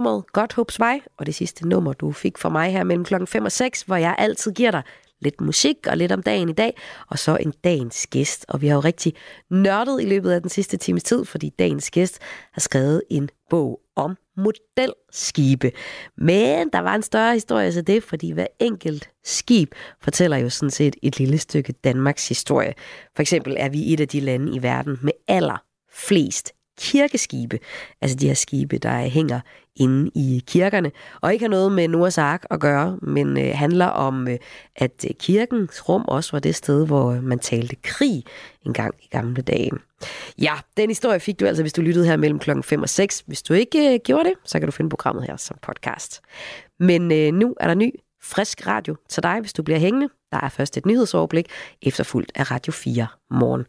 nummeret 0.00 0.32
Godt 0.32 0.52
Håbs 0.52 0.78
Vej, 0.78 1.00
og 1.18 1.26
det 1.26 1.34
sidste 1.34 1.68
nummer, 1.68 1.92
du 1.92 2.12
fik 2.12 2.38
fra 2.38 2.48
mig 2.48 2.72
her 2.72 2.84
mellem 2.84 3.04
klokken 3.04 3.26
5 3.26 3.44
og 3.44 3.52
6, 3.52 3.82
hvor 3.82 3.96
jeg 3.96 4.14
altid 4.18 4.52
giver 4.52 4.70
dig 4.70 4.82
lidt 5.20 5.40
musik 5.40 5.76
og 5.86 5.96
lidt 5.96 6.12
om 6.12 6.22
dagen 6.22 6.48
i 6.48 6.52
dag, 6.52 6.76
og 7.08 7.18
så 7.18 7.36
en 7.36 7.52
dagens 7.64 8.06
gæst. 8.06 8.44
Og 8.48 8.60
vi 8.60 8.66
har 8.68 8.74
jo 8.74 8.80
rigtig 8.80 9.14
nørdet 9.50 10.02
i 10.02 10.04
løbet 10.04 10.30
af 10.30 10.40
den 10.40 10.50
sidste 10.50 10.76
times 10.76 11.02
tid, 11.02 11.24
fordi 11.24 11.50
dagens 11.58 11.90
gæst 11.90 12.18
har 12.52 12.60
skrevet 12.60 13.02
en 13.10 13.30
bog 13.50 13.80
om 13.96 14.16
modelskibe. 14.36 15.72
Men 16.16 16.70
der 16.72 16.80
var 16.80 16.94
en 16.94 17.02
større 17.02 17.34
historie 17.34 17.72
til 17.72 17.86
det, 17.86 18.02
fordi 18.02 18.30
hver 18.30 18.46
enkelt 18.60 19.10
skib 19.24 19.74
fortæller 20.02 20.36
jo 20.36 20.50
sådan 20.50 20.70
set 20.70 20.96
et 21.02 21.18
lille 21.18 21.38
stykke 21.38 21.72
Danmarks 21.72 22.28
historie. 22.28 22.74
For 23.16 23.22
eksempel 23.22 23.56
er 23.58 23.68
vi 23.68 23.92
et 23.92 24.00
af 24.00 24.08
de 24.08 24.20
lande 24.20 24.56
i 24.56 24.62
verden 24.62 24.98
med 25.02 25.12
aller 25.28 25.62
flest 25.92 26.52
kirkeskibe, 26.80 27.58
altså 28.00 28.16
de 28.16 28.26
her 28.26 28.34
skibe, 28.34 28.78
der 28.78 28.98
hænger 28.98 29.40
inde 29.76 30.10
i 30.14 30.42
kirkerne. 30.46 30.92
Og 31.20 31.32
ikke 31.32 31.44
har 31.44 31.50
noget 31.50 31.72
med 31.72 31.88
Noahs 31.88 32.18
ark 32.18 32.44
at 32.50 32.60
gøre, 32.60 32.98
men 33.02 33.38
øh, 33.38 33.52
handler 33.54 33.86
om, 33.86 34.28
øh, 34.28 34.38
at 34.76 35.04
øh, 35.08 35.10
kirkens 35.18 35.88
rum 35.88 36.04
også 36.08 36.32
var 36.32 36.38
det 36.38 36.54
sted, 36.54 36.86
hvor 36.86 37.12
øh, 37.12 37.22
man 37.22 37.38
talte 37.38 37.76
krig 37.76 38.24
en 38.66 38.72
gang 38.72 38.94
i 39.02 39.08
gamle 39.10 39.42
dage. 39.42 39.70
Ja, 40.38 40.54
den 40.76 40.90
historie 40.90 41.20
fik 41.20 41.40
du 41.40 41.46
altså, 41.46 41.62
hvis 41.62 41.72
du 41.72 41.82
lyttede 41.82 42.06
her 42.06 42.16
mellem 42.16 42.38
klokken 42.38 42.62
5 42.62 42.82
og 42.82 42.88
6. 42.88 43.24
Hvis 43.26 43.42
du 43.42 43.54
ikke 43.54 43.94
øh, 43.94 44.00
gjorde 44.04 44.24
det, 44.24 44.34
så 44.44 44.58
kan 44.58 44.68
du 44.68 44.72
finde 44.72 44.90
programmet 44.90 45.24
her 45.26 45.36
som 45.36 45.56
podcast. 45.62 46.20
Men 46.80 47.12
øh, 47.12 47.32
nu 47.32 47.54
er 47.60 47.66
der 47.66 47.74
ny, 47.74 47.94
frisk 48.22 48.66
radio 48.66 48.96
til 49.08 49.22
dig, 49.22 49.40
hvis 49.40 49.52
du 49.52 49.62
bliver 49.62 49.78
hængende. 49.78 50.08
Der 50.32 50.40
er 50.40 50.48
først 50.48 50.76
et 50.76 50.86
nyhedsoverblik, 50.86 51.46
efterfulgt 51.82 52.32
af 52.34 52.50
Radio 52.50 52.72
4 52.72 53.06
morgen. 53.30 53.64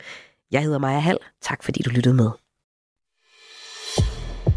Jeg 0.51 0.61
hedder 0.61 0.79
Maja 0.79 0.99
Hall. 0.99 1.17
Tak 1.41 1.63
fordi 1.63 1.81
du 1.83 1.89
lyttede 1.89 2.15
med. 2.15 2.40